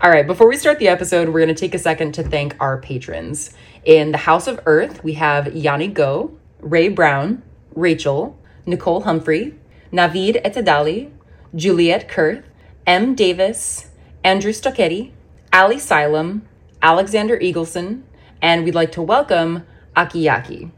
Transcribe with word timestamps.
All 0.00 0.10
right, 0.10 0.24
before 0.24 0.46
we 0.46 0.56
start 0.56 0.78
the 0.78 0.86
episode, 0.86 1.28
we're 1.28 1.44
going 1.44 1.48
to 1.48 1.60
take 1.60 1.74
a 1.74 1.78
second 1.78 2.12
to 2.12 2.22
thank 2.22 2.54
our 2.60 2.78
patrons. 2.78 3.50
In 3.84 4.12
the 4.12 4.18
House 4.18 4.46
of 4.46 4.60
Earth, 4.64 5.02
we 5.02 5.14
have 5.14 5.56
Yanni 5.56 5.88
Go, 5.88 6.38
Ray 6.60 6.88
Brown, 6.88 7.42
Rachel, 7.74 8.38
Nicole 8.64 9.00
Humphrey, 9.00 9.58
Navid 9.92 10.40
Etedali, 10.44 11.10
Juliette 11.52 12.08
Kurth, 12.08 12.44
M. 12.86 13.16
Davis, 13.16 13.88
Andrew 14.22 14.52
Stocchetti, 14.52 15.10
Ali 15.52 15.78
Silem, 15.78 16.42
Alexander 16.80 17.36
Eagleson, 17.36 18.02
and 18.40 18.64
we'd 18.64 18.76
like 18.76 18.92
to 18.92 19.02
welcome 19.02 19.66
Akiyaki. 19.96 20.70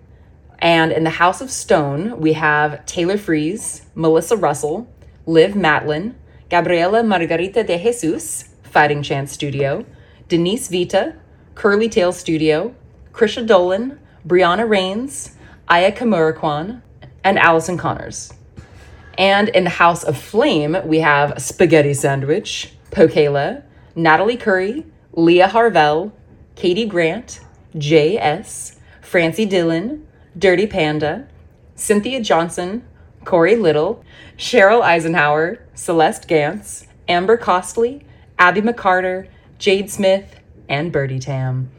And 0.61 0.93
in 0.93 1.05
the 1.05 1.11
House 1.11 1.43
of 1.43 1.50
Stone, 1.50 2.18
we 2.18 2.32
have 2.32 2.87
Taylor 2.87 3.18
Fries, 3.18 3.82
Melissa 3.95 4.39
Russell, 4.39 4.89
Liv 5.27 5.52
Matlin, 5.52 6.14
Gabriela 6.48 7.02
Margarita 7.02 7.62
de 7.62 7.77
Jesus, 7.77 8.50
Fighting 8.71 9.02
Chance 9.02 9.32
Studio, 9.32 9.84
Denise 10.29 10.68
Vita, 10.68 11.16
Curly 11.56 11.88
Tail 11.88 12.12
Studio, 12.12 12.73
Krisha 13.12 13.45
Dolan, 13.45 13.98
Brianna 14.27 14.69
Rains, 14.69 15.37
Aya 15.69 15.91
Kamurakwan, 15.91 16.80
and 17.24 17.38
Allison 17.38 17.77
Connors. 17.77 18.33
And 19.19 19.48
in 19.48 19.65
the 19.65 19.70
House 19.70 20.05
of 20.05 20.16
Flame, 20.16 20.77
we 20.84 21.01
have 21.01 21.43
Spaghetti 21.43 21.95
Sandwich, 21.95 22.73
Pokela, 22.93 23.65
Natalie 23.96 24.37
Curry, 24.37 24.87
Leah 25.12 25.48
Harvell, 25.48 26.12
Katie 26.55 26.87
Grant, 26.87 27.41
J.S., 27.77 28.77
Francie 29.01 29.46
Dillon, 29.46 30.07
Dirty 30.38 30.68
Panda, 30.68 31.27
Cynthia 31.74 32.21
Johnson, 32.21 32.84
Corey 33.24 33.57
Little, 33.57 34.05
Cheryl 34.38 34.82
Eisenhower, 34.82 35.59
Celeste 35.74 36.29
Gantz, 36.29 36.87
Amber 37.09 37.37
Costley, 37.37 38.05
Abby 38.41 38.62
McCarter, 38.62 39.29
Jade 39.59 39.91
Smith, 39.91 40.41
and 40.67 40.91
Birdie 40.91 41.19
Tam. 41.19 41.71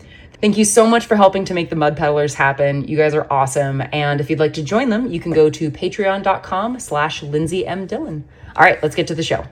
Thank 0.41 0.57
you 0.57 0.65
so 0.65 0.85
much 0.85 1.07
for 1.07 1.15
helping 1.15 1.43
to 1.45 1.55
make 1.55 1.71
the 1.71 1.75
Mud 1.75 1.97
Peddlers 1.97 2.35
happen. 2.35 2.87
You 2.87 2.97
guys 2.97 3.15
are 3.15 3.25
awesome. 3.31 3.81
And 3.91 4.21
if 4.21 4.29
you'd 4.29 4.39
like 4.39 4.53
to 4.53 4.63
join 4.63 4.89
them, 4.89 5.11
you 5.11 5.19
can 5.19 5.31
go 5.31 5.49
to 5.49 5.71
patreon.com 5.71 6.79
slash 6.79 7.23
Lindsey 7.23 7.65
M. 7.65 7.87
Dillon. 7.87 8.25
All 8.55 8.63
right, 8.63 8.81
let's 8.83 8.95
get 8.95 9.07
to 9.07 9.15
the 9.15 9.23
show. 9.23 9.43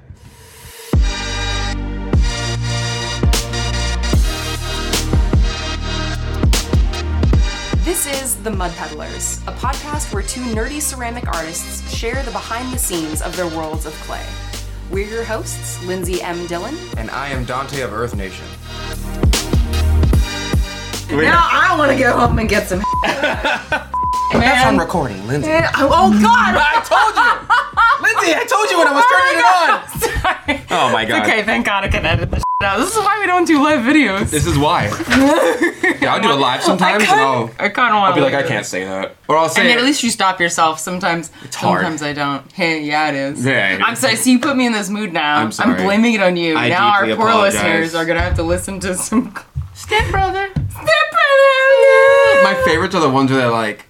This 7.84 8.06
is 8.06 8.36
The 8.44 8.52
Mud 8.52 8.72
Peddlers, 8.74 9.40
a 9.48 9.52
podcast 9.54 10.14
where 10.14 10.22
two 10.22 10.42
nerdy 10.42 10.80
ceramic 10.80 11.28
artists 11.28 11.92
share 11.92 12.22
the 12.22 12.32
behind 12.32 12.72
the 12.72 12.78
scenes 12.78 13.24
of 13.24 13.36
their 13.36 13.48
worlds 13.48 13.88
of 13.88 13.94
clay. 13.94 14.26
We're 14.92 15.08
your 15.08 15.24
hosts, 15.24 15.86
Lindsey 15.86 16.20
M. 16.20 16.48
Dillon. 16.48 16.76
And 16.98 17.12
I 17.12 17.30
am 17.30 17.46
Donte 17.46 17.86
of 17.86 17.94
Earth 17.94 18.16
Nation. 18.16 18.44
Now 21.12 21.48
I 21.52 21.76
want 21.78 21.92
to 21.92 21.98
go 21.98 22.18
home 22.18 22.40
and 22.40 22.50
get 22.50 22.68
some. 22.68 22.82
That's 23.04 24.66
on 24.66 24.80
recording, 24.80 25.28
Lindsey. 25.28 25.52
Oh, 25.52 26.10
God! 26.20 26.56
I 26.58 26.82
told 26.90 27.16
you! 27.16 27.30
Lindsey, 28.04 28.34
I 28.34 28.46
told 28.46 28.72
you 28.72 28.80
when 28.80 28.88
I 28.88 28.94
was 28.94 29.04
oh, 29.06 29.12
turning 29.14 29.40
it 29.40 29.46
on! 29.46 30.58
Sorry. 30.58 30.66
Oh 30.72 30.92
my 30.92 31.06
god. 31.06 31.22
Okay, 31.22 31.44
thank 31.44 31.68
God 31.68 31.84
I 31.84 31.90
can 31.90 32.06
edit 32.06 32.32
this 32.32 32.44
out. 32.62 32.78
This 32.78 32.92
is 32.92 32.98
why 32.98 33.18
we 33.22 33.26
don't 33.26 33.46
do 33.46 33.64
live 33.64 33.80
videos. 33.86 34.30
This 34.32 34.46
is 34.46 34.58
why. 34.58 34.88
Yeah, 36.02 36.14
I'll 36.14 36.22
do 36.22 36.32
it 36.32 36.36
live 36.36 36.64
sometimes 36.64 37.04
and 37.04 37.12
I'll, 37.20 37.52
I 37.60 37.68
kind 37.68 37.90
of 37.94 37.96
want 37.98 38.12
I'll 38.12 38.16
be 38.16 38.22
like, 38.22 38.34
I 38.34 38.42
can't 38.48 38.66
say 38.66 38.86
that. 38.86 39.18
Or 39.28 39.36
I'll 39.36 39.50
say 39.50 39.64
I 39.64 39.68
mean, 39.68 39.78
at 39.78 39.84
least 39.84 40.02
you 40.02 40.10
stop 40.10 40.40
yourself. 40.40 40.80
Sometimes, 40.80 41.30
it's 41.44 41.58
hard. 41.58 41.82
sometimes 41.82 42.02
I 42.02 42.14
don't. 42.14 42.50
Hey, 42.54 42.82
yeah, 42.84 43.10
it 43.10 43.16
is. 43.16 43.46
Yeah, 43.46 43.76
it 43.76 43.82
I'm 43.82 43.92
is. 43.94 44.00
sorry. 44.00 44.16
So 44.16 44.30
you 44.30 44.40
put 44.40 44.56
me 44.56 44.66
in 44.66 44.72
this 44.72 44.90
mood 44.90 45.12
now. 45.12 45.36
I'm 45.42 45.52
sorry. 45.52 45.76
blaming 45.84 46.14
it 46.14 46.22
on 46.22 46.38
you. 46.38 46.56
I 46.56 46.70
now 46.70 46.88
our 46.94 47.02
deeply 47.06 47.18
poor 47.18 47.28
apologize. 47.28 47.56
listeners 47.56 47.96
are 47.96 48.06
gonna 48.06 48.22
have 48.22 48.36
to 48.38 48.44
listen 48.44 48.80
to 48.80 48.96
some 48.96 49.36
Step 49.74 50.10
brother. 50.10 50.48
step 50.48 50.64
brother. 50.72 52.44
My 52.44 52.62
favorites 52.66 52.96
are 52.96 53.02
the 53.02 53.10
ones 53.10 53.30
where 53.30 53.42
they're 53.42 53.50
like, 53.52 53.86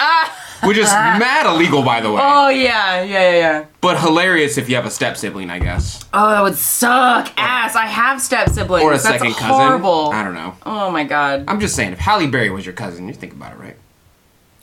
Ah. 0.00 0.34
Which 0.64 0.76
is 0.76 0.86
mad 0.92 1.46
illegal, 1.46 1.82
by 1.82 2.00
the 2.00 2.10
way. 2.12 2.20
Oh 2.22 2.48
yeah, 2.48 3.02
yeah, 3.02 3.30
yeah, 3.30 3.30
yeah. 3.36 3.64
But 3.80 4.00
hilarious 4.00 4.58
if 4.58 4.68
you 4.68 4.76
have 4.76 4.86
a 4.86 4.90
step 4.90 5.16
sibling, 5.16 5.50
I 5.50 5.58
guess. 5.58 6.04
Oh, 6.12 6.28
that 6.30 6.42
would 6.42 6.56
suck 6.56 7.32
ass. 7.36 7.74
I 7.76 7.86
have 7.86 8.20
step 8.20 8.48
siblings. 8.50 8.84
Or 8.84 8.90
a 8.92 8.94
That's 8.94 9.04
second 9.08 9.32
cousin. 9.34 9.48
horrible. 9.48 10.10
I 10.10 10.22
don't 10.24 10.34
know. 10.34 10.54
Oh 10.66 10.90
my 10.90 11.04
god. 11.04 11.44
I'm 11.48 11.60
just 11.60 11.74
saying, 11.76 11.92
if 11.92 11.98
Halle 11.98 12.26
Berry 12.26 12.50
was 12.50 12.64
your 12.66 12.74
cousin, 12.74 13.06
you 13.08 13.14
think 13.14 13.32
about 13.32 13.52
it, 13.52 13.58
right? 13.58 13.76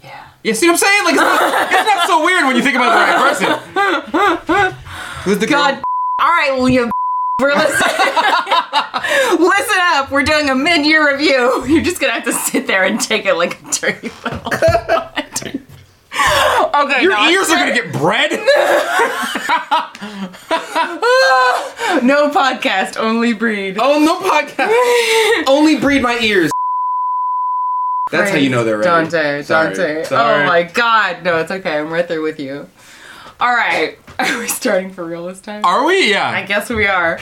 yeah. 0.04 0.28
You 0.44 0.54
see 0.54 0.68
what 0.68 0.74
I'm 0.74 0.78
saying? 0.78 1.04
Like, 1.06 1.14
it's 1.16 1.22
not, 1.24 1.72
it's 1.72 1.96
not 1.96 2.08
so 2.08 2.24
weird 2.24 2.46
when 2.46 2.56
you 2.56 2.62
think 2.62 2.76
about 2.76 2.92
the 2.94 3.02
right 3.02 3.18
person. 3.34 4.74
Who's 5.24 5.40
the 5.40 5.48
girl? 5.48 5.58
God. 5.58 5.84
All 6.20 6.28
right, 6.30 6.52
well, 6.56 6.70
you. 6.70 6.92
We're 7.42 7.54
listening. 7.54 7.92
Listen 9.40 9.78
up. 9.82 10.10
We're 10.12 10.24
doing 10.24 10.50
a 10.50 10.56
mid-year 10.56 11.12
review. 11.14 11.66
You're 11.68 11.84
just 11.84 12.00
gonna 12.00 12.14
have 12.14 12.24
to 12.26 12.32
sit 12.32 12.66
there 12.68 12.84
and 12.86 13.00
take 13.00 13.26
it 13.26 13.34
like 13.34 13.62
a 13.62 13.72
dirty 13.72 14.10
little. 14.24 14.52
Okay. 16.76 17.02
Your 17.02 17.12
no, 17.12 17.30
ears 17.30 17.50
are 17.50 17.56
gonna 17.56 17.74
get 17.74 17.92
bread. 17.94 18.32
No 22.04 22.30
podcast, 22.30 22.98
only 22.98 23.34
breed. 23.34 23.78
Oh, 23.80 24.00
no 24.00 24.20
podcast. 24.20 25.48
Only 25.48 25.78
breed 25.78 26.02
my 26.02 26.20
ears. 26.20 26.52
That's 28.12 28.32
how 28.32 28.38
you 28.38 28.50
know 28.50 28.64
they're 28.64 28.78
ready. 28.78 29.08
Donte, 29.08 29.44
Sorry. 29.46 29.74
Donte. 29.74 30.06
Sorry. 30.06 30.44
Oh 30.44 30.48
my 30.48 30.64
god. 30.64 31.24
No, 31.24 31.38
it's 31.38 31.52
okay. 31.52 31.80
I'm 31.80 31.92
right 31.92 32.08
there 32.08 32.22
with 32.22 32.40
you. 32.40 32.70
All 33.40 33.54
right. 33.54 33.98
Are 34.20 34.38
we 34.38 34.48
starting 34.48 34.92
for 34.92 35.06
real 35.06 35.26
this 35.26 35.42
time? 35.42 35.64
Are 35.66 35.86
we? 35.86 36.12
Yeah. 36.12 36.30
I 36.30 36.44
guess 36.44 36.70
we 36.70 36.86
are. 36.86 37.20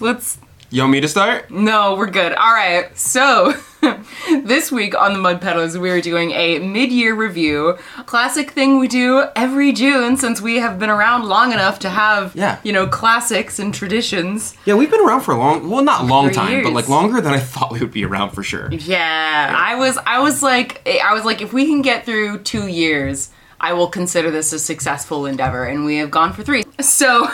Let's. 0.00 0.38
You 0.70 0.82
want 0.82 0.92
me 0.92 1.00
to 1.00 1.08
start? 1.08 1.50
No, 1.50 1.94
we're 1.96 2.10
good. 2.10 2.32
All 2.32 2.52
right. 2.52 2.96
So, 2.98 3.54
this 4.44 4.72
week 4.72 4.94
on 4.94 5.12
the 5.12 5.18
Mud 5.18 5.40
Peddlers, 5.40 5.78
we 5.78 5.90
are 5.90 6.00
doing 6.00 6.30
a 6.32 6.58
mid 6.58 6.90
year 6.92 7.14
review. 7.14 7.78
Classic 8.06 8.50
thing 8.50 8.78
we 8.78 8.88
do 8.88 9.24
every 9.36 9.72
June 9.72 10.16
since 10.16 10.40
we 10.40 10.56
have 10.56 10.78
been 10.78 10.90
around 10.90 11.24
long 11.24 11.52
enough 11.52 11.78
to 11.80 11.90
have, 11.90 12.34
Yeah. 12.34 12.58
you 12.62 12.72
know, 12.72 12.86
classics 12.86 13.58
and 13.58 13.72
traditions. 13.74 14.54
Yeah, 14.64 14.74
we've 14.74 14.90
been 14.90 15.00
around 15.00 15.22
for 15.22 15.32
a 15.32 15.38
long, 15.38 15.68
well, 15.68 15.82
not 15.82 16.06
long 16.06 16.26
Three 16.26 16.34
time, 16.34 16.62
but 16.62 16.72
like 16.72 16.88
longer 16.88 17.20
than 17.20 17.32
I 17.32 17.40
thought 17.40 17.72
we 17.72 17.80
would 17.80 17.92
be 17.92 18.04
around 18.04 18.30
for 18.30 18.42
sure. 18.42 18.70
Yeah, 18.72 19.54
I 19.56 19.74
was 19.76 19.98
I 20.06 20.18
was 20.20 20.42
like 20.42 20.86
I 20.86 21.12
was 21.14 21.24
like 21.24 21.40
if 21.42 21.52
we 21.52 21.66
can 21.66 21.82
get 21.82 22.04
through 22.04 22.38
2 22.38 22.66
years, 22.66 23.30
I 23.60 23.72
will 23.72 23.88
consider 23.88 24.30
this 24.30 24.52
a 24.52 24.58
successful 24.58 25.26
endeavor 25.26 25.64
and 25.64 25.84
we 25.84 25.96
have 25.98 26.10
gone 26.10 26.32
for 26.32 26.42
3. 26.42 26.62
So 26.80 27.28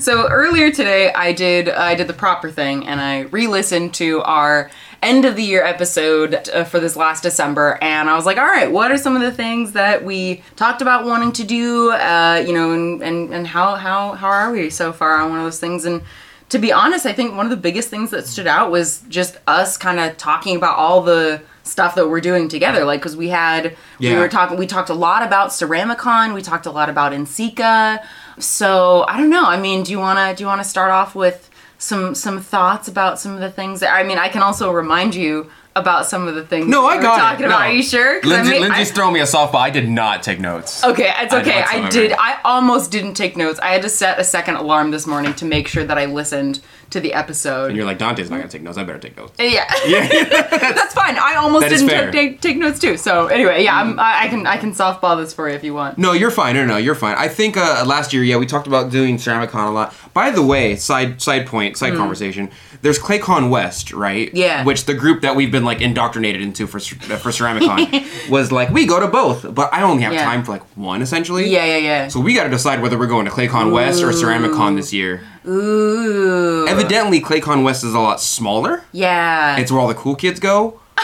so 0.00 0.28
earlier 0.28 0.70
today 0.70 1.12
I 1.12 1.32
did 1.32 1.68
I 1.68 1.94
did 1.94 2.08
the 2.08 2.14
proper 2.14 2.50
thing 2.50 2.86
and 2.86 3.00
I 3.00 3.20
re-listened 3.20 3.94
to 3.94 4.22
our 4.22 4.70
end 5.02 5.24
of 5.24 5.36
the 5.36 5.42
year 5.42 5.62
episode 5.62 6.48
uh, 6.48 6.64
for 6.64 6.80
this 6.80 6.96
last 6.96 7.22
December 7.22 7.78
and 7.82 8.08
I 8.08 8.16
was 8.16 8.26
like, 8.26 8.38
all 8.38 8.46
right, 8.46 8.70
what 8.70 8.90
are 8.90 8.96
some 8.96 9.14
of 9.14 9.22
the 9.22 9.32
things 9.32 9.72
that 9.72 10.04
we 10.04 10.42
talked 10.56 10.82
about 10.82 11.04
wanting 11.04 11.32
to 11.32 11.44
do 11.44 11.92
uh, 11.92 12.42
you 12.46 12.52
know 12.52 12.72
and, 12.72 13.02
and 13.02 13.32
and 13.32 13.46
how 13.46 13.76
how 13.76 14.12
how 14.12 14.28
are 14.28 14.52
we 14.52 14.70
so 14.70 14.92
far 14.92 15.20
on 15.20 15.30
one 15.30 15.38
of 15.38 15.44
those 15.44 15.60
things 15.60 15.84
and 15.84 16.02
to 16.50 16.58
be 16.58 16.70
honest, 16.72 17.06
I 17.06 17.12
think 17.12 17.34
one 17.34 17.46
of 17.46 17.50
the 17.50 17.56
biggest 17.56 17.88
things 17.88 18.10
that 18.10 18.26
stood 18.26 18.46
out 18.46 18.70
was 18.70 19.00
just 19.08 19.38
us 19.46 19.76
kind 19.76 19.98
of 19.98 20.16
talking 20.16 20.56
about 20.56 20.76
all 20.76 21.00
the 21.00 21.42
stuff 21.64 21.94
that 21.94 22.08
we're 22.08 22.20
doing 22.20 22.48
together. 22.48 22.84
Like, 22.84 23.00
because 23.00 23.16
we 23.16 23.28
had, 23.28 23.76
we 23.98 24.14
were 24.14 24.28
talking, 24.28 24.58
we 24.58 24.66
talked 24.66 24.90
a 24.90 24.94
lot 24.94 25.22
about 25.22 25.50
Ceramicon, 25.50 26.34
we 26.34 26.42
talked 26.42 26.66
a 26.66 26.70
lot 26.70 26.88
about 26.88 27.12
NCECA. 27.12 28.04
So 28.38 29.04
I 29.08 29.16
don't 29.18 29.30
know. 29.30 29.44
I 29.46 29.58
mean, 29.58 29.82
do 29.82 29.92
you 29.92 29.98
wanna 29.98 30.34
do 30.34 30.42
you 30.42 30.46
wanna 30.48 30.64
start 30.64 30.90
off 30.90 31.14
with 31.14 31.50
some 31.78 32.14
some 32.14 32.40
thoughts 32.40 32.88
about 32.88 33.18
some 33.20 33.34
of 33.34 33.40
the 33.40 33.50
things 33.50 33.80
that 33.80 33.92
I 33.94 34.02
mean? 34.02 34.18
I 34.18 34.28
can 34.28 34.42
also 34.42 34.72
remind 34.72 35.14
you 35.14 35.50
about 35.76 36.06
some 36.06 36.28
of 36.28 36.36
the 36.36 36.44
things. 36.44 36.66
No, 36.68 36.82
that 36.82 36.88
I 36.92 36.96
we 36.98 37.02
got 37.02 37.10
were 37.10 37.16
it. 37.16 37.20
talking 37.30 37.46
about. 37.46 37.58
No. 37.60 37.64
Are 37.66 37.72
you 37.72 37.82
sure? 37.82 38.20
'Cause 38.20 38.30
I 38.30 38.34
Lindsey, 38.36 38.50
may- 38.52 38.60
Lindsey's 38.60 38.90
I- 38.92 38.94
throwing 38.94 39.14
me 39.14 39.20
a 39.20 39.24
softball. 39.24 39.56
I 39.56 39.70
did 39.70 39.88
not 39.88 40.22
take 40.22 40.38
notes. 40.40 40.84
Okay, 40.84 41.12
it's 41.18 41.34
okay. 41.34 41.58
I, 41.62 41.80
whatsoever. 41.80 41.90
did. 41.90 42.12
I 42.12 42.36
almost 42.44 42.90
didn't 42.92 43.14
take 43.14 43.36
notes. 43.36 43.58
I 43.60 43.68
had 43.72 43.82
to 43.82 43.88
set 43.88 44.18
a 44.20 44.24
second 44.24 44.54
alarm 44.56 44.92
this 44.92 45.04
morning 45.06 45.34
to 45.34 45.44
make 45.44 45.66
sure 45.66 45.84
that 45.84 45.98
I 45.98 46.04
listened 46.04 46.60
to 46.90 47.00
the 47.00 47.12
episode. 47.14 47.66
And 47.68 47.76
you're 47.76 47.84
like, 47.86 47.98
Donte's 47.98 48.30
not 48.30 48.36
gonna 48.38 48.48
take 48.48 48.62
notes. 48.62 48.78
I 48.78 48.84
better 48.84 48.98
take 48.98 49.16
notes. 49.16 49.32
Yeah, 49.38 49.64
Yeah. 49.86 50.06
that's 50.50 50.94
fine. 50.94 51.16
I 51.18 51.34
almost 51.36 51.68
didn't. 51.68 51.88
Mm. 51.88 51.90
take, 51.90 52.12
take, 52.12 52.40
take 52.40 52.56
notes 52.56 52.78
too. 52.78 52.96
So 52.96 53.26
anyway, 53.26 53.64
yeah, 53.64 53.78
I'm, 53.80 53.98
I, 53.98 54.22
I 54.24 54.28
can 54.28 54.46
I 54.46 54.56
can 54.56 54.72
softball 54.72 55.16
this 55.20 55.32
for 55.34 55.48
you 55.48 55.54
if 55.54 55.64
you 55.64 55.74
want. 55.74 55.98
No, 55.98 56.12
you're 56.12 56.30
fine. 56.30 56.54
No, 56.54 56.64
no, 56.64 56.76
you're 56.76 56.94
fine. 56.94 57.16
I 57.16 57.28
think 57.28 57.56
uh, 57.56 57.84
last 57.86 58.12
year, 58.12 58.22
yeah, 58.22 58.36
we 58.36 58.46
talked 58.46 58.66
about 58.66 58.90
doing 58.90 59.16
Ceramicon 59.16 59.68
a 59.68 59.70
lot. 59.70 59.94
By 60.12 60.30
the 60.30 60.42
way, 60.42 60.76
side 60.76 61.20
side 61.20 61.46
point, 61.46 61.76
side 61.76 61.94
conversation. 61.94 62.50
There's 62.82 62.98
ClayCon 62.98 63.48
West, 63.48 63.92
right? 63.94 64.30
Yeah. 64.34 64.62
Which 64.64 64.84
the 64.84 64.92
group 64.92 65.22
that 65.22 65.36
we've 65.36 65.50
been 65.50 65.64
like 65.64 65.80
indoctrinated 65.80 66.42
into 66.42 66.66
for 66.66 66.76
uh, 66.78 67.16
for 67.16 67.30
Ceramicon 67.30 68.28
was 68.30 68.52
like, 68.52 68.68
we 68.70 68.86
go 68.86 69.00
to 69.00 69.08
both, 69.08 69.54
but 69.54 69.72
I 69.72 69.82
only 69.82 70.02
have 70.02 70.12
Yeah. 70.12 70.24
time 70.24 70.44
for 70.44 70.52
like 70.52 70.62
one 70.76 71.00
essentially. 71.00 71.48
Yeah, 71.48 71.64
yeah, 71.64 71.76
yeah. 71.78 72.08
So 72.08 72.20
we 72.20 72.34
got 72.34 72.44
to 72.44 72.50
decide 72.50 72.82
whether 72.82 72.98
we're 72.98 73.06
going 73.06 73.24
to 73.24 73.30
ClayCon 73.30 73.72
West 73.72 74.02
or 74.02 74.10
Ceramicon 74.10 74.76
this 74.76 74.92
year. 74.92 75.22
Ooh. 75.46 76.66
Evidently, 76.68 77.20
ClayCon 77.20 77.64
West 77.64 77.84
is 77.84 77.94
a 77.94 78.00
lot 78.00 78.20
smaller. 78.20 78.84
Yeah. 78.92 79.56
It's 79.58 79.70
where 79.70 79.80
all 79.80 79.88
the 79.88 79.94
cool 79.94 80.14
kids 80.16 80.40
go. 80.40 80.80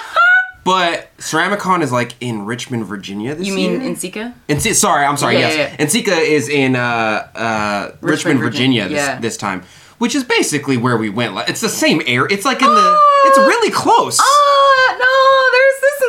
But 0.63 1.17
Ceramicon 1.17 1.83
is 1.83 1.91
like 1.91 2.15
in 2.21 2.45
Richmond, 2.45 2.85
Virginia 2.85 3.35
this 3.35 3.47
you 3.49 3.57
year. 3.57 3.79
mean 3.79 3.97
NCECA? 3.97 4.35
Ense- 4.49 4.79
sorry, 4.79 5.07
I'm 5.07 5.17
sorry. 5.17 5.39
Yeah, 5.39 5.49
yes, 5.49 5.57
yeah, 5.79 5.87
NCECA 5.87 6.21
is 6.23 6.49
in 6.51 6.77
uh, 6.77 7.29
uh, 7.35 7.83
Richmond, 7.87 8.11
Richmond, 8.11 8.39
Virginia, 8.41 8.83
Virginia, 8.83 8.89
this, 8.89 9.09
yeah. 9.09 9.21
this 9.21 9.37
time, 9.39 9.63
which 9.97 10.15
is 10.15 10.23
basically 10.23 10.77
where 10.77 10.99
we 10.99 11.09
went. 11.09 11.37
It's 11.49 11.63
the 11.63 11.69
same 11.71 12.03
air. 12.07 12.27
It's 12.27 12.45
like 12.45 12.61
in 12.61 12.69
the. 12.69 12.99
It's 13.25 13.39
really 13.39 13.71
close. 13.71 14.19
Ah, 14.21 14.97
no, 14.99 15.59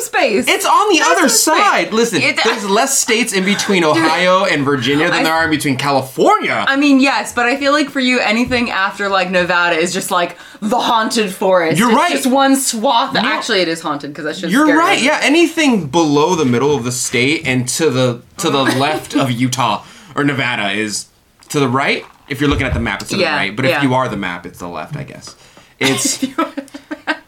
some 0.01 0.13
space. 0.13 0.47
It's 0.47 0.65
on 0.65 0.89
the 0.89 0.95
There's 0.97 1.07
other 1.17 1.29
some 1.29 1.55
space. 1.55 1.63
side. 1.65 1.93
Listen, 1.93 2.21
It- 2.21 2.39
there's 2.43 2.65
less 2.69 2.97
states 2.99 3.33
in 3.33 3.45
between 3.45 3.83
Ohio 3.91 4.45
and 4.45 4.63
Virginia 4.65 5.05
than 5.05 5.21
I- 5.21 5.23
there 5.23 5.33
are 5.33 5.43
in 5.45 5.49
between 5.49 5.77
California. 5.77 6.65
I 6.67 6.75
mean, 6.75 6.99
yes, 6.99 7.33
but 7.33 7.45
I 7.45 7.55
feel 7.57 7.71
like 7.71 7.89
for 7.89 7.99
you, 7.99 8.19
anything 8.19 8.69
after 8.71 9.09
like 9.09 9.29
Nevada 9.31 9.75
is 9.77 9.93
just 9.93 10.11
like 10.11 10.37
the 10.61 10.79
haunted 10.79 11.33
forest. 11.33 11.77
You're 11.79 11.89
It's 11.89 11.97
right. 11.97 12.11
Just 12.11 12.27
one 12.27 12.55
swath. 12.55 13.13
No. 13.13 13.21
Actually, 13.21 13.61
it 13.61 13.67
is 13.67 13.81
haunted 13.81 14.11
because 14.11 14.25
that 14.25 14.35
should. 14.35 14.51
You're 14.51 14.77
right. 14.77 15.01
Yeah, 15.01 15.19
anything 15.23 15.87
below 15.87 16.35
the 16.35 16.45
middle 16.45 16.75
of 16.75 16.83
the 16.83 16.91
state 16.91 17.47
and 17.47 17.67
to 17.69 17.89
the 17.89 18.21
to 18.37 18.49
the 18.49 18.63
left 18.77 19.15
of 19.15 19.31
Utah 19.31 19.83
or 20.15 20.23
Nevada 20.23 20.71
is 20.71 21.07
to 21.49 21.59
the 21.59 21.67
right. 21.67 22.05
If 22.29 22.39
you're 22.39 22.49
looking 22.49 22.65
at 22.67 22.73
the 22.73 22.79
map, 22.79 23.01
it's 23.01 23.11
to 23.11 23.17
Yeah, 23.17 23.31
the 23.31 23.37
right. 23.37 23.55
But 23.55 23.65
if 23.65 23.71
yeah. 23.71 23.81
you 23.83 23.93
are 23.93 24.07
the 24.07 24.17
map, 24.17 24.45
it's 24.45 24.59
the 24.59 24.67
left. 24.69 24.95
I 24.95 25.03
guess. 25.03 25.35
It's. 25.83 26.23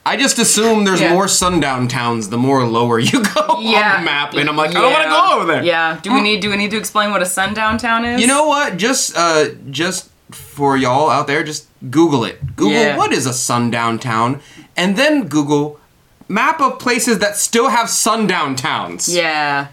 I 0.05 0.17
just 0.17 0.37
assume 0.37 0.83
there's 0.83 0.99
Yeah. 1.01 1.13
more 1.13 1.27
sundown 1.29 1.87
towns 1.87 2.27
the 2.29 2.37
more 2.37 2.65
lower 2.67 2.99
you 2.99 3.23
go 3.35 3.59
Yeah. 3.61 3.93
on 3.95 4.01
the 4.01 4.05
map, 4.05 4.33
and 4.33 4.49
I'm 4.49 4.57
like, 4.57 4.71
I 4.71 4.81
don't 4.81 4.91
want 4.91 5.03
to 5.05 5.09
go 5.09 5.37
over 5.37 5.45
there. 5.53 5.63
Yeah. 5.63 5.99
Do 6.01 6.13
we 6.13 6.21
need 6.21 6.41
do 6.41 6.49
we 6.49 6.57
need 6.57 6.71
to 6.71 6.77
explain 6.77 7.11
what 7.11 7.21
a 7.21 7.25
sundown 7.25 7.77
town 7.77 8.03
is? 8.05 8.19
You 8.21 8.27
know 8.27 8.45
what? 8.47 8.77
Just 8.77 9.15
uh 9.17 9.45
just 9.69 10.09
for 10.31 10.75
y'all 10.77 11.09
out 11.09 11.27
there, 11.27 11.43
just 11.43 11.67
Google 11.89 12.25
it. 12.25 12.55
Google 12.55 12.73
Yeah. 12.73 12.97
what 12.97 13.13
is 13.13 13.25
a 13.25 13.33
sundown 13.33 13.97
town, 13.99 14.41
and 14.75 14.97
then 14.97 15.27
Google 15.27 15.79
map 16.27 16.59
of 16.61 16.79
places 16.79 17.19
that 17.19 17.37
still 17.37 17.69
have 17.69 17.89
sundown 17.89 18.55
towns. 18.55 19.07
Yeah. 19.07 19.67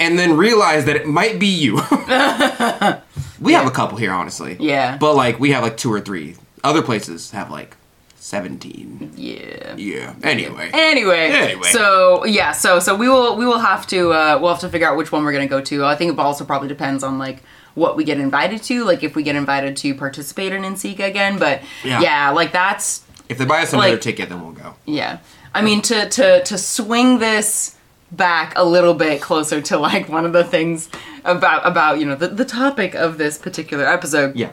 And 0.00 0.18
then 0.18 0.36
realize 0.36 0.84
that 0.86 0.96
it 0.96 1.06
might 1.06 1.38
be 1.38 1.46
you. 1.46 1.76
we 3.40 3.52
have 3.52 3.66
a 3.66 3.70
couple 3.70 3.96
here, 3.98 4.12
honestly. 4.12 4.56
Yeah. 4.58 4.96
But 4.98 5.14
like 5.14 5.38
we 5.40 5.52
have 5.52 5.62
like 5.62 5.76
two 5.76 5.92
or 5.92 6.00
three. 6.00 6.34
Other 6.64 6.82
places 6.82 7.30
have 7.30 7.50
like 7.50 7.76
seventeen. 8.16 9.12
Yeah. 9.16 9.61
Yeah. 9.76 10.14
Anyway. 10.22 10.70
Anyway, 10.72 11.18
Anyway. 11.30 11.68
so 11.68 12.24
yeah, 12.24 12.52
so 12.52 12.78
so 12.80 12.94
we 12.94 13.08
will 13.08 13.36
we 13.36 13.46
will 13.46 13.58
have 13.60 13.86
to 13.88 14.12
uh, 14.12 14.38
we'll 14.40 14.50
have 14.52 14.60
to 14.60 14.68
figure 14.68 14.88
out 14.88 14.96
which 14.96 15.12
one 15.12 15.24
we're 15.24 15.32
gonna 15.32 15.46
go 15.48 15.60
to. 15.62 15.84
I 15.84 15.94
think 15.96 16.12
it 16.12 16.18
also 16.18 16.44
probably 16.44 16.68
depends 16.68 17.02
on 17.02 17.18
like 17.18 17.42
what 17.74 17.96
we 17.96 18.04
get 18.04 18.18
invited 18.20 18.62
to, 18.64 18.84
like 18.84 19.02
if 19.02 19.16
we 19.16 19.22
get 19.22 19.34
invited 19.36 19.76
to 19.78 19.94
participate 19.94 20.52
in 20.52 20.62
NCECA 20.62 21.06
again. 21.08 21.38
But 21.38 21.62
Yeah. 21.84 22.00
yeah, 22.00 22.30
like 22.30 22.52
that's 22.52 23.02
If 23.28 23.38
they 23.38 23.44
buy 23.46 23.62
us 23.62 23.72
another 23.72 23.92
like- 23.92 24.00
ticket, 24.00 24.28
then 24.28 24.42
we'll 24.42 24.52
go. 24.52 24.74
yeah. 24.84 25.18
I 25.54 25.62
mean 25.62 25.82
to 25.82 26.08
to 26.08 26.42
to 26.44 26.56
swing 26.58 27.18
this 27.18 27.76
back 28.10 28.52
a 28.56 28.64
little 28.64 28.92
bit 28.94 29.22
closer 29.22 29.60
to 29.62 29.78
like 29.78 30.08
one 30.08 30.26
of 30.26 30.32
the 30.34 30.44
things 30.44 30.88
about 31.24 31.66
about 31.66 31.98
you 31.98 32.04
know 32.06 32.14
the, 32.14 32.28
the 32.28 32.44
topic 32.44 32.94
of 32.94 33.16
this 33.18 33.38
particular 33.38 33.86
episode 33.86 34.36
Yeah. 34.36 34.50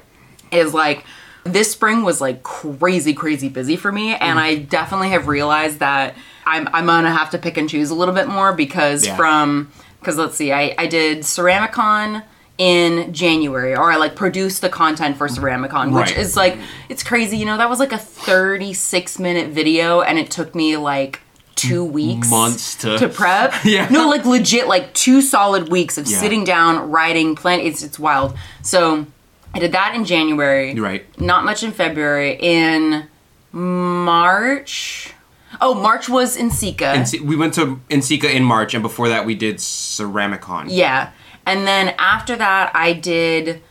is 0.51 0.73
like 0.73 1.03
this 1.43 1.71
spring 1.71 2.03
was 2.03 2.19
like 2.21 2.43
crazy 2.43 3.13
crazy 3.13 3.49
busy 3.49 3.75
for 3.75 3.91
me 3.91 4.13
and 4.15 4.37
Mm. 4.37 4.41
i 4.41 4.55
definitely 4.55 5.09
have 5.09 5.27
realized 5.27 5.79
that 5.79 6.15
i'm, 6.45 6.67
I'm 6.73 6.85
gonna 6.85 7.11
have 7.13 7.29
to 7.31 7.37
pick 7.37 7.57
and 7.57 7.69
choose 7.69 7.89
a 7.89 7.95
little 7.95 8.13
bit 8.13 8.27
more 8.27 8.53
because 8.53 9.05
Yeah. 9.05 9.15
from 9.15 9.71
because 9.99 10.17
let's 10.17 10.35
see 10.35 10.51
I, 10.51 10.75
I 10.77 10.87
did 10.87 11.19
ceramicon 11.19 12.23
in 12.57 13.13
january 13.13 13.73
or 13.75 13.89
i 13.91 13.95
like 13.95 14.15
produced 14.17 14.61
the 14.61 14.69
content 14.69 15.15
for 15.17 15.27
ceramicon 15.29 15.87
which 15.95 16.09
Right. 16.11 16.17
is 16.17 16.35
like 16.35 16.57
it's 16.89 17.03
crazy 17.03 17.37
you 17.37 17.45
know 17.45 17.57
that 17.57 17.69
was 17.69 17.79
like 17.79 17.93
a 17.93 17.97
36 17.97 19.17
minute 19.19 19.49
video 19.49 20.01
and 20.01 20.19
it 20.19 20.29
took 20.29 20.53
me 20.55 20.75
like 20.77 21.21
two 21.55 21.83
weeks 21.83 22.29
Months 22.29 22.75
to- 22.75 22.97
to 22.97 23.07
prep 23.09 23.53
Yeah. 23.63 23.87
no 23.89 24.09
like 24.09 24.25
legit 24.25 24.67
like 24.67 24.93
two 24.93 25.21
solid 25.21 25.69
weeks 25.69 25.97
of 25.97 26.07
Yeah. 26.07 26.17
sitting 26.17 26.43
down 26.43 26.89
writing 26.91 27.35
plan 27.35 27.59
it's 27.61 27.81
it's 27.83 27.97
wild 27.99 28.37
so 28.61 29.05
i 29.53 29.59
did 29.59 29.71
that 29.71 29.93
in 29.95 30.05
january 30.05 30.73
right. 30.75 31.19
not 31.19 31.43
much 31.45 31.63
in 31.63 31.71
February. 31.71 32.37
In 32.39 33.07
March. 33.51 35.13
Oh, 35.59 35.73
March 35.73 36.07
was 36.07 36.37
in 36.37 36.51
Sika. 36.51 37.05
See, 37.05 37.19
we 37.19 37.35
went 37.35 37.53
to 37.55 37.81
In 37.89 37.99
NCECA 38.01 38.31
in 38.33 38.43
March, 38.43 38.73
and 38.73 38.83
before 38.83 39.09
that 39.09 39.25
we 39.25 39.35
did 39.35 39.57
Ceramicon. 39.57 40.67
yeah. 40.69 41.11
And 41.45 41.65
then 41.65 41.95
after 41.97 42.35
that, 42.35 42.71
I 42.75 42.93
did 42.93 43.61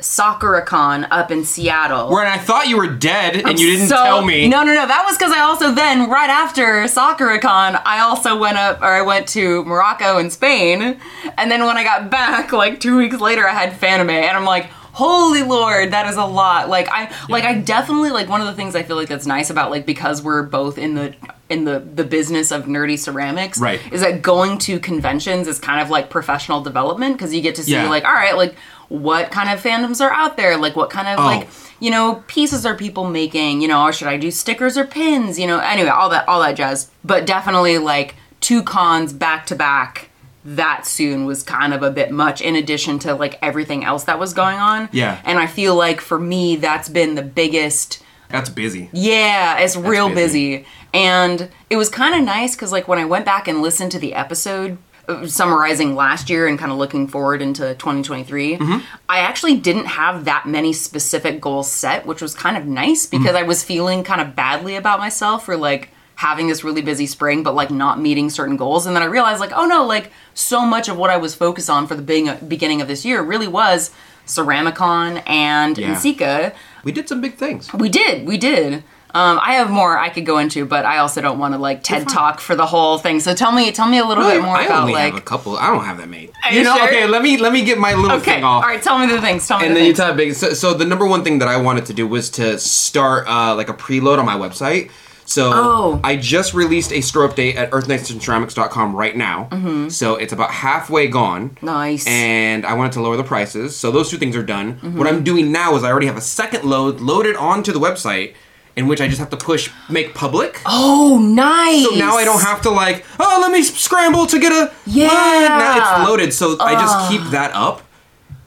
Sakuracon 0.00 1.06
up 1.10 1.30
in 1.30 1.44
Seattle. 1.44 2.10
Where 2.10 2.26
I 2.26 2.38
thought 2.38 2.66
you 2.68 2.76
were 2.76 2.88
dead, 2.88 3.36
and 3.36 3.58
you 3.60 3.70
didn't 3.70 3.88
So- 3.88 3.96
tell 4.02 4.24
me. 4.24 4.48
No, 4.48 4.64
no, 4.64 4.74
no. 4.74 4.86
That 4.86 5.04
was 5.06 5.16
because 5.16 5.32
I 5.32 5.40
also 5.40 5.70
then, 5.72 6.10
right 6.10 6.30
after 6.30 6.82
Sakuracon, 6.84 7.80
I 7.84 8.00
also 8.00 8.36
went 8.36 8.58
up, 8.58 8.80
or 8.80 8.86
I 8.88 9.02
went 9.02 9.28
to 9.28 9.64
Morocco 9.64 10.18
and 10.18 10.32
Spain. 10.32 10.98
And 11.36 11.50
then 11.50 11.64
when 11.64 11.76
I 11.76 11.84
got 11.84 12.10
back, 12.10 12.52
like 12.52 12.80
two 12.80 12.96
weeks 12.96 13.20
later, 13.20 13.46
I 13.48 13.52
had 13.52 13.72
Fanime, 13.80 14.10
and 14.10 14.36
I'm 14.36 14.44
like, 14.44 14.66
holy 14.98 15.42
lord, 15.42 15.92
that 15.92 16.08
is 16.08 16.16
a 16.16 16.24
lot. 16.24 16.68
Like 16.68 16.88
I, 16.90 17.14
like 17.28 17.44
I 17.44 17.54
definitely 17.54 18.10
like 18.10 18.28
one 18.28 18.40
of 18.40 18.46
the 18.48 18.54
things 18.54 18.74
I 18.74 18.82
feel 18.82 18.96
like 18.96 19.08
that's 19.08 19.26
nice 19.26 19.48
about 19.48 19.70
like 19.70 19.86
because 19.86 20.22
we're 20.22 20.42
both 20.42 20.76
in 20.76 20.94
the 20.94 21.14
in 21.48 21.64
the 21.64 21.78
the 21.78 22.02
business 22.04 22.50
of 22.50 22.64
nerdy 22.64 22.98
ceramics, 22.98 23.58
Right. 23.60 23.80
Is 23.92 24.00
that 24.00 24.22
going 24.22 24.58
to 24.58 24.80
conventions 24.80 25.46
is 25.46 25.58
kind 25.60 25.80
of 25.80 25.88
like 25.88 26.10
professional 26.10 26.60
development 26.62 27.16
because 27.16 27.32
you 27.32 27.40
get 27.40 27.54
to 27.54 27.62
see 27.62 27.72
Yeah. 27.72 27.88
like, 27.88 28.04
all 28.04 28.12
right, 28.12 28.36
like 28.36 28.54
what 28.88 29.30
kind 29.30 29.48
of 29.50 29.62
fandoms 29.62 30.00
are 30.00 30.10
out 30.10 30.36
there, 30.36 30.56
like 30.56 30.74
what 30.74 30.90
kind 30.90 31.06
of 31.08 31.18
Oh. 31.20 31.24
like 31.24 31.48
you 31.80 31.92
know, 31.92 32.24
pieces 32.26 32.66
are 32.66 32.74
people 32.74 33.04
making, 33.08 33.60
you 33.60 33.68
know, 33.68 33.84
or 33.84 33.92
should 33.92 34.08
I 34.08 34.16
do 34.16 34.32
stickers 34.32 34.76
or 34.76 34.84
pins, 34.84 35.38
you 35.38 35.46
know, 35.46 35.60
anyway, 35.60 35.90
all 35.90 36.08
that 36.08 36.26
all 36.28 36.40
that 36.40 36.56
jazz. 36.56 36.90
But 37.04 37.24
definitely 37.24 37.78
like 37.78 38.16
two 38.40 38.62
cons 38.64 39.12
back 39.12 39.46
to 39.46 39.54
back 39.54 40.07
that 40.44 40.86
soon 40.86 41.24
was 41.26 41.42
kind 41.42 41.74
of 41.74 41.82
a 41.82 41.90
bit 41.90 42.10
much 42.10 42.40
in 42.40 42.54
addition 42.56 42.98
to 43.00 43.14
like 43.14 43.38
everything 43.42 43.84
else 43.84 44.04
that 44.04 44.18
was 44.18 44.32
going 44.32 44.58
on. 44.58 44.88
Yeah. 44.92 45.20
And 45.24 45.38
I 45.38 45.46
feel 45.46 45.74
like 45.74 46.00
for 46.00 46.18
me 46.18 46.56
that's 46.56 46.88
been 46.88 47.14
the 47.16 47.22
biggest 47.22 48.02
That's 48.30 48.48
busy. 48.48 48.88
yeah, 48.92 49.58
it's 49.58 49.76
real 49.76 50.08
busy. 50.08 50.58
busy. 50.58 50.66
And 50.94 51.50
it 51.68 51.76
was 51.76 51.88
kind 51.90 52.14
of 52.14 52.22
nice 52.22 52.54
because, 52.54 52.72
like, 52.72 52.88
when 52.88 52.98
I 52.98 53.04
went 53.04 53.26
back 53.26 53.46
and 53.46 53.60
listened 53.60 53.92
to 53.92 53.98
the 53.98 54.14
episode 54.14 54.78
uh, 55.06 55.26
summarizing 55.26 55.94
last 55.94 56.30
year 56.30 56.46
and 56.46 56.58
kind 56.58 56.72
of 56.72 56.78
looking 56.78 57.06
forward 57.08 57.42
into 57.42 57.74
2023, 57.74 58.56
Mm-hmm. 58.56 58.78
I 59.06 59.18
actually 59.18 59.56
didn't 59.58 59.84
have 59.86 60.24
that 60.24 60.46
many 60.46 60.72
specific 60.72 61.42
goals 61.42 61.70
set, 61.70 62.06
which 62.06 62.22
was 62.22 62.34
kind 62.34 62.56
of 62.56 62.64
nice 62.64 63.06
Mm-hmm. 63.06 63.22
because 63.22 63.36
I 63.36 63.42
was 63.42 63.62
feeling 63.62 64.02
kind 64.02 64.20
of 64.22 64.34
badly 64.34 64.76
about 64.76 64.98
myself 64.98 65.44
for, 65.44 65.58
like, 65.58 65.90
having 66.18 66.48
this 66.48 66.64
really 66.64 66.82
busy 66.82 67.06
spring, 67.06 67.44
but 67.44 67.54
like 67.54 67.70
not 67.70 68.00
meeting 68.00 68.28
certain 68.28 68.56
goals. 68.56 68.86
And 68.86 68.96
then 68.96 69.04
I 69.04 69.06
realized, 69.06 69.38
like, 69.38 69.52
oh 69.54 69.66
no, 69.66 69.84
like, 69.86 70.10
so 70.34 70.62
much 70.62 70.88
of 70.88 70.96
what 70.96 71.10
I 71.10 71.16
was 71.16 71.36
focused 71.36 71.70
on 71.70 71.86
for 71.86 71.94
the 71.94 72.02
being- 72.02 72.36
beginning 72.48 72.80
of 72.80 72.88
this 72.88 73.04
year 73.04 73.22
really 73.22 73.46
was 73.46 73.92
Ceramicon 74.26 75.22
and 75.28 75.76
Yeah. 75.78 75.94
NCECA. 75.94 76.54
We 76.84 76.90
did 76.92 77.08
some 77.08 77.20
big 77.20 77.36
things. 77.36 77.72
We 77.72 77.88
did, 77.88 78.26
we 78.26 78.36
did. 78.36 78.82
Um, 79.14 79.38
I 79.42 79.54
have 79.54 79.70
more 79.70 79.96
I 79.98 80.10
could 80.10 80.26
go 80.26 80.38
into, 80.38 80.66
but 80.66 80.84
I 80.84 80.98
also 80.98 81.20
don't 81.22 81.38
want 81.38 81.54
to 81.54 81.58
like 81.58 81.82
TED 81.82 82.08
talk 82.08 82.40
for 82.40 82.54
the 82.54 82.66
whole 82.66 82.98
thing. 82.98 83.20
So 83.20 83.32
tell 83.34 83.52
me, 83.52 83.70
tell 83.72 83.88
me 83.88 83.98
a 83.98 84.04
little 84.04 84.22
bit 84.24 84.42
more 84.42 84.56
I 84.56 84.64
about 84.66 84.80
only 84.82 84.92
like. 84.94 85.12
have 85.14 85.22
a 85.22 85.24
couple. 85.24 85.56
I 85.56 85.68
don't 85.68 85.84
have 85.84 85.96
that 85.98 86.08
many. 86.08 86.24
You 86.50 86.58
you 86.58 86.64
know, 86.64 86.76
sure? 86.76 86.88
okay. 86.88 87.06
Let 87.06 87.22
me 87.22 87.38
let 87.38 87.52
me 87.52 87.64
get 87.64 87.78
my 87.78 87.94
little 87.94 88.18
okay, 88.18 88.34
thing 88.34 88.44
off. 88.44 88.62
all 88.64 88.68
right. 88.68 88.82
Tell 88.82 88.98
me 88.98 89.06
the 89.06 89.20
things. 89.20 89.48
Tell 89.48 89.60
me 89.60 89.66
And 89.66 89.74
the 89.74 89.78
then 89.80 89.86
you 89.86 89.94
things. 89.94 90.06
talk 90.08 90.16
big. 90.16 90.34
So, 90.34 90.52
so 90.52 90.74
the 90.74 90.84
number 90.84 91.06
one 91.06 91.24
thing 91.24 91.38
that 91.38 91.48
I 91.48 91.56
wanted 91.56 91.86
to 91.86 91.94
do 91.94 92.06
was 92.06 92.28
to 92.30 92.58
start 92.58 93.26
uh, 93.28 93.54
like 93.54 93.70
a 93.70 93.74
preload 93.74 94.18
on 94.18 94.26
my 94.26 94.36
website. 94.36 94.90
So 95.28 95.50
Oh. 95.54 96.00
I 96.02 96.16
just 96.16 96.54
released 96.54 96.90
a 96.90 97.02
store 97.02 97.28
update 97.28 97.56
at 97.56 97.70
earthnationceramics.com 97.70 98.96
right 98.96 99.14
now. 99.14 99.48
Mm-hmm. 99.52 99.88
So 99.90 100.16
it's 100.16 100.32
about 100.32 100.50
halfway 100.50 101.06
gone. 101.08 101.56
Nice. 101.60 102.06
And 102.06 102.64
I 102.64 102.72
wanted 102.72 102.92
to 102.92 103.02
lower 103.02 103.16
the 103.16 103.24
prices. 103.24 103.76
So 103.76 103.90
those 103.90 104.08
two 104.10 104.16
things 104.16 104.34
are 104.36 104.42
done. 104.42 104.74
Mm-hmm. 104.76 104.96
What 104.98 105.06
I'm 105.06 105.22
doing 105.22 105.52
now 105.52 105.76
is 105.76 105.84
I 105.84 105.90
already 105.90 106.06
have 106.06 106.16
a 106.16 106.22
second 106.22 106.64
load 106.64 107.00
loaded 107.00 107.36
onto 107.36 107.72
the 107.72 107.78
website 107.80 108.34
in 108.74 108.86
which 108.86 109.00
I 109.00 109.08
just 109.08 109.18
have 109.18 109.30
to 109.30 109.36
push 109.36 109.70
make 109.90 110.14
public. 110.14 110.62
oh, 110.64 111.18
nice. 111.20 111.84
So 111.84 111.96
now 111.96 112.16
I 112.16 112.24
don't 112.24 112.40
have 112.42 112.62
to 112.62 112.70
like, 112.70 113.04
oh, 113.18 113.38
let 113.42 113.50
me 113.50 113.62
scramble 113.62 114.26
to 114.28 114.38
get 114.38 114.52
a 114.52 114.72
Yeah. 114.86 115.08
Now 115.08 115.76
it's 116.00 116.08
loaded, 116.08 116.32
so 116.32 116.56
I 116.60 116.72
just 116.74 117.10
keep 117.10 117.22
that 117.32 117.50
up, 117.54 117.82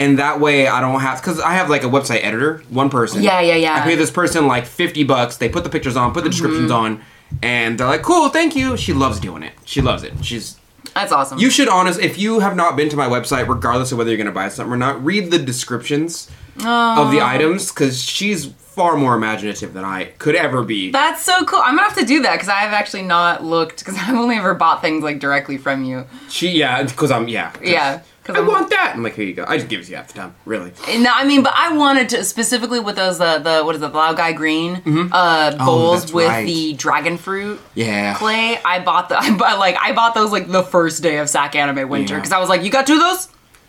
and 0.01 0.20
that 0.20 0.39
way 0.39 0.67
I 0.67 0.81
don't 0.81 1.00
have 1.00 1.22
because 1.22 1.39
I 1.39 1.53
have 1.53 1.70
like 1.70 1.84
a 1.84 1.88
website 1.88 2.24
editor, 2.24 2.63
one 2.70 2.89
person. 2.89 3.22
Yeah, 3.24 3.39
yeah, 3.41 3.55
yeah. 3.55 3.75
I 3.75 3.81
pay 3.81 3.96
this 3.96 4.12
person 4.12 4.48
like 4.48 4.65
fifty 4.65 5.03
bucks. 5.03 5.38
They 5.38 5.50
put 5.50 5.63
the 5.63 5.70
pictures 5.70 5.96
on, 5.96 6.13
put 6.13 6.24
the 6.24 6.29
descriptions 6.29 6.72
Mm-hmm. 6.72 6.86
on, 6.98 7.01
and 7.41 7.77
they're 7.79 7.88
like, 7.88 8.01
cool, 8.03 8.29
thank 8.29 8.55
you. 8.55 8.75
She 8.77 8.93
loves 8.93 9.20
doing 9.20 9.43
it. 9.43 9.53
She 9.65 9.81
loves 9.81 10.03
it. 10.03 10.13
She's 10.24 10.58
That's 10.93 11.12
awesome. 11.12 11.38
you 11.39 11.50
should 11.50 11.70
honest 11.70 12.00
if 12.00 12.17
you 12.17 12.39
have 12.39 12.55
not 12.55 12.75
been 12.75 12.89
to 12.89 12.98
my 12.98 13.08
website, 13.08 13.48
regardless 13.48 13.91
of 13.91 13.98
whether 13.98 14.10
you're 14.10 14.17
gonna 14.17 14.31
buy 14.31 14.50
something 14.50 14.74
or 14.74 14.77
not, 14.77 15.03
read 15.05 15.31
the 15.31 15.39
descriptions 15.39 16.29
of 16.58 17.12
the 17.12 17.22
items 17.22 17.72
because 17.72 18.01
she's 18.03 18.48
far 18.48 18.96
more 18.96 19.15
imaginative 19.15 19.74
than 19.74 19.84
I 19.84 20.05
could 20.17 20.36
ever 20.36 20.63
be. 20.63 20.91
That's 20.91 21.22
so 21.24 21.43
cool. 21.46 21.60
I'm 21.60 21.75
gonna 21.75 21.88
have 21.89 21.98
to 21.98 22.05
do 22.05 22.22
that 22.24 22.34
because 22.34 22.48
I 22.50 22.62
have 22.65 22.74
actually 22.74 23.01
not 23.03 23.43
looked 23.43 23.79
because 23.79 23.96
I've 24.00 24.15
only 24.15 24.36
ever 24.38 24.53
bought 24.53 24.81
things 24.81 25.03
like 25.03 25.20
directly 25.20 25.58
from 25.58 25.84
you. 25.84 26.05
She 26.29 26.50
yeah, 26.51 26.81
because 26.84 27.12
I'm 27.12 27.27
yeah 27.27 27.51
Yeah. 27.62 28.01
Because 28.21 28.35
I 28.35 28.47
want 28.47 28.69
that. 28.69 28.93
I'm 28.95 29.01
like, 29.01 29.15
here 29.15 29.25
you 29.25 29.33
go. 29.33 29.45
I 29.47 29.57
just 29.57 29.67
give 29.67 29.79
it 29.81 29.85
to 29.85 29.89
you 29.91 29.97
half 29.97 30.09
the 30.09 30.13
time, 30.13 30.35
really. 30.45 30.71
No, 30.99 31.11
I 31.13 31.25
mean, 31.25 31.41
but 31.41 31.53
I 31.55 31.75
wanted 31.75 32.07
to 32.09 32.23
specifically 32.23 32.79
with 32.79 32.95
those 32.95 33.19
uh, 33.19 33.39
the 33.39 33.63
what 33.63 33.75
is 33.75 33.81
it, 33.81 33.91
the 33.91 33.97
Lao 33.97 34.13
Guy 34.13 34.31
Green 34.33 34.75
uh, 35.11 35.57
bowls 35.57 36.05
Mm-hmm. 36.05 36.13
Oh, 36.13 36.15
with 36.15 36.27
right. 36.27 36.45
the 36.45 36.73
dragon 36.73 37.17
fruit 37.17 37.59
Yeah. 37.73 38.13
clay. 38.15 38.59
I 38.63 38.79
bought 38.79 39.09
the 39.09 39.17
I 39.19 39.35
bought 39.35 39.57
like 39.57 39.75
I 39.81 39.91
bought 39.93 40.13
those 40.13 40.31
like 40.31 40.47
the 40.51 40.61
first 40.63 41.01
day 41.01 41.17
of 41.17 41.29
Sac 41.29 41.55
Anime 41.55 41.89
Winter 41.89 42.13
Yeah. 42.13 42.19
because 42.19 42.31
I 42.31 42.39
was 42.39 42.47
like, 42.49 42.61
you 42.63 42.69
got 42.69 42.85
two 42.85 42.93
of 42.93 42.99
those? 42.99 43.27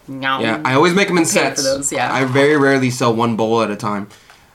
No. 0.09 0.40
Yeah, 0.40 0.61
I 0.64 0.75
always 0.75 0.94
make 0.94 1.09
them 1.09 1.16
in 1.16 1.25
sets. 1.25 1.62
for 1.62 1.68
those, 1.76 1.90
yeah. 1.92 2.12
I 2.12 2.25
very 2.26 2.56
rarely 2.56 2.90
sell 2.90 3.14
one 3.14 3.37
bowl 3.37 3.62
at 3.62 3.71
a 3.71 3.76
time. 3.76 4.09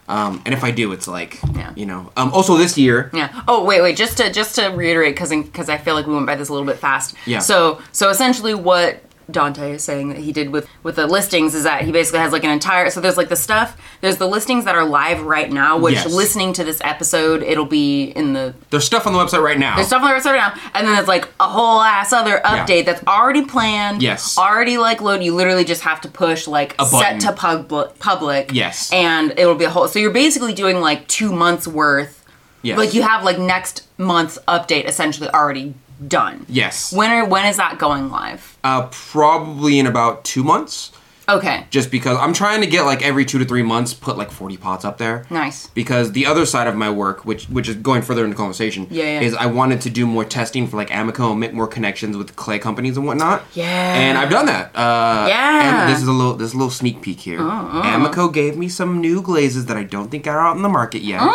Um, 0.09 0.41
and 0.45 0.53
if 0.53 0.63
I 0.63 0.71
do, 0.71 0.91
it's 0.93 1.07
like, 1.07 1.39
Yeah. 1.53 1.73
you 1.75 1.85
know. 1.85 2.11
Um, 2.15 2.31
also 2.33 2.55
this 2.55 2.77
year, 2.77 3.09
Yeah. 3.13 3.41
Oh 3.47 3.63
wait, 3.65 3.81
wait. 3.81 3.97
Just 3.97 4.17
to 4.17 4.31
just 4.31 4.55
to 4.55 4.67
reiterate, 4.67 5.15
because 5.15 5.31
because 5.31 5.69
I 5.69 5.77
feel 5.77 5.95
like 5.95 6.05
we 6.05 6.13
went 6.13 6.27
by 6.27 6.35
this 6.35 6.49
a 6.49 6.53
little 6.53 6.67
bit 6.67 6.77
fast. 6.77 7.15
Yeah. 7.25 7.39
So 7.39 7.81
so 7.91 8.09
essentially, 8.09 8.53
what 8.53 9.01
Donte 9.31 9.73
is 9.75 9.83
saying 9.83 10.09
that 10.09 10.19
he 10.19 10.31
did 10.31 10.51
with 10.51 10.67
with 10.83 10.95
the 10.95 11.05
listings 11.05 11.53
is 11.53 11.63
that 11.63 11.81
he 11.81 11.91
basically 11.91 12.19
has 12.19 12.31
like 12.31 12.43
an 12.45 12.49
entire. 12.49 12.89
So 12.89 13.01
there's 13.01 13.17
like 13.17 13.29
the 13.29 13.35
stuff. 13.35 13.75
There's 14.01 14.17
the 14.17 14.27
listings 14.27 14.63
that 14.65 14.75
are 14.75 14.85
live 14.85 15.21
right 15.21 15.51
now. 15.51 15.77
Which 15.77 15.95
Yes. 15.95 16.13
listening 16.13 16.53
to 16.53 16.63
this 16.63 16.79
episode, 16.83 17.43
it'll 17.43 17.65
be 17.65 18.05
in 18.05 18.33
the 18.33 18.53
there's 18.69 18.85
stuff 18.85 19.05
on 19.05 19.13
the 19.13 19.19
website 19.19 19.43
right 19.43 19.59
now. 19.59 19.75
there's 19.75 19.87
stuff 19.87 20.01
on 20.01 20.09
the 20.09 20.15
website 20.15 20.33
right 20.37 20.53
now, 20.55 20.61
and 20.73 20.87
then 20.87 20.95
there's 20.95 21.07
like 21.09 21.27
a 21.39 21.47
whole 21.47 21.81
ass 21.81 22.13
other 22.13 22.39
update 22.45 22.85
that's 22.85 23.05
already 23.05 23.43
planned. 23.43 24.01
Yes. 24.01 24.37
Already 24.37 24.77
like 24.77 25.01
load. 25.01 25.21
You 25.21 25.35
literally 25.35 25.65
just 25.65 25.81
have 25.81 25.99
to 26.01 26.07
push 26.07 26.47
like 26.47 26.75
A 26.79 26.85
set 26.85 27.19
to 27.21 27.33
public. 27.33 27.99
Public. 27.99 28.51
Yes. 28.53 28.91
And 28.93 29.31
it'll 29.37 29.55
be 29.55 29.65
a 29.65 29.69
whole. 29.69 29.87
So 29.89 29.99
you're 29.99 30.11
basically 30.11 30.53
doing 30.53 30.79
like 30.79 31.07
two 31.07 31.33
months 31.33 31.67
worth. 31.67 32.23
Yes. 32.61 32.77
Like 32.77 32.93
you 32.93 33.01
have 33.01 33.23
like 33.23 33.37
next 33.39 33.87
month's 33.97 34.39
update 34.47 34.85
essentially 34.85 35.29
already 35.29 35.73
done. 36.05 36.45
Yes. 36.49 36.91
When 36.93 37.09
are 37.11 37.25
when 37.25 37.45
is 37.45 37.57
that 37.57 37.77
going 37.79 38.09
live? 38.09 38.57
Uh, 38.63 38.87
probably 38.91 39.79
in 39.79 39.87
about 39.87 40.23
two 40.23 40.43
months. 40.43 40.91
Okay. 41.29 41.65
Just 41.71 41.91
because 41.91 42.17
I'm 42.17 42.31
trying 42.31 42.61
to 42.61 42.67
get 42.67 42.83
like 42.83 43.01
every 43.01 43.25
two 43.25 43.37
to 43.37 43.43
three 43.43 43.61
months, 43.61 43.93
put 43.93 44.17
like 44.17 44.31
40 44.31 44.55
pots 44.55 44.85
up 44.85 44.97
there. 44.97 45.25
Nice. 45.29 45.67
Because 45.67 46.13
the 46.13 46.25
other 46.25 46.45
side 46.45 46.67
of 46.67 46.75
my 46.77 46.89
work, 46.89 47.25
which 47.25 47.47
which 47.49 47.67
is 47.67 47.75
going 47.75 48.01
further 48.01 48.23
into 48.23 48.37
conversation, 48.37 48.87
Yeah, 48.89 49.03
yeah. 49.03 49.19
is 49.19 49.33
I 49.33 49.47
wanted 49.47 49.81
to 49.81 49.89
do 49.89 50.07
more 50.07 50.23
testing 50.23 50.67
for 50.67 50.77
like 50.77 50.89
Amaco 50.89 51.31
and 51.31 51.39
make 51.41 51.53
more 51.53 51.67
connections 51.67 52.15
with 52.15 52.37
clay 52.37 52.59
companies 52.59 52.95
and 52.95 53.05
whatnot. 53.05 53.43
Yeah. 53.53 53.65
And 53.95 54.17
I've 54.17 54.29
done 54.29 54.45
that. 54.45 54.67
Uh, 54.73 55.25
Yeah. 55.27 55.81
And 55.83 55.91
this 55.91 56.01
is 56.01 56.07
a 56.07 56.13
little 56.13 56.35
this 56.35 56.47
is 56.49 56.53
a 56.53 56.57
little 56.57 56.71
sneak 56.71 57.01
peek 57.01 57.19
here. 57.19 57.41
Uh-uh. 57.41 57.83
Amaco 57.83 58.31
gave 58.31 58.55
me 58.55 58.69
some 58.69 59.01
new 59.01 59.21
glazes 59.21 59.65
that 59.65 59.75
I 59.75 59.83
don't 59.83 60.09
think 60.09 60.27
are 60.27 60.39
out 60.39 60.55
in 60.55 60.61
the 60.61 60.69
market 60.69 61.01
yet, 61.01 61.21
Uh. 61.21 61.33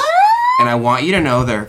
and 0.60 0.70
I 0.70 0.74
want 0.74 1.04
you 1.04 1.12
to 1.12 1.20
know 1.20 1.44
they're 1.44 1.68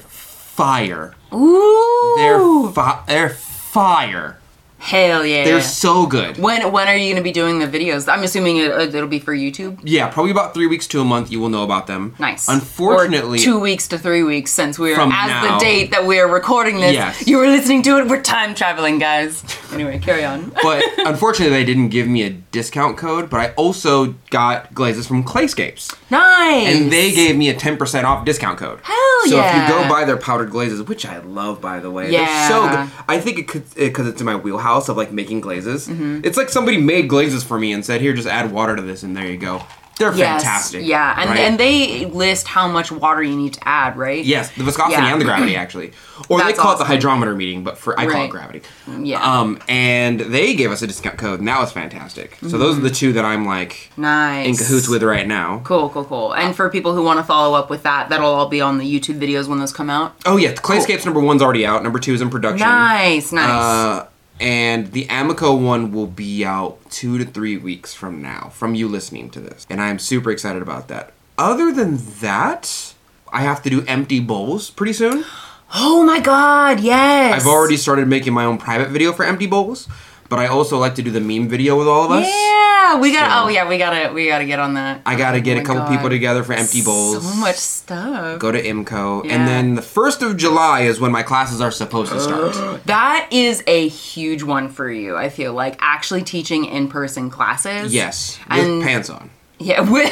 fire. 0.56 1.16
Ooh. 1.34 2.14
They're 2.18 2.72
fi- 2.74 3.04
they're 3.08 3.30
fire. 3.30 4.38
Hell 4.84 5.26
yeah. 5.26 5.46
They're 5.46 5.62
so 5.62 6.06
good. 6.06 6.38
when 6.38 6.72
when 6.72 6.88
are 6.88 6.96
you 6.96 7.12
gonna 7.14 7.24
be 7.24 7.32
doing 7.32 7.60
the 7.60 7.68
videos? 7.68 8.12
I'm 8.12 8.24
assuming 8.24 8.58
it, 8.58 8.72
it'll 8.94 9.08
be 9.08 9.20
for 9.20 9.34
YouTube. 9.34 9.80
Yeah, 9.84 10.10
probably 10.10 10.32
about 10.32 10.54
three 10.54 10.68
weeks 10.68 10.88
to 10.88 11.00
a 11.00 11.06
month. 11.06 11.32
You 11.32 11.40
will 11.40 11.50
know 11.50 11.64
about 11.64 11.88
them. 11.88 12.16
Nice. 12.20 12.50
Unfortunately, 12.50 13.40
or 13.40 13.42
two 13.42 13.60
weeks 13.60 13.88
to 13.90 13.98
three 13.98 14.24
weeks 14.24 14.52
since 14.52 14.78
we're 14.78 15.00
as 15.00 15.08
now. 15.08 15.58
the 15.58 15.64
date 15.64 15.92
that 15.92 16.06
we're 16.06 16.28
recording 16.28 16.82
this. 16.82 16.94
Yes. 16.94 17.26
You 17.28 17.38
were 17.38 17.48
listening 17.48 17.82
to 17.84 17.98
it. 18.00 18.08
We're 18.08 18.22
time 18.22 18.54
traveling, 18.54 19.00
guys. 19.00 19.44
Anyway, 19.72 20.00
carry 20.00 20.26
on. 20.26 20.50
but 20.64 20.84
unfortunately, 20.98 21.56
they 21.56 21.66
didn't 21.66 21.90
give 21.90 22.08
me 22.08 22.24
a 22.24 22.30
discount 22.30 22.98
code. 22.98 23.30
But 23.30 23.40
I 23.40 23.54
also 23.54 24.16
got 24.30 24.74
glazes 24.74 25.08
from 25.08 25.24
Clayscapes, 25.24 25.96
nice. 26.12 26.76
and 26.76 26.92
they 26.92 27.12
gave 27.14 27.38
me 27.38 27.50
a 27.50 27.54
ten 27.56 27.78
percent 27.78 28.06
off 28.06 28.26
discount 28.26 28.60
code. 28.60 28.80
Hell 28.84 29.28
yeah. 29.28 29.32
So 29.32 29.40
if 29.40 29.56
you 29.56 29.84
go 29.84 29.90
buy 29.90 30.04
their 30.04 30.18
powdered 30.18 30.50
glazes, 30.50 30.82
which 30.84 31.06
I 31.06 31.20
love, 31.20 31.62
by 31.62 31.80
the 31.80 31.90
way, 31.90 32.12
they're 32.12 32.50
so 32.50 32.68
good. 32.68 32.92
I 33.08 33.20
think 33.20 33.40
it 33.40 33.48
could 33.48 33.64
because 33.76 34.08
it's 34.08 34.20
in 34.20 34.26
my 34.26 34.36
wheelhouse 34.36 34.73
of 34.90 34.98
like 34.98 35.12
making 35.12 35.42
glazes. 35.42 35.88
Mm-hmm. 35.88 36.22
It's 36.24 36.38
like 36.38 36.50
somebody 36.50 36.78
made 36.78 37.08
glazes 37.08 37.44
for 37.44 37.60
me 37.60 37.72
and 37.74 37.86
said, 37.86 38.02
"Here, 38.02 38.14
just 38.14 38.28
add 38.28 38.52
water 38.52 38.76
to 38.76 38.82
this, 38.82 39.04
and 39.04 39.16
there 39.16 39.28
you 39.28 39.38
go." 39.38 39.62
They're 40.00 40.12
Yes, 40.16 40.42
fantastic. 40.42 40.86
Yeah, 40.88 41.16
and 41.22 41.30
right? 41.30 41.40
and 41.42 41.60
they 41.60 42.06
list 42.08 42.48
how 42.48 42.68
much 42.68 42.92
water 42.92 43.22
you 43.22 43.36
need 43.36 43.54
to 43.54 43.68
add, 43.68 43.96
right? 43.96 44.26
Yes, 44.26 44.50
the 44.56 44.64
viscosity 44.64 44.94
Yeah. 44.94 45.12
and 45.12 45.22
the 45.22 45.26
gravity 45.26 45.56
actually, 45.64 45.92
or 46.30 46.44
they 46.44 46.52
call 46.54 46.74
it 46.74 46.80
the 46.80 46.84
hydrometer 46.86 47.36
meeting, 47.36 47.64
but 47.64 47.78
for 47.78 47.98
I 48.00 48.08
call 48.08 48.26
it 48.26 48.30
gravity. 48.30 48.64
Yeah. 49.00 49.22
Um, 49.24 49.60
and 49.70 50.20
they 50.20 50.56
gave 50.56 50.72
us 50.72 50.82
a 50.82 50.88
discount 50.88 51.20
code, 51.20 51.38
and 51.38 51.48
that 51.48 51.60
was 51.60 51.72
fantastic. 51.72 52.40
So 52.42 52.58
those 52.58 52.76
are 52.80 52.82
the 52.82 52.90
two 52.90 53.14
that 53.14 53.24
I'm 53.24 53.46
like 53.46 53.92
Nice. 53.96 54.48
in 54.48 54.56
cahoots 54.58 54.88
with 54.90 55.04
right 55.04 55.28
now. 55.28 55.62
Cool, 55.64 55.90
cool, 55.90 56.06
cool. 56.06 56.34
And 56.34 56.56
for 56.56 56.72
people 56.72 56.96
who 56.96 57.04
want 57.04 57.20
to 57.20 57.24
follow 57.24 57.56
up 57.56 57.70
with 57.70 57.84
that, 57.84 58.10
that'll 58.10 58.34
all 58.34 58.50
be 58.50 58.62
on 58.62 58.80
the 58.80 59.00
YouTube 59.00 59.20
videos 59.20 59.48
when 59.48 59.60
those 59.60 59.72
come 59.72 59.92
out. 59.92 60.16
Oh 60.26 60.38
yeah, 60.38 60.54
the 60.54 60.62
Clayscapes 60.62 61.06
number 61.06 61.20
one's 61.20 61.44
already 61.44 61.68
out. 61.68 61.84
Number 61.84 62.00
two 62.00 62.16
is 62.16 62.22
in 62.22 62.32
production. 62.32 62.68
Nice, 62.68 63.32
nice. 63.32 63.48
Uh, 63.48 64.08
and 64.40 64.92
the 64.92 65.06
Amaco 65.06 65.60
one 65.60 65.92
will 65.92 66.08
be 66.08 66.44
out 66.44 66.80
two 66.90 67.18
to 67.18 67.26
three 67.26 67.58
weeks 67.58 67.94
from 67.94 68.22
now, 68.22 68.50
from 68.54 68.76
you 68.76 68.88
listening 68.88 69.30
to 69.32 69.40
this. 69.40 69.66
And 69.70 69.82
I'm 69.82 70.00
super 70.00 70.32
excited 70.32 70.62
about 70.62 70.88
that. 70.90 71.14
Other 71.38 71.72
than 71.72 71.98
that, 72.20 72.94
I 73.32 73.42
have 73.42 73.64
to 73.64 73.70
do 73.70 73.84
empty 73.86 74.20
bowls 74.20 74.70
pretty 74.70 74.94
soon. 74.94 75.26
oh 75.74 76.04
my 76.04 76.20
god, 76.20 76.80
yes. 76.80 77.42
I've 77.42 77.48
already 77.48 77.78
started 77.78 78.08
making 78.08 78.34
my 78.34 78.46
own 78.46 78.58
private 78.58 78.90
video 78.90 79.14
for 79.14 79.26
empty 79.26 79.48
bowls, 79.48 79.88
but 80.34 80.40
I 80.40 80.48
also 80.48 80.80
like 80.80 80.96
to 80.96 81.04
do 81.04 81.12
the 81.12 81.20
meme 81.22 81.48
video 81.48 81.78
with 81.78 81.88
all 81.88 82.06
of 82.06 82.12
us. 82.12 82.26
Yeah, 82.28 83.00
we 83.00 83.14
got. 83.14 83.30
Oh, 83.30 83.44
so- 83.44 83.46
oh 83.46 83.50
yeah, 83.50 83.70
we 83.70 83.78
gotta. 83.78 84.12
We 84.12 84.26
gotta 84.28 84.46
get 84.46 84.60
on 84.60 84.74
that. 84.74 85.02
I 85.06 85.16
gotta 85.16 85.38
Oh 85.38 85.42
get 85.42 85.58
a 85.60 85.62
couple 85.62 85.84
God. 85.84 85.92
people 85.92 86.10
together 86.10 86.44
for 86.44 86.54
empty 86.54 86.82
bowls. 86.82 87.24
So 87.24 87.36
much 87.40 87.56
stuff. 87.58 88.40
Go 88.40 88.52
to 88.52 88.60
IMCO. 88.60 89.26
Yeah. 89.26 89.34
And 89.36 89.48
then 89.48 89.76
the 89.76 89.84
1st 89.84 90.24
of 90.28 90.38
July 90.38 90.82
is 90.82 91.00
when 91.00 91.12
my 91.12 91.22
classes 91.22 91.62
are 91.62 91.70
supposed 91.70 92.12
to 92.12 92.20
start. 92.20 92.56
That 92.88 93.28
is 93.32 93.64
a 93.68 93.88
huge 93.90 94.42
one 94.44 94.70
for 94.70 94.90
you. 94.92 95.16
I 95.16 95.30
feel 95.30 95.54
like 95.54 95.78
actually 95.80 96.24
teaching 96.24 96.66
in 96.66 96.88
person 96.88 97.30
classes. 97.30 97.94
yes, 97.94 98.40
with 98.50 98.58
And- 98.60 98.82
pants 98.84 99.10
on. 99.12 99.30
Yeah. 99.64 99.82
With 99.90 100.12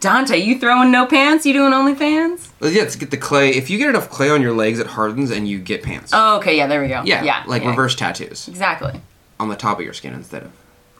Donte, 0.00 0.44
you 0.44 0.58
throwing 0.58 0.90
no 0.90 1.06
pants? 1.06 1.44
You 1.44 1.52
doing 1.52 1.72
OnlyFans? 1.72 2.50
Well, 2.60 2.70
Yeah, 2.70 2.86
to 2.86 2.98
get 2.98 3.10
the 3.10 3.16
clay. 3.16 3.50
If 3.50 3.68
you 3.70 3.78
get 3.78 3.90
enough 3.90 4.08
clay 4.10 4.30
on 4.30 4.40
your 4.42 4.54
legs, 4.54 4.78
it 4.78 4.86
hardens 4.86 5.30
and 5.30 5.46
you 5.48 5.58
get 5.58 5.82
pants. 5.82 6.12
Oh, 6.14 6.36
okay. 6.38 6.56
Yeah, 6.56 6.66
there 6.66 6.80
we 6.80 6.88
go. 6.88 7.02
yeah, 7.04 7.22
yeah. 7.22 7.44
like 7.46 7.62
yeah. 7.62 7.70
reverse 7.70 7.94
tattoos 7.94 8.48
Exactly. 8.48 9.00
on 9.38 9.48
the 9.48 9.56
top 9.56 9.78
of 9.78 9.84
your 9.84 9.94
skin 9.94 10.14
instead 10.14 10.42
of 10.44 10.52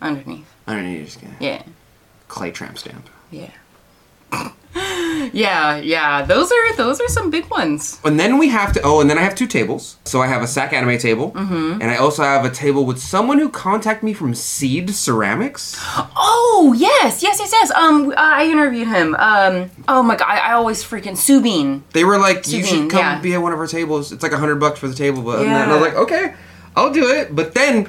Underneath. 0.03 0.47
underneath 0.67 0.99
your 1.01 1.09
skin. 1.09 1.37
Yeah. 1.41 1.63
Clay 2.29 2.51
tramp 2.51 2.79
stamp. 2.79 3.09
Yeah. 3.31 3.51
yeah, 4.75 5.77
yeah. 5.79 6.23
Those 6.23 6.51
are 6.53 6.77
those 6.77 7.01
are 7.01 7.09
some 7.09 7.31
big 7.31 7.51
ones. 7.51 8.01
And 8.05 8.19
then 8.19 8.39
we 8.39 8.49
have 8.49 8.73
to. 8.75 8.81
Oh, 8.83 9.01
and 9.01 9.11
then 9.11 9.19
I 9.19 9.23
have 9.23 9.35
two 9.35 9.47
tables. 9.47 9.97
So 10.05 10.21
I 10.23 10.27
have 10.27 10.43
a 10.43 10.47
Sac 10.47 10.73
Anime 10.73 10.99
table, 10.99 11.33
Mm-hmm. 11.33 11.81
and 11.83 11.91
I 11.91 11.97
also 11.97 12.23
have 12.23 12.45
a 12.45 12.51
table 12.51 12.85
with 12.85 12.99
someone 12.99 13.39
who 13.39 13.49
contacted 13.49 14.03
me 14.05 14.13
from 14.13 14.35
Seed 14.35 14.91
Ceramics. 14.95 15.77
Oh 16.17 16.75
yes, 16.77 17.23
yes, 17.23 17.39
yes, 17.39 17.51
yes. 17.53 17.71
Um, 17.73 18.15
I 18.17 18.45
interviewed 18.47 18.89
him. 18.89 19.15
Um, 19.19 19.71
oh 19.89 20.03
my 20.03 20.17
god, 20.17 20.29
I, 20.29 20.39
I 20.39 20.53
always 20.53 20.85
freaking 20.85 21.17
Subin. 21.17 21.83
They 21.93 22.05
were 22.05 22.19
like, 22.19 22.47
"You 22.51 22.65
should 22.65 22.91
come 22.91 23.01
yeah. 23.01 23.21
be 23.21 23.35
at 23.35 23.43
one 23.43 23.53
of 23.53 23.59
our 23.59 23.67
tables. 23.67 24.13
It's 24.13 24.23
like 24.23 24.33
a 24.33 24.39
hundred 24.39 24.57
bucks 24.61 24.79
for 24.79 24.89
the 24.89 24.95
table." 24.95 25.23
But 25.23 25.41
and 25.41 25.51
I 25.51 25.73
was 25.73 25.81
like, 25.83 25.95
"Okay, 25.95 26.35
I'll 26.77 26.93
do 26.93 27.09
it." 27.11 27.35
But 27.35 27.55
then 27.55 27.89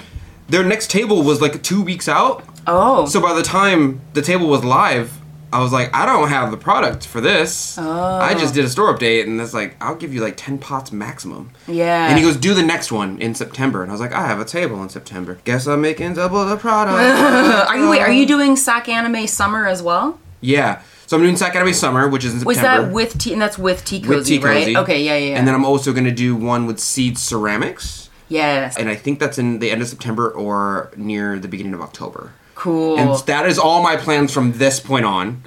their 0.49 0.63
next 0.63 0.89
table 0.89 1.23
was 1.23 1.41
like 1.41 1.61
two 1.63 1.81
weeks 1.83 2.09
out. 2.09 2.43
Oh, 2.67 3.05
So 3.07 3.19
by 3.19 3.33
the 3.33 3.41
time 3.41 4.01
the 4.13 4.21
table 4.21 4.47
was 4.47 4.63
live, 4.63 5.11
I 5.53 5.61
was 5.61 5.71
like, 5.71 5.93
I 5.93 6.05
don't 6.05 6.29
have 6.29 6.51
the 6.51 6.57
product 6.57 7.05
for 7.05 7.19
this. 7.19 7.77
I 7.77 8.33
oh. 8.33 8.39
just 8.39 8.53
did 8.53 8.63
a 8.63 8.69
store 8.69 8.95
update, 8.95 9.23
and 9.23 9.39
it's 9.39 9.53
like, 9.53 9.75
I'll 9.81 9.95
give 9.95 10.13
you 10.13 10.21
like 10.21 10.37
10 10.37 10.59
pots 10.59 10.91
maximum. 10.91 11.51
yeah. 11.67 12.07
And 12.07 12.17
he 12.17 12.23
goes, 12.23 12.37
do 12.37 12.53
the 12.53 12.63
next 12.63 12.91
one 12.91 13.21
in 13.21 13.35
September. 13.35 13.81
And 13.81 13.91
I 13.91 13.93
was 13.93 14.01
like, 14.01 14.13
I 14.13 14.25
have 14.27 14.39
a 14.39 14.45
table 14.45 14.81
in 14.81 14.89
September. 14.89 15.39
Guess 15.43 15.67
I'm 15.67 15.81
making 15.81 16.13
double 16.13 16.45
the 16.45 16.57
product. 16.57 16.97
are 17.69 17.77
you 17.77 17.89
wait? 17.89 18.01
Are 18.01 18.11
you 18.11 18.25
doing 18.25 18.55
Sac 18.55 18.87
Anime 18.87 19.27
Summer 19.27 19.67
as 19.67 19.81
well? 19.83 20.19
yeah. 20.41 20.81
So 21.11 21.17
I'm 21.17 21.23
doing 21.23 21.35
Sac 21.35 21.57
Anime 21.57 21.73
Summer, 21.73 22.07
which 22.07 22.23
is 22.23 22.31
in 22.35 22.39
September. 22.39 22.47
Was 22.47 22.61
that 22.61 22.93
with 22.93 23.19
T? 23.19 23.33
And 23.33 23.41
that's 23.41 23.57
with 23.57 23.83
T 23.83 23.99
with 23.99 24.09
Cozy, 24.09 24.37
Tea 24.37 24.45
right? 24.45 24.63
Cozy. 24.63 24.77
Okay, 24.77 25.03
yeah, 25.03 25.17
yeah. 25.17 25.31
yeah. 25.31 25.37
And 25.37 25.45
then 25.45 25.53
I'm 25.53 25.65
also 25.65 25.91
going 25.91 26.05
to 26.05 26.11
do 26.11 26.37
one 26.37 26.65
with 26.65 26.79
Seed 26.79 27.17
Ceramics. 27.17 28.09
yes, 28.29 28.77
And 28.77 28.87
I 28.87 28.95
think 28.95 29.19
that's 29.19 29.37
in 29.37 29.59
the 29.59 29.71
end 29.71 29.81
of 29.81 29.89
September 29.89 30.31
or 30.31 30.89
near 30.95 31.37
the 31.37 31.49
beginning 31.49 31.73
of 31.73 31.81
October. 31.81 32.31
Cool. 32.55 32.97
And 32.99 33.09
that 33.27 33.45
is 33.47 33.57
all 33.57 33.81
my 33.81 33.95
plans 33.97 34.33
from 34.33 34.53
this 34.53 34.79
point 34.79 35.05
on. 35.05 35.43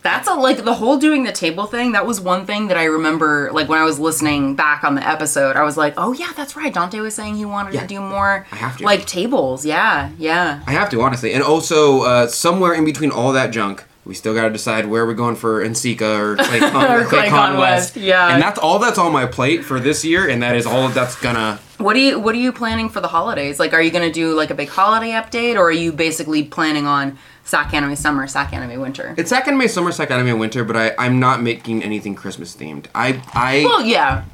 That's 0.00 0.28
a 0.28 0.34
like 0.34 0.64
the 0.64 0.74
whole 0.74 0.96
doing 0.96 1.24
the 1.24 1.32
table 1.32 1.66
thing. 1.66 1.92
That 1.92 2.06
was 2.06 2.20
one 2.20 2.46
thing 2.46 2.68
that 2.68 2.78
I 2.78 2.84
remember. 2.84 3.50
Like 3.52 3.68
when 3.68 3.78
I 3.80 3.84
was 3.84 3.98
listening 3.98 4.54
back 4.54 4.84
on 4.84 4.94
the 4.94 5.06
episode, 5.06 5.56
I 5.56 5.64
was 5.64 5.76
like, 5.76 5.94
"Oh 5.96 6.12
yeah, 6.12 6.32
that's 6.36 6.56
right." 6.56 6.72
Donte 6.72 6.98
was 7.02 7.14
saying 7.16 7.34
he 7.34 7.44
wanted 7.44 7.74
Yeah. 7.74 7.80
to 7.82 7.86
do 7.86 8.00
more 8.00 8.46
I 8.52 8.56
have 8.56 8.78
to. 8.78 8.84
like 8.84 9.06
tables. 9.06 9.66
Yeah, 9.66 10.10
yeah. 10.16 10.62
I 10.66 10.70
have 10.72 10.88
to 10.90 11.02
honestly, 11.02 11.32
and 11.34 11.42
also 11.42 12.02
uh, 12.02 12.26
somewhere 12.28 12.72
in 12.74 12.84
between 12.84 13.10
all 13.10 13.32
that 13.32 13.50
junk, 13.50 13.84
we 14.08 14.14
still 14.14 14.34
got 14.34 14.44
to 14.44 14.50
decide 14.50 14.86
where 14.86 15.04
we're 15.04 15.12
going 15.12 15.36
for 15.36 15.62
NCECA 15.62 16.18
or 16.18 16.36
ClayCon, 16.38 16.90
Or 16.90 17.04
ClayCon 17.04 17.58
West. 17.58 17.94
West, 17.94 17.96
yeah. 17.96 18.32
and 18.32 18.42
that's 18.42 18.58
all 18.58 18.78
that's 18.78 18.96
on 18.96 19.12
my 19.12 19.26
plate 19.26 19.64
for 19.66 19.78
this 19.78 20.02
year, 20.02 20.26
and 20.26 20.42
that 20.42 20.56
is 20.56 20.64
all 20.64 20.88
that's 20.88 21.14
gonna. 21.20 21.60
What 21.76 21.92
do 21.92 22.00
you 22.00 22.18
What 22.18 22.34
are 22.34 22.38
you 22.38 22.50
planning 22.50 22.88
for 22.88 23.00
the 23.00 23.08
holidays? 23.08 23.60
Like, 23.60 23.74
are 23.74 23.82
you 23.82 23.90
gonna 23.90 24.10
do 24.10 24.34
like 24.34 24.50
a 24.50 24.54
big 24.54 24.70
holiday 24.70 25.10
update, 25.10 25.56
or 25.56 25.64
are 25.64 25.70
you 25.70 25.92
basically 25.92 26.42
planning 26.42 26.86
on 26.86 27.18
Sac 27.44 27.74
Anime 27.74 27.96
Summer, 27.96 28.26
Sac 28.26 28.54
Anime 28.54 28.80
Winter? 28.80 29.14
It's 29.18 29.28
Sac 29.28 29.46
Anime 29.46 29.68
Summer, 29.68 29.92
Sac 29.92 30.10
Anime 30.10 30.38
Winter, 30.38 30.64
but 30.64 30.76
I 30.76 30.94
I'm 30.98 31.20
not 31.20 31.42
making 31.42 31.82
anything 31.82 32.14
Christmas 32.14 32.56
themed. 32.56 32.86
I 32.94 33.22
I 33.34 33.62
well, 33.66 33.82
yeah. 33.82 34.24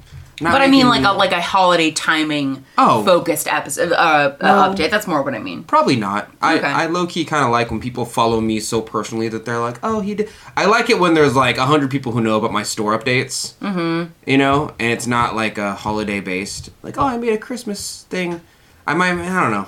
Not 0.40 0.52
But 0.52 0.62
I 0.62 0.66
mean, 0.66 0.88
like 0.88 1.04
a 1.04 1.12
like 1.12 1.32
a 1.32 1.40
holiday 1.40 1.90
timing 1.90 2.64
Oh. 2.76 3.04
focused 3.04 3.46
episode 3.46 3.92
uh, 3.92 4.36
uh, 4.40 4.68
update. 4.74 4.90
That's 4.90 5.06
more 5.06 5.22
what 5.22 5.34
I 5.34 5.38
mean. 5.38 5.62
Probably 5.64 5.96
not. 5.96 6.30
I, 6.42 6.58
Okay. 6.58 6.66
I 6.66 6.86
low 6.86 7.06
key 7.06 7.24
kind 7.24 7.44
of 7.44 7.50
like 7.50 7.70
when 7.70 7.80
people 7.80 8.04
follow 8.04 8.40
me 8.40 8.58
so 8.60 8.80
personally 8.80 9.28
that 9.28 9.44
they're 9.44 9.60
like, 9.60 9.78
oh, 9.82 10.00
he 10.00 10.14
did. 10.14 10.28
I 10.56 10.66
like 10.66 10.90
it 10.90 10.98
when 10.98 11.14
there's 11.14 11.36
like 11.36 11.56
a 11.58 11.66
hundred 11.66 11.90
people 11.90 12.12
who 12.12 12.20
know 12.20 12.36
about 12.38 12.52
my 12.52 12.62
store 12.64 12.98
updates. 12.98 13.54
Mm-hmm. 13.60 14.10
You 14.26 14.38
know, 14.38 14.74
and 14.78 14.92
it's 14.92 15.06
not 15.06 15.34
like 15.36 15.58
a 15.58 15.74
holiday 15.74 16.20
based. 16.20 16.70
Like, 16.82 16.98
oh, 16.98 17.04
I 17.04 17.16
made 17.16 17.32
a 17.32 17.38
Christmas 17.38 18.04
thing. 18.10 18.40
I 18.86 18.94
might. 18.94 19.12
I 19.12 19.40
don't 19.40 19.50
know. 19.52 19.66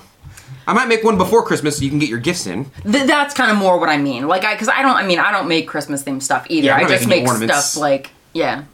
I 0.65 0.73
might 0.73 0.87
make 0.89 1.03
one 1.03 1.17
before 1.17 1.43
Christmas 1.43 1.77
so 1.77 1.83
you 1.83 1.89
can 1.89 1.99
get 1.99 2.09
your 2.09 2.19
gifts 2.19 2.45
in. 2.45 2.65
Th- 2.83 3.07
that's 3.07 3.33
kind 3.33 3.51
of 3.51 3.57
more 3.57 3.79
what 3.79 3.87
I 3.89 3.97
mean. 3.97 4.27
Like, 4.27 4.43
I 4.43 4.53
because 4.53 4.67
I 4.69 4.81
don't. 4.81 4.95
I 4.97 5.05
mean, 5.05 5.19
I 5.19 5.31
don't 5.31 5.47
make 5.47 5.67
Christmas 5.67 6.03
themed 6.03 6.23
stuff 6.23 6.45
either. 6.49 6.67
Yeah, 6.67 6.73
I'm 6.75 6.79
I 6.79 6.83
not 6.83 6.89
just 6.91 7.07
make 7.07 7.25
ornaments. 7.25 7.65
stuff 7.69 7.81
like 7.81 8.11
yeah. 8.33 8.65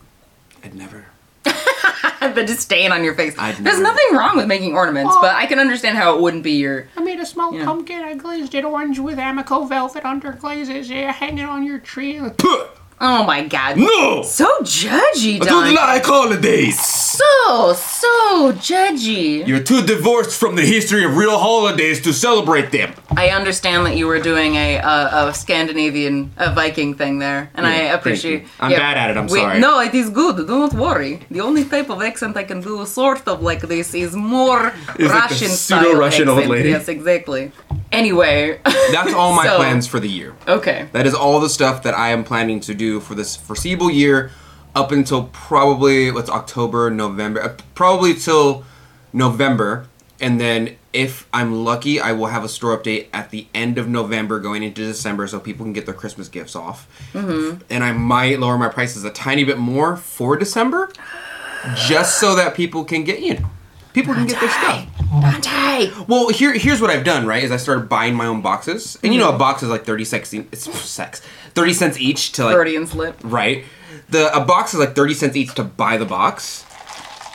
I'd 0.63 0.73
never. 0.75 1.05
the 2.35 2.43
disdain 2.45 2.91
on 2.91 3.03
your 3.03 3.15
face. 3.15 3.35
I'd 3.37 3.55
There's 3.57 3.79
never- 3.79 3.83
nothing 3.95 4.15
wrong 4.17 4.37
with 4.37 4.47
making 4.47 4.75
ornaments, 4.75 5.15
but 5.21 5.35
I 5.35 5.45
can 5.45 5.59
understand 5.59 5.97
how 5.97 6.15
it 6.15 6.21
wouldn't 6.21 6.43
be 6.43 6.53
your. 6.53 6.87
I 6.97 7.01
made 7.01 7.19
a 7.19 7.25
small 7.25 7.53
Yeah. 7.53 7.65
pumpkin. 7.65 8.01
I 8.01 8.15
glazed 8.15 8.53
it 8.55 8.65
orange 8.65 8.99
with 8.99 9.17
Amaco 9.17 9.67
velvet 9.67 10.03
underglazes. 10.03 10.89
Yeah, 10.89 11.11
hang 11.11 11.37
it 11.37 11.45
on 11.47 11.63
your 11.65 11.79
tree. 11.79 12.19
Oh 13.01 13.23
my 13.25 13.43
god. 13.47 13.77
No! 13.77 14.23
So 14.23 14.45
judgy, 14.61 15.41
I 15.41 15.45
don't 15.45 15.73
like 15.75 16.05
holidays! 16.05 16.79
So 16.79 17.73
so 17.73 18.53
judgy. 18.53 19.45
You're 19.47 19.63
too 19.71 19.81
divorced 19.85 20.39
from 20.39 20.55
the 20.55 20.61
history 20.75 21.03
of 21.03 21.17
real 21.17 21.37
holidays 21.37 22.01
to 22.01 22.13
celebrate 22.13 22.71
them. 22.71 22.93
I 23.17 23.29
understand 23.29 23.85
that 23.87 23.95
you 23.97 24.07
were 24.07 24.19
doing 24.31 24.55
a 24.55 24.69
a, 24.77 25.27
a 25.29 25.33
Scandinavian 25.33 26.31
a 26.37 26.53
Viking 26.53 26.91
thing 26.95 27.19
there, 27.19 27.41
and 27.55 27.65
I 27.65 27.75
appreciate. 27.97 28.45
I'm 28.59 28.71
bad 28.71 28.95
at 29.01 29.07
it, 29.11 29.17
I'm 29.17 29.27
Wait, 29.27 29.41
sorry. 29.41 29.59
No, 29.59 29.79
it 29.87 29.93
is 29.93 30.09
good. 30.09 30.35
Don't 30.47 30.73
worry. 30.73 31.13
The 31.29 31.41
only 31.41 31.63
type 31.65 31.89
of 31.89 32.01
accent 32.01 32.37
I 32.37 32.45
can 32.51 32.61
do, 32.61 32.85
sort 32.85 33.27
of 33.27 33.41
like 33.41 33.61
this, 33.73 33.93
is 33.93 34.15
more 34.15 34.71
Is 34.97 35.09
like 35.11 35.29
the 35.29 35.95
Russian 36.05 36.27
old 36.29 36.47
lady? 36.47 36.69
Yes, 36.69 36.87
exactly. 36.87 37.51
Anyway, 37.91 38.59
That's 38.91 39.13
all 39.13 39.33
my 39.35 39.45
So- 39.49 39.57
plans 39.57 39.85
for 39.87 39.99
the 39.99 40.09
year. 40.19 40.31
okay. 40.47 40.79
That 40.95 41.05
is 41.05 41.13
all 41.13 41.39
the 41.39 41.49
stuff 41.57 41.83
that 41.85 41.93
I 42.05 42.07
am 42.15 42.23
planning 42.23 42.59
to 42.61 42.73
do 42.73 42.82
for 42.99 43.15
this 43.15 43.35
foreseeable 43.35 43.89
year 43.89 44.31
up 44.75 44.91
until 44.91 45.25
probably 45.25 46.11
what's 46.11 46.29
October, 46.29 46.89
November, 46.89 47.41
uh, 47.41 47.57
probably 47.75 48.13
till 48.13 48.63
November. 49.11 49.87
And 50.19 50.39
then 50.39 50.77
if 50.93 51.27
I'm 51.33 51.63
lucky, 51.65 51.99
I 51.99 52.11
will 52.13 52.27
have 52.27 52.43
a 52.43 52.49
store 52.49 52.77
update 52.77 53.07
at 53.13 53.29
the 53.31 53.47
end 53.53 53.77
of 53.77 53.87
November 53.87 54.39
going 54.39 54.63
into 54.63 54.81
December 54.81 55.27
so 55.27 55.39
people 55.39 55.65
can 55.65 55.73
get 55.73 55.85
their 55.85 55.93
Christmas 55.93 56.29
gifts 56.29 56.55
off. 56.55 56.87
Mm-hmm. 57.13 57.61
And 57.69 57.83
I 57.83 57.91
might 57.91 58.39
lower 58.39 58.57
my 58.57 58.69
prices 58.69 59.03
a 59.03 59.11
tiny 59.11 59.43
bit 59.43 59.57
more 59.57 59.97
for 59.97 60.37
December 60.37 60.91
just 61.75 62.19
so 62.19 62.35
that 62.35 62.55
people 62.55 62.83
can 62.83 63.03
get, 63.03 63.21
you 63.21 63.35
know, 63.35 63.49
people 63.93 64.13
can 64.13 64.27
get 64.27 64.39
their 64.39 64.49
stuff. 64.49 64.87
Donte. 64.97 66.07
Well, 66.07 66.29
here 66.29 66.53
here's 66.53 66.81
what 66.81 66.89
I've 66.89 67.03
done, 67.03 67.25
right? 67.25 67.43
Is 67.43 67.51
I 67.51 67.57
started 67.57 67.87
buying 67.87 68.15
my 68.15 68.25
own 68.25 68.41
boxes. 68.41 68.97
And 69.03 69.13
you 69.13 69.19
know 69.19 69.29
a 69.29 69.33
mm. 69.33 69.39
box 69.39 69.63
is 69.63 69.69
like 69.69 69.85
30 69.85 70.05
cents 70.05 70.33
it's 70.33 70.81
sex. 70.81 71.21
30 71.53 71.73
cents 71.73 71.99
each 71.99 72.31
to 72.33 72.45
like 72.45 72.55
Freudian 72.55 72.87
slip. 72.87 73.19
right? 73.23 73.63
The 74.09 74.35
a 74.35 74.43
box 74.43 74.73
is 74.73 74.79
like 74.79 74.95
30 74.95 75.13
cents 75.13 75.35
each 75.35 75.53
to 75.55 75.63
buy 75.63 75.97
the 75.97 76.05
box. 76.05 76.65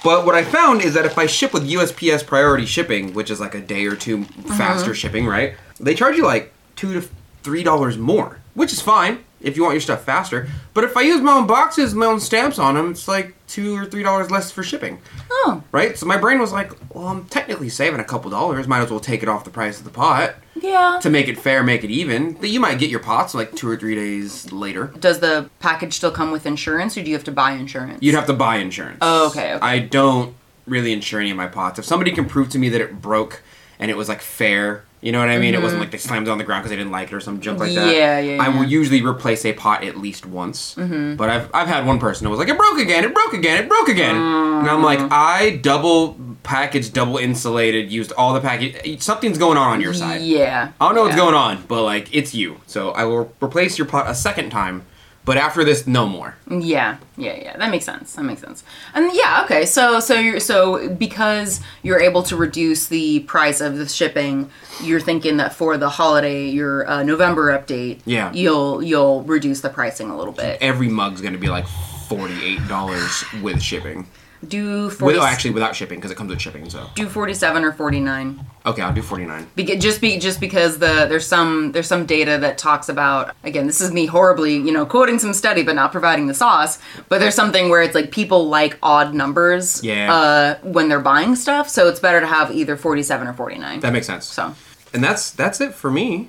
But 0.04 0.24
what 0.24 0.34
I 0.34 0.44
found 0.44 0.80
is 0.82 0.94
that 0.94 1.04
if 1.06 1.18
I 1.18 1.26
ship 1.26 1.52
with 1.52 1.68
USPS 1.68 2.24
priority 2.24 2.66
shipping, 2.66 3.14
which 3.14 3.30
is 3.30 3.40
like 3.40 3.54
a 3.54 3.60
day 3.60 3.86
or 3.86 3.96
two 3.96 4.18
mm-hmm. 4.18 4.52
faster 4.54 4.94
shipping, 4.94 5.26
right? 5.26 5.54
They 5.80 5.94
charge 5.94 6.16
you 6.16 6.24
like 6.24 6.52
2 6.76 7.00
to 7.00 7.08
3 7.42 7.62
dollars 7.62 7.98
more, 7.98 8.38
which 8.54 8.72
is 8.72 8.80
fine 8.80 9.24
if 9.40 9.56
you 9.56 9.62
want 9.62 9.74
your 9.74 9.80
stuff 9.80 10.04
faster. 10.04 10.48
But 10.74 10.84
if 10.84 10.96
I 10.96 11.02
use 11.02 11.20
my 11.20 11.32
own 11.32 11.46
boxes, 11.46 11.94
my 11.94 12.06
own 12.06 12.20
stamps 12.20 12.58
on 12.58 12.74
them, 12.74 12.90
it's 12.90 13.08
like 13.08 13.34
2 13.48 13.76
or 13.76 13.86
3 13.86 14.02
dollars 14.02 14.30
less 14.30 14.50
for 14.50 14.62
shipping 14.62 14.98
Oh, 15.30 15.62
right? 15.72 15.96
So 15.96 16.06
my 16.06 16.16
brain 16.16 16.38
was 16.38 16.52
like, 16.52 16.72
well, 16.94 17.08
I'm 17.08 17.24
technically 17.26 17.68
saving 17.68 18.00
a 18.00 18.04
couple 18.04 18.30
dollars. 18.30 18.66
Might 18.66 18.80
as 18.80 18.90
well 18.90 19.00
take 19.00 19.22
it 19.22 19.28
off 19.28 19.44
the 19.44 19.50
price 19.50 19.78
of 19.78 19.84
the 19.84 19.90
pot 19.90 20.34
yeah. 20.54 20.98
to 21.02 21.10
make 21.10 21.28
it 21.28 21.38
fair, 21.38 21.62
make 21.62 21.84
it 21.84 21.90
even. 21.90 22.34
That 22.40 22.48
you 22.48 22.60
might 22.60 22.78
get 22.78 22.90
your 22.90 23.00
pots 23.00 23.34
like 23.34 23.54
two 23.54 23.68
or 23.68 23.76
three 23.76 23.94
days 23.94 24.50
later. 24.52 24.92
Does 24.98 25.20
the 25.20 25.48
package 25.60 25.94
still 25.94 26.10
come 26.10 26.30
with 26.30 26.46
insurance, 26.46 26.96
or 26.96 27.02
do 27.02 27.10
you 27.10 27.16
have 27.16 27.24
to 27.24 27.32
buy 27.32 27.52
insurance? 27.52 28.02
You'd 28.02 28.14
have 28.14 28.26
to 28.26 28.34
buy 28.34 28.56
insurance. 28.56 28.98
Oh, 29.00 29.28
okay, 29.28 29.54
okay. 29.54 29.64
I 29.64 29.78
don't 29.78 30.34
really 30.66 30.92
insure 30.92 31.20
any 31.20 31.30
of 31.30 31.36
my 31.36 31.46
pots. 31.46 31.78
If 31.78 31.84
somebody 31.84 32.12
can 32.12 32.26
prove 32.26 32.50
to 32.50 32.58
me 32.58 32.68
that 32.70 32.80
it 32.80 33.00
broke 33.00 33.42
and 33.78 33.90
it 33.90 33.96
was 33.96 34.08
like 34.08 34.20
fair, 34.20 34.84
you 35.00 35.12
know 35.12 35.20
what 35.20 35.28
I 35.28 35.38
mean? 35.38 35.54
It 35.54 35.62
wasn't 35.62 35.80
like 35.80 35.90
they 35.90 35.98
slammed 35.98 36.26
it 36.26 36.30
on 36.30 36.38
the 36.38 36.44
ground 36.44 36.62
because 36.62 36.70
they 36.70 36.76
didn't 36.76 36.92
like 36.92 37.08
it 37.08 37.14
or 37.14 37.20
some 37.20 37.40
junk 37.40 37.60
like 37.60 37.74
that. 37.74 37.86
Mm-hmm. 37.86 37.90
Yeah, 37.90 38.18
yeah, 38.18 38.42
I 38.42 38.48
will 38.48 38.64
usually 38.64 39.00
replace 39.00 39.44
a 39.44 39.52
pot 39.52 39.84
at 39.84 39.96
least 39.96 40.26
once. 40.26 40.74
Mm-hmm. 40.74 41.16
But 41.16 41.30
I've 41.30 41.50
I've 41.54 41.68
had 41.68 41.86
one 41.86 41.98
person 41.98 42.24
who 42.24 42.30
was 42.30 42.38
like, 42.38 42.48
it 42.48 42.56
broke 42.56 42.78
again, 42.78 43.04
it 43.04 43.14
broke 43.14 43.32
again, 43.32 43.62
it 43.62 43.68
broke 43.68 43.88
again, 43.88 44.16
and 44.16 44.68
I'm 44.68 44.82
like, 44.82 44.98
I 45.12 45.56
double 45.56 46.16
packaged, 46.42 46.94
double 46.94 47.18
insulated, 47.18 47.92
used 47.92 48.12
all 48.12 48.34
the 48.34 48.40
package. 48.40 49.00
Something's 49.02 49.38
going 49.38 49.56
on 49.56 49.68
on 49.68 49.80
your 49.80 49.94
side. 49.94 50.22
Yeah. 50.22 50.72
I 50.80 50.86
don't 50.86 50.94
know 50.94 51.02
what's 51.02 51.16
going 51.16 51.34
on, 51.34 51.64
but 51.68 51.82
like 51.82 52.14
it's 52.14 52.34
you. 52.34 52.60
So 52.66 52.90
I 52.90 53.04
will 53.04 53.32
replace 53.40 53.78
your 53.78 53.86
pot 53.86 54.10
a 54.10 54.14
second 54.14 54.50
time, 54.50 54.84
but 55.28 55.36
after 55.36 55.62
this, 55.62 55.86
no 55.86 56.06
more. 56.08 56.36
Yeah, 56.50 56.96
yeah, 57.18 57.36
yeah. 57.36 57.56
That 57.58 57.70
makes 57.70 57.84
sense. 57.84 58.14
That 58.14 58.22
makes 58.22 58.40
sense. 58.40 58.64
And 58.94 59.10
yeah, 59.12 59.42
okay. 59.44 59.66
So, 59.66 60.00
so 60.00 60.14
you're 60.14 60.40
so 60.40 60.88
because 60.88 61.60
you're 61.82 62.00
able 62.00 62.22
to 62.22 62.34
reduce 62.34 62.86
the 62.86 63.20
price 63.20 63.60
of 63.60 63.76
the 63.76 63.86
shipping, 63.86 64.48
you're 64.82 65.00
thinking 65.00 65.36
that 65.36 65.52
for 65.52 65.76
the 65.76 65.90
holiday, 65.90 66.48
your 66.48 66.88
uh, 66.88 67.02
November 67.02 67.52
update, 67.58 68.00
Yeah. 68.06 68.32
you'll 68.32 68.82
you'll 68.82 69.22
reduce 69.24 69.60
the 69.60 69.68
pricing 69.68 70.08
a 70.08 70.16
little 70.16 70.32
bit. 70.32 70.62
Every 70.62 70.88
mug's 70.88 71.20
gonna 71.20 71.36
be 71.36 71.48
like 71.48 71.66
forty-eight 72.08 72.66
dollars 72.66 73.22
with 73.42 73.60
shipping. 73.60 74.06
Do 74.46 74.84
With, 74.84 74.98
forty, 74.98 75.18
oh, 75.18 75.22
actually, 75.24 75.50
without 75.50 75.74
shipping 75.74 75.98
because 75.98 76.10
it 76.12 76.14
comes 76.16 76.30
with 76.30 76.40
shipping. 76.40 76.70
So 76.70 76.88
do 76.94 77.08
forty-seven 77.08 77.64
or 77.64 77.72
forty-nine. 77.72 78.38
okay, 78.66 78.82
I'll 78.82 78.94
do 78.94 79.02
forty-nine. 79.02 79.48
Beca- 79.56 79.80
just 79.80 80.00
be 80.00 80.16
just 80.18 80.38
because 80.40 80.78
the 80.78 81.06
there's 81.08 81.26
some 81.26 81.72
there's 81.72 81.88
some 81.88 82.06
data 82.06 82.38
that 82.38 82.56
talks 82.56 82.88
about 82.88 83.34
again 83.42 83.66
this 83.66 83.80
is 83.80 83.90
me 83.92 84.06
horribly 84.06 84.54
you 84.54 84.70
know 84.70 84.86
quoting 84.86 85.18
some 85.18 85.34
study 85.34 85.64
but 85.64 85.74
not 85.74 85.90
providing 85.90 86.28
the 86.28 86.34
sauce 86.34 86.78
but 87.08 87.18
there's 87.18 87.34
something 87.34 87.68
where 87.68 87.82
it's 87.82 87.96
like 87.96 88.12
people 88.12 88.48
like 88.48 88.78
odd 88.82 89.12
numbers 89.12 89.82
Yeah. 89.82 90.14
uh 90.14 90.54
when 90.62 90.88
they're 90.88 91.00
buying 91.00 91.34
stuff 91.34 91.68
so 91.68 91.88
it's 91.88 91.98
better 91.98 92.20
to 92.20 92.26
have 92.26 92.52
either 92.52 92.76
47 92.76 93.26
or 93.26 93.32
49 93.32 93.80
That 93.80 93.92
makes 93.92 94.06
sense. 94.06 94.24
so 94.26 94.54
And 94.94 95.02
that's 95.02 95.30
that's 95.32 95.60
it 95.60 95.74
for 95.74 95.90
me. 95.90 96.28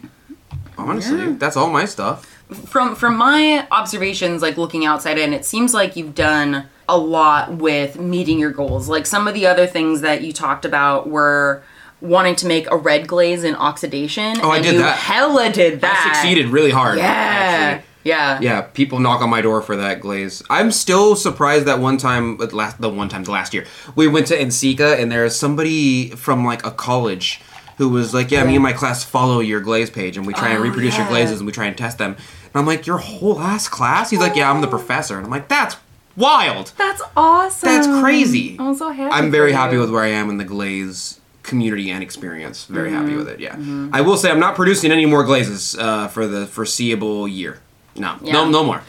Honestly, 0.78 1.34
that's 1.34 1.58
all 1.58 1.70
my 1.70 1.86
stuff. 1.86 2.26
from 2.66 2.96
from 2.96 3.16
my 3.18 3.68
observations 3.72 4.42
like 4.42 4.58
looking 4.58 4.86
outside 4.86 5.18
in 5.20 5.34
it 5.34 5.46
seems 5.46 5.74
like 5.74 5.96
you've 5.96 6.16
done 6.16 6.66
a 6.90 6.98
lot 6.98 7.54
with 7.58 8.00
meeting 8.00 8.38
your 8.40 8.52
goals 8.52 8.90
like 8.90 9.06
some 9.06 9.28
of 9.28 9.34
the 9.34 9.46
other 9.48 9.66
things 9.68 10.02
that 10.02 10.22
you 10.22 10.34
talked 10.34 10.66
about 10.66 11.08
were 11.10 11.62
wanting 12.02 12.36
to 12.36 12.48
make 12.48 12.70
a 12.72 12.76
red 12.78 13.08
glaze 13.08 13.44
in 13.44 13.56
oxidation 13.56 14.38
Oh, 14.42 14.50
I 14.52 14.56
and 14.58 14.64
did 14.66 14.74
you 14.74 14.80
that. 14.80 14.98
hella 14.98 15.52
did 15.52 15.82
that 15.82 16.06
I 16.10 16.14
succeeded 16.14 16.48
really 16.48 16.72
hard. 16.72 16.98
yeah 16.98 17.04
actually. 17.06 17.86
yeah 18.04 18.40
Yeah, 18.42 18.62
people 18.62 19.00
knock 19.00 19.22
on 19.22 19.30
my 19.30 19.42
door 19.42 19.62
for 19.62 19.76
that 19.76 20.00
glaze. 20.00 20.42
I'm 20.50 20.72
still 20.72 21.16
surprised 21.18 21.66
that 21.66 21.80
one 21.80 21.98
time, 21.98 22.40
uh, 22.42 22.46
last 22.54 22.80
the 22.82 22.90
one 22.90 23.10
time 23.10 23.24
the 23.26 23.32
last 23.32 23.54
year, 23.54 23.66
we 23.96 24.08
went 24.08 24.28
to 24.28 24.38
NCECA 24.38 25.00
and 25.00 25.12
there's 25.12 25.36
somebody 25.36 26.10
from 26.12 26.46
like 26.46 26.66
a 26.66 26.72
college 26.72 27.42
who 27.78 27.90
was 27.90 28.14
like, 28.14 28.32
"Yeah, 28.32 28.44
me 28.46 28.56
and 28.56 28.64
my 28.64 28.74
class 28.74 29.04
follow 29.04 29.40
your 29.42 29.60
glaze 29.60 29.90
page 29.90 30.16
and 30.18 30.26
we 30.26 30.34
try 30.34 30.50
and 30.50 30.60
Oh, 30.60 30.62
reproduce 30.64 30.98
your 30.98 31.08
glazes 31.08 31.40
and 31.40 31.46
we 31.46 31.52
try 31.52 31.66
and 31.66 31.78
test 31.78 31.98
them." 31.98 32.12
And 32.16 32.56
I'm 32.56 32.66
like, 32.66 32.88
"Your 32.88 32.98
whole 32.98 33.40
ass 33.40 33.68
class?" 33.68 34.10
He's 34.10 34.20
like, 34.22 34.36
"Yeah, 34.38 34.50
I'm 34.50 34.62
the 34.62 34.68
professor." 34.68 35.16
And 35.18 35.26
I'm 35.26 35.32
like, 35.32 35.48
"That's 35.50 35.76
wild. 36.20 36.72
That's 36.78 37.02
awesome. 37.18 37.70
That's 37.70 37.88
crazy." 38.02 38.58
I'm 38.60 38.76
so 38.76 38.92
happy. 38.92 39.12
I'm 39.14 39.32
very 39.32 39.54
happy 39.54 39.78
with 39.78 39.90
where 39.90 40.04
I 40.04 40.10
am 40.10 40.30
in 40.30 40.38
the 40.38 40.44
glaze 40.46 41.20
community 41.44 41.90
and 41.90 42.04
experience. 42.04 42.66
Very 42.66 42.92
happy 42.92 43.08
Mm-hmm. 43.10 43.18
with 43.18 43.30
it. 43.30 43.40
Yeah, 43.40 43.56
I 43.92 44.02
will 44.02 44.18
say 44.18 44.30
I'm 44.30 44.40
not 44.40 44.56
producing 44.56 44.92
any 44.92 45.06
more 45.08 45.24
glazes 45.24 45.76
uh, 45.80 46.08
for 46.10 46.28
the 46.28 46.46
foreseeable 46.46 47.28
year. 47.28 47.60
No, 47.96 48.16
Yeah. 48.22 48.34
no, 48.34 48.50
no 48.50 48.64
more. 48.64 48.82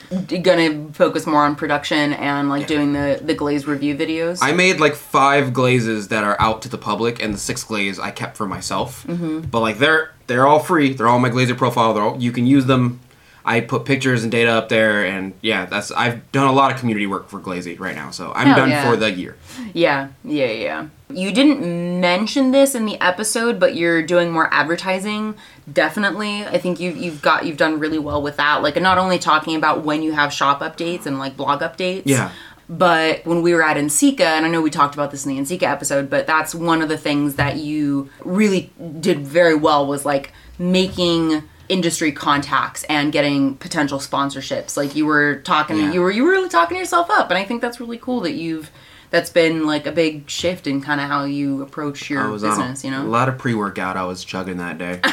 Gonna 0.43 0.87
focus 0.93 1.27
more 1.27 1.43
on 1.45 1.57
production 1.57 2.13
and 2.13 2.49
like 2.49 2.67
doing 2.67 2.93
the 2.93 3.19
the 3.21 3.35
glaze 3.35 3.67
review 3.67 3.97
videos. 3.97 4.39
I 4.43 4.53
made 4.53 4.79
like 4.79 4.95
five 4.95 5.53
glazes 5.53 6.09
that 6.09 6.23
are 6.23 6.37
out 6.39 6.63
to 6.63 6.69
the 6.69 6.79
public, 6.79 7.21
and 7.23 7.33
the 7.35 7.39
sixth 7.39 7.67
glaze 7.67 7.99
I 7.99 8.11
kept 8.11 8.37
for 8.37 8.47
myself. 8.47 9.05
Mm-hmm. 9.09 9.41
But 9.51 9.61
like 9.61 9.79
they're 9.79 10.13
they're 10.29 10.47
all 10.47 10.61
free. 10.61 10.93
They're 10.93 11.09
all 11.09 11.19
my 11.19 11.31
Glazy 11.31 11.55
profile. 11.55 11.93
They're 11.95 12.05
all, 12.05 12.21
you 12.21 12.31
can 12.31 12.47
use 12.47 12.67
them. 12.67 13.01
I 13.45 13.61
put 13.61 13.85
pictures 13.85 14.23
and 14.23 14.31
data 14.31 14.51
up 14.51 14.69
there, 14.69 15.05
and 15.05 15.33
yeah, 15.41 15.67
that's 15.67 15.91
I've 15.91 16.31
done 16.33 16.47
a 16.47 16.53
lot 16.53 16.73
of 16.73 16.79
community 16.79 17.07
work 17.07 17.29
for 17.29 17.39
Glazy 17.39 17.75
right 17.77 17.95
now, 17.95 18.11
so 18.11 18.33
I'm 18.35 18.49
Hell 18.49 18.57
done 18.57 18.71
yeah. 18.71 18.91
for 18.91 18.97
the 18.97 19.11
year. 19.11 19.37
yeah, 19.73 20.09
yeah, 20.25 20.47
yeah. 20.47 20.89
You 21.09 21.33
didn't 21.33 22.01
mention 22.01 22.53
this 22.53 22.75
in 22.75 22.87
the 22.87 23.01
episode, 23.01 23.59
but 23.59 23.75
you're 23.75 24.03
doing 24.03 24.31
more 24.31 24.53
advertising. 24.53 25.35
Definitely, 25.73 26.45
I 26.45 26.59
think 26.59 26.81
you've 26.81 26.97
you've 26.97 27.23
got 27.23 27.47
you've 27.47 27.57
done 27.57 27.79
really 27.79 27.99
well 27.99 28.23
with 28.23 28.37
that. 28.37 28.63
Like 28.63 28.81
not 28.81 28.99
only 28.99 29.19
talking 29.19 29.57
about 29.57 29.85
when 29.85 30.03
you 30.03 30.13
have 30.13 30.33
shop 30.33 30.61
updates 30.61 31.07
and 31.07 31.19
like 31.19 31.37
blog 31.37 31.61
updates. 31.61 32.03
Yeah. 32.05 32.31
But 32.69 33.27
when 33.27 33.43
we 33.43 33.53
were 33.53 33.65
at 33.65 33.77
NCECA, 33.77 34.21
and 34.21 34.47
I 34.47 34.49
know 34.49 34.63
we 34.63 34.71
talked 34.71 34.95
about 34.95 35.11
this 35.11 35.27
in 35.27 35.35
the 35.35 35.43
NCECA 35.43 35.65
episode, 35.65 36.09
but 36.09 36.29
that's 36.29 36.55
one 36.55 36.83
of 36.83 36.89
the 36.89 36.97
things 36.97 37.35
that 37.35 37.57
you 37.57 38.09
really 38.25 38.71
did 39.01 39.27
very 39.27 39.57
well 39.57 39.89
was 39.89 40.05
like 40.05 40.33
making 40.57 41.43
industry 41.71 42.13
contacts 42.13 42.85
and 42.85 43.13
getting 43.13 43.55
potential 43.57 43.99
sponsorships. 43.99 44.77
Like 44.77 44.95
you 44.97 45.07
were 45.07 45.37
talking, 45.43 45.79
Yeah. 45.79 45.93
you 45.93 46.01
were 46.01 46.11
you 46.11 46.25
were 46.25 46.31
really 46.31 46.49
talking 46.49 46.77
yourself 46.77 47.09
up, 47.11 47.31
and 47.31 47.39
I 47.39 47.45
think 47.45 47.63
that's 47.63 47.81
really 47.81 47.99
cool 47.99 48.21
that 48.21 48.33
you've 48.33 48.71
that's 49.11 49.31
been 49.31 49.67
like 49.67 49.87
a 49.87 49.93
big 49.93 50.29
shift 50.31 50.67
in 50.69 50.81
kind 50.81 51.01
of 51.01 51.09
how 51.09 51.25
you 51.25 51.63
approach 51.63 52.09
your 52.11 52.31
business. 52.31 52.85
on 52.85 52.91
You 52.91 52.97
know, 52.97 53.05
a, 53.05 53.09
lot 53.09 53.29
of 53.29 53.39
pre-workout 53.39 53.97
I 53.97 54.05
was 54.05 54.25
chugging 54.25 54.59
that 54.59 54.79
day. 54.79 55.01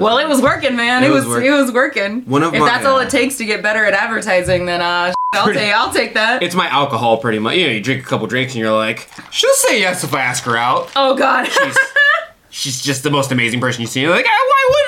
Well, 0.00 0.18
it 0.18 0.26
was 0.28 0.40
working, 0.40 0.76
man. 0.76 1.02
It, 1.02 1.08
It 1.08 1.10
was, 1.10 1.24
was 1.26 1.34
work- 1.34 1.44
it 1.44 1.50
was 1.50 1.72
working. 1.72 2.22
One 2.24 2.42
of 2.42 2.54
if 2.54 2.60
my- 2.60 2.66
that's 2.66 2.86
all 2.86 3.00
it 3.00 3.10
takes 3.10 3.36
to 3.36 3.44
get 3.44 3.62
better 3.62 3.84
at 3.84 3.92
advertising, 3.92 4.64
then 4.66 4.80
uh, 4.80 5.12
I'll 5.34 5.44
Pretty- 5.44 5.58
take 5.58 5.74
I'll 5.74 5.92
take 5.92 6.14
that. 6.14 6.42
it's 6.42 6.54
my 6.54 6.68
alcohol, 6.68 7.18
pretty 7.18 7.38
much. 7.38 7.56
You 7.56 7.66
know, 7.66 7.72
you 7.72 7.80
drink 7.82 8.02
a 8.02 8.06
couple 8.06 8.26
drinks 8.26 8.54
and 8.54 8.60
you're 8.60 8.72
like, 8.72 9.10
she'll 9.30 9.52
say 9.54 9.80
yes 9.80 10.02
if 10.04 10.14
I 10.14 10.20
ask 10.22 10.44
her 10.44 10.56
out. 10.56 10.90
oh 10.96 11.16
God. 11.16 11.46
She's 11.48 11.76
she's 12.50 12.82
just 12.82 13.02
the 13.02 13.10
most 13.10 13.30
amazing 13.32 13.60
person 13.60 13.80
you 13.82 13.86
see. 13.88 14.00
You're 14.00 14.10
like, 14.10 14.24
why 14.24 14.68
would 14.70 14.83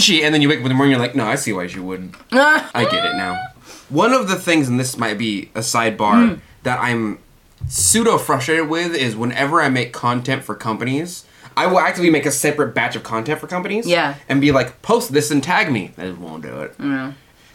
wouldn't 0.00 0.18
she? 0.18 0.24
And 0.24 0.34
then 0.34 0.42
you 0.42 0.48
wake 0.48 0.58
up 0.58 0.64
in 0.64 0.68
the 0.68 0.74
morning, 0.74 0.92
you're 0.92 1.00
like, 1.00 1.14
no, 1.14 1.26
I 1.26 1.34
see 1.34 1.52
why 1.52 1.66
she 1.66 1.78
wouldn't. 1.78 2.14
I 2.74 2.84
get 2.84 3.04
it 3.04 3.16
now. 3.16 3.38
One 3.88 4.12
of 4.12 4.28
the 4.28 4.36
things, 4.36 4.68
and 4.68 4.78
this 4.78 4.96
might 4.96 5.18
be 5.18 5.50
a 5.54 5.60
sidebar, 5.60 6.34
hmm. 6.34 6.40
that 6.62 6.80
I'm 6.80 7.18
pseudo 7.68 8.16
frustrated 8.16 8.68
with 8.68 8.94
is 8.94 9.14
whenever 9.14 9.60
I 9.60 9.68
make 9.68 9.92
content 9.92 10.44
for 10.44 10.54
companies, 10.54 11.26
I 11.56 11.66
will 11.66 11.80
actively 11.80 12.10
make 12.10 12.24
a 12.24 12.30
separate 12.30 12.74
batch 12.74 12.96
of 12.96 13.02
content 13.02 13.40
for 13.40 13.46
companies. 13.46 13.86
Yeah. 13.86 14.14
And 14.28 14.40
be 14.40 14.52
like, 14.52 14.80
post 14.82 15.12
this 15.12 15.30
and 15.30 15.42
tag 15.42 15.70
me. 15.70 15.92
They 15.96 16.08
just 16.08 16.20
won't 16.20 16.42
do 16.42 16.60
it. 16.60 16.74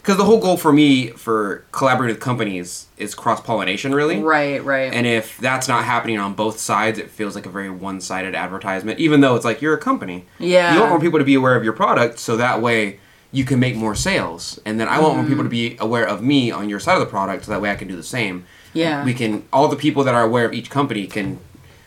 Because 0.06 0.18
the 0.18 0.24
whole 0.26 0.40
goal 0.40 0.56
for 0.56 0.72
me 0.72 1.08
for 1.08 1.66
collaborating 1.72 2.14
with 2.14 2.22
companies 2.22 2.86
is 2.96 3.16
cross 3.16 3.42
pollination, 3.42 3.92
really. 3.92 4.22
Right, 4.22 4.64
right. 4.64 4.94
And 4.94 5.08
if 5.08 5.36
that's 5.40 5.68
not 5.68 5.84
happening 5.84 6.20
on 6.20 6.36
both 6.36 6.60
sides, 6.60 7.00
it 7.00 7.10
feels 7.10 7.34
like 7.34 7.48
a 7.48 7.50
very 7.50 7.72
one 7.72 8.00
sided 8.00 8.36
advertisement, 8.36 9.00
even 9.00 9.22
though 9.22 9.36
it's 9.36 9.44
like 9.44 9.64
you're 9.64 9.74
a 9.74 9.80
company. 9.80 10.26
Yeah. 10.38 10.76
You 10.76 10.80
want 10.82 10.92
more 10.92 11.00
people 11.00 11.18
to 11.18 11.26
be 11.26 11.34
aware 11.34 11.56
of 11.56 11.64
your 11.64 11.74
product 11.74 12.20
so 12.20 12.38
that 12.38 12.62
way 12.62 13.00
you 13.32 13.46
can 13.46 13.60
make 13.60 13.76
more 13.76 13.96
sales. 13.96 14.60
And 14.64 14.80
then 14.80 14.88
I 14.88 15.00
want 15.00 15.18
more 15.18 15.26
people 15.26 15.44
to 15.44 15.50
mm. 15.50 15.74
be 15.74 15.78
aware 15.80 16.08
of 16.08 16.22
me 16.22 16.52
on 16.52 16.70
your 16.70 16.80
side 16.80 16.94
of 16.94 17.00
the 17.00 17.08
product 17.08 17.46
so 17.46 17.52
that 17.52 17.60
way 17.60 17.72
I 17.72 17.76
can 17.76 17.88
do 17.88 17.96
the 17.96 18.04
same. 18.04 18.46
Yeah. 18.74 19.04
We 19.04 19.16
can, 19.16 19.48
all 19.52 19.70
the 19.70 19.76
people 19.76 20.04
that 20.04 20.14
are 20.14 20.24
aware 20.24 20.46
of 20.46 20.54
each 20.54 20.70
company 20.70 21.08
can 21.08 21.40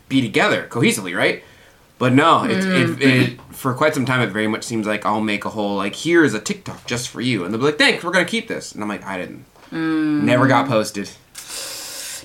be 0.09 0.21
together 0.21 0.67
cohesively, 0.69 1.17
right? 1.17 1.45
But 1.99 2.13
no, 2.13 2.45
it, 2.45 2.51
Mm. 2.65 3.01
it, 3.01 3.03
it, 3.03 3.41
for 3.51 3.75
quite 3.75 3.93
some 3.95 4.07
time, 4.07 4.21
it 4.21 4.31
very 4.31 4.47
much 4.47 4.63
seems 4.65 4.87
like 4.87 5.05
I'll 5.05 5.21
make 5.21 5.45
a 5.45 5.49
whole, 5.51 5.77
like, 5.77 5.97
here's 5.97 6.33
a 6.33 6.39
TikTok 6.41 6.87
just 6.87 7.09
for 7.09 7.21
you. 7.21 7.45
And 7.45 7.53
they'll 7.53 7.59
be 7.61 7.67
like, 7.67 7.79
thanks, 7.79 8.05
we're 8.05 8.13
going 8.13 8.25
to 8.25 8.31
keep 8.31 8.47
this. 8.47 8.73
And 8.73 8.83
I'm 8.83 8.89
like, 8.89 9.05
I 9.05 9.19
didn't. 9.19 9.45
Mm. 9.73 10.23
Never 10.23 10.47
got 10.47 10.69
posted. 10.69 11.11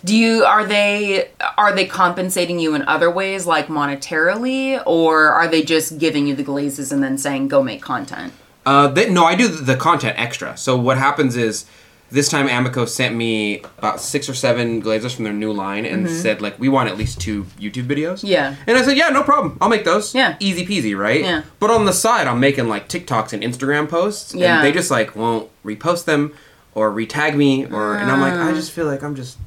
Do 0.06 0.16
you 0.16 0.44
are 0.44 0.66
they 0.66 1.30
are 1.58 1.74
they 1.74 1.86
compensating 1.86 2.60
you 2.60 2.76
in 2.76 2.82
other 2.84 3.10
ways 3.10 3.46
like 3.46 3.68
monetarily 3.68 4.84
or 4.86 5.28
are 5.30 5.48
they 5.48 5.62
just 5.64 5.98
giving 5.98 6.28
you 6.28 6.36
the 6.36 6.44
glazes 6.44 6.92
and 6.92 7.02
then 7.02 7.18
saying 7.18 7.48
go 7.48 7.64
make 7.64 7.82
content? 7.82 8.34
Uh, 8.66 8.88
they, 8.90 9.10
no, 9.10 9.24
I 9.26 9.36
do 9.36 9.48
the, 9.48 9.64
the 9.64 9.76
content 9.78 10.20
extra. 10.20 10.58
So 10.58 10.78
what 10.78 10.98
happens 10.98 11.36
is, 11.38 11.66
this 12.14 12.30
time 12.30 12.48
Amaco 12.48 12.88
sent 12.88 13.16
me 13.16 13.62
about 13.80 14.00
six 14.00 14.30
or 14.30 14.36
seven 14.36 14.84
glazers 14.84 15.16
from 15.16 15.24
their 15.24 15.34
new 15.34 15.52
line 15.52 15.84
and 15.84 16.08
said 16.08 16.44
like, 16.44 16.60
we 16.60 16.70
want 16.70 16.88
at 16.88 16.96
least 16.96 17.20
two 17.20 17.44
YouTube 17.60 17.88
videos. 17.88 18.18
Mm-hmm. 18.20 18.28
Yeah. 18.28 18.56
And 18.68 18.78
I 18.78 18.84
said, 18.84 18.96
yeah, 18.98 19.10
no 19.10 19.24
problem. 19.24 19.58
I'll 19.60 19.68
make 19.68 19.84
those. 19.84 20.14
Yeah. 20.14 20.38
Easy 20.40 20.64
peasy, 20.64 20.96
right? 20.96 21.22
Yeah. 21.22 21.42
But 21.60 21.72
on 21.72 21.86
the 21.86 21.92
side, 21.92 22.28
I'm 22.28 22.40
making 22.40 22.68
like 22.70 22.88
TikToks 22.88 23.34
and 23.34 23.42
Instagram 23.42 23.90
posts. 23.90 24.36
Yeah. 24.36 24.58
And 24.58 24.64
they 24.66 24.72
just 24.72 24.92
like 24.92 25.16
won't 25.16 25.50
repost 25.66 26.06
them 26.06 26.34
or 26.76 26.92
retag 26.92 27.36
me 27.36 27.66
or, 27.66 27.96
and 27.98 28.12
I'm 28.12 28.22
like, 28.22 28.34
Ah. 28.34 28.50
I 28.50 28.54
just 28.54 28.72
feel 28.72 28.86
like 28.86 29.02
I'm 29.04 29.16
just. 29.16 29.38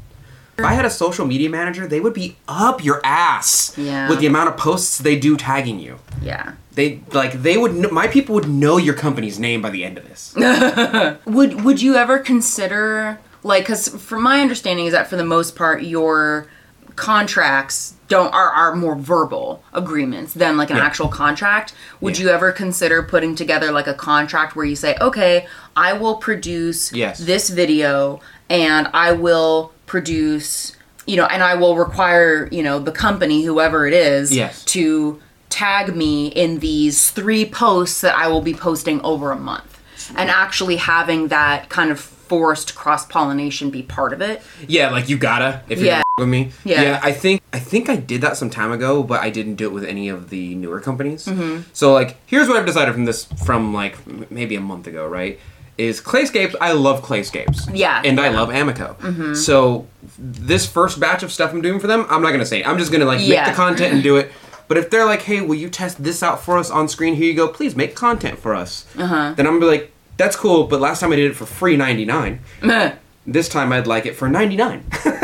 If 0.59 0.65
I 0.65 0.73
had 0.73 0.85
a 0.87 0.91
social 0.91 1.27
media 1.27 1.51
manager, 1.51 1.87
they 1.87 2.01
would 2.01 2.15
be 2.15 2.37
up 2.49 2.83
your 2.83 3.01
ass 3.05 3.73
Yeah. 3.77 4.09
with 4.09 4.21
the 4.21 4.27
amount 4.27 4.49
of 4.49 4.57
posts 4.57 4.97
they 4.99 5.17
do 5.19 5.37
tagging 5.37 5.79
you. 5.79 5.99
Yeah. 6.23 6.53
They 6.73 7.01
like 7.13 7.43
they 7.43 7.57
would 7.59 7.73
kn- 7.73 7.93
my 7.93 8.07
people 8.07 8.35
would 8.35 8.49
know 8.49 8.77
your 8.79 8.95
company's 8.95 9.39
name 9.39 9.61
by 9.63 9.71
the 9.71 9.85
end 9.85 9.99
of 9.99 10.09
this. 10.09 10.35
Would 11.27 11.65
would 11.65 11.81
you 11.83 11.97
ever 11.97 12.19
consider 12.19 13.19
like 13.43 13.65
cuz 13.67 13.89
from 13.89 14.23
my 14.23 14.41
understanding 14.41 14.87
is 14.87 14.93
that 14.93 15.09
for 15.09 15.17
the 15.17 15.25
most 15.25 15.57
part 15.57 15.83
your 15.83 16.47
contracts 16.95 17.95
don't 18.09 18.33
are, 18.33 18.51
are 18.51 18.75
more 18.77 18.95
verbal 18.97 19.63
agreements 19.75 20.33
than 20.35 20.57
like 20.57 20.71
an 20.71 20.77
Yeah. 20.77 20.85
actual 20.85 21.09
contract. 21.09 21.73
Would 22.01 22.19
Yeah. 22.19 22.25
you 22.27 22.31
ever 22.31 22.53
consider 22.53 23.03
putting 23.03 23.35
together 23.35 23.71
like 23.73 23.87
a 23.87 23.95
contract 23.95 24.55
where 24.57 24.65
you 24.67 24.77
say, 24.77 24.97
"Okay, 25.01 25.47
I 25.77 25.93
will 25.93 26.17
produce 26.17 26.93
Yes. 26.93 27.19
this 27.19 27.49
video 27.51 28.21
and 28.51 28.89
I 28.95 29.13
will 29.13 29.73
produce, 30.01 30.77
you 31.07 31.17
know, 31.17 31.25
and 31.27 31.43
I 31.43 31.55
will 31.55 31.75
require, 31.77 32.49
you 32.53 32.63
know, 32.63 32.79
the 32.79 32.93
company 32.93 33.43
whoever 33.45 33.87
it 33.87 33.95
is 33.95 34.35
Yes. 34.35 34.63
to 34.67 35.19
tag 35.49 35.97
me 35.97 36.27
in 36.29 36.59
these 36.59 37.11
three 37.11 37.47
posts 37.47 38.03
that 38.03 38.15
I 38.15 38.29
will 38.29 38.43
be 38.43 38.53
posting 38.53 39.01
over 39.03 39.33
a 39.33 39.37
month." 39.37 39.79
And 40.15 40.29
actually 40.31 40.77
having 40.77 41.29
that 41.29 41.69
kind 41.71 41.91
of 41.91 41.99
forced 41.99 42.75
cross 42.75 43.07
pollination 43.07 43.71
be 43.71 43.83
part 43.83 44.13
of 44.13 44.21
it. 44.21 44.43
Yeah, 44.69 44.91
like 44.91 45.09
you 45.09 45.17
gotta 45.17 45.63
if 45.69 45.79
you're 45.79 45.87
Yeah. 45.89 46.03
with 46.19 46.29
me. 46.29 46.51
Yeah. 46.65 47.01
I 47.03 47.13
think 47.13 47.41
I 47.53 47.59
think 47.59 47.89
I 47.89 47.97
did 47.97 48.21
that 48.21 48.37
some 48.37 48.51
time 48.51 48.71
ago, 48.71 49.03
but 49.03 49.21
I 49.23 49.31
didn't 49.31 49.55
do 49.55 49.65
it 49.65 49.73
with 49.73 49.85
any 49.85 50.09
of 50.11 50.29
the 50.31 50.55
newer 50.57 50.81
companies. 50.81 51.25
Mm-hmm. 51.27 51.63
So 51.73 51.93
like, 51.93 52.11
here's 52.27 52.49
what 52.49 52.57
I've 52.59 52.67
decided 52.67 52.93
from 52.95 53.07
this 53.07 53.27
from 53.47 53.73
like 53.73 53.95
maybe 54.31 54.55
a 54.57 54.61
month 54.61 54.87
ago, 54.87 55.07
right? 55.07 55.39
Is 55.79 56.01
Clayscapes? 56.01 56.55
I 56.61 56.73
love 56.73 57.03
Clayscapes. 57.03 57.71
Yeah, 57.77 58.01
and 58.05 58.19
I 58.19 58.29
love 58.29 58.49
Amaco. 58.49 59.37
So 59.37 59.87
this 60.19 60.65
first 60.67 60.99
batch 60.99 61.23
of 61.23 61.31
stuff 61.31 61.53
I'm 61.53 61.61
doing 61.61 61.81
for 61.81 61.87
them, 61.87 62.07
I'm 62.09 62.23
not 62.23 62.31
gonna 62.33 62.47
say. 62.47 62.61
it. 62.61 62.67
I'm 62.69 62.79
just 62.79 62.91
gonna 62.93 63.05
like 63.05 63.21
Yeah. 63.21 63.45
make 63.45 63.51
the 63.51 63.57
content 63.57 63.93
and 63.95 64.03
do 64.03 64.17
it. 64.17 64.33
But 64.69 64.79
if 64.79 64.91
they're 64.91 65.07
like, 65.07 65.23
hey, 65.23 65.43
will 65.43 65.55
you 65.55 65.71
test 65.71 66.03
this 66.03 66.25
out 66.25 66.43
for 66.43 66.59
us 66.59 66.73
on 66.73 66.89
screen? 66.89 67.15
Here 67.15 67.27
you 67.27 67.35
go. 67.35 67.47
Please 67.47 67.77
make 67.77 67.95
content 67.95 68.37
for 68.41 68.53
us. 68.53 68.85
Uh-huh. 68.99 69.33
Then 69.37 69.47
I'm 69.47 69.61
gonna 69.61 69.61
be 69.61 69.67
like, 69.79 69.93
that's 70.17 70.35
cool. 70.35 70.65
But 70.65 70.81
last 70.81 70.99
time 70.99 71.13
I 71.13 71.17
did 71.17 71.31
it 71.31 71.35
for 71.37 71.47
free 71.47 71.77
ninety 71.77 72.05
nine. 72.05 72.41
This 73.29 73.49
time 73.49 73.73
I'd 73.73 73.89
like 73.89 74.07
it 74.07 74.15
for 74.15 74.29
99. 74.29 74.85
you 75.05 75.11
know 75.11 75.19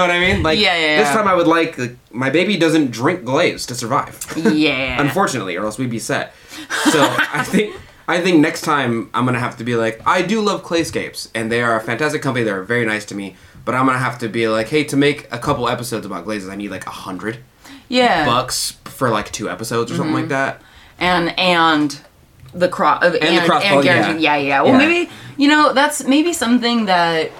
what 0.00 0.10
I 0.10 0.18
mean? 0.20 0.42
Like 0.42 0.58
Yeah, 0.58 0.74
yeah, 0.74 1.02
this 1.02 1.10
time 1.10 1.28
I 1.28 1.34
would 1.34 1.46
like, 1.46 1.76
like 1.76 1.96
my 2.10 2.30
baby 2.30 2.56
doesn't 2.56 2.92
drink 2.92 3.24
glaze 3.24 3.66
to 3.66 3.74
survive. 3.74 4.18
Yeah. 4.36 4.98
Unfortunately, 5.02 5.54
or 5.56 5.64
else 5.66 5.76
we'd 5.76 5.90
be 5.90 5.98
set. 5.98 6.32
So 6.92 7.00
I 7.32 7.44
think 7.44 7.76
I 8.06 8.20
think 8.20 8.40
next 8.40 8.62
time 8.62 9.10
I'm 9.14 9.24
gonna 9.24 9.38
have 9.38 9.56
to 9.58 9.64
be 9.64 9.76
like, 9.76 10.00
I 10.06 10.22
do 10.22 10.40
love 10.40 10.62
Clayscapes, 10.62 11.28
and 11.34 11.50
they 11.50 11.62
are 11.62 11.76
a 11.76 11.80
fantastic 11.80 12.22
company. 12.22 12.44
They're 12.44 12.62
very 12.62 12.84
nice 12.86 13.04
to 13.06 13.14
me. 13.14 13.36
But 13.64 13.74
I'm 13.74 13.86
gonna 13.86 13.98
have 13.98 14.18
to 14.18 14.28
be 14.28 14.46
like, 14.48 14.68
hey, 14.68 14.84
to 14.84 14.96
make 14.96 15.26
a 15.32 15.38
couple 15.38 15.68
episodes 15.68 16.04
about 16.04 16.24
glazes, 16.24 16.48
I 16.50 16.56
need 16.56 16.70
like 16.70 16.86
a 16.86 16.90
hundred 16.90 17.38
yeah. 17.88 18.26
bucks 18.26 18.72
for 18.84 19.08
like 19.10 19.30
two 19.32 19.48
episodes 19.48 19.90
or 19.90 19.96
something 19.96 20.12
Mm-hmm. 20.14 20.20
like 20.22 20.28
that. 20.28 20.62
and 20.98 21.38
and 21.38 22.00
the 22.52 22.68
cross 22.68 23.02
and, 23.02 23.14
the 23.14 23.42
cross-poll, 23.46 23.82
guarantee- 23.82 24.22
yeah. 24.22 24.36
yeah 24.36 24.48
yeah 24.48 24.62
well 24.62 24.72
Yeah. 24.80 24.86
maybe 24.86 25.10
you 25.36 25.48
know 25.48 25.72
that's 25.72 26.04
maybe 26.04 26.32
something 26.32 26.84
that 26.84 27.32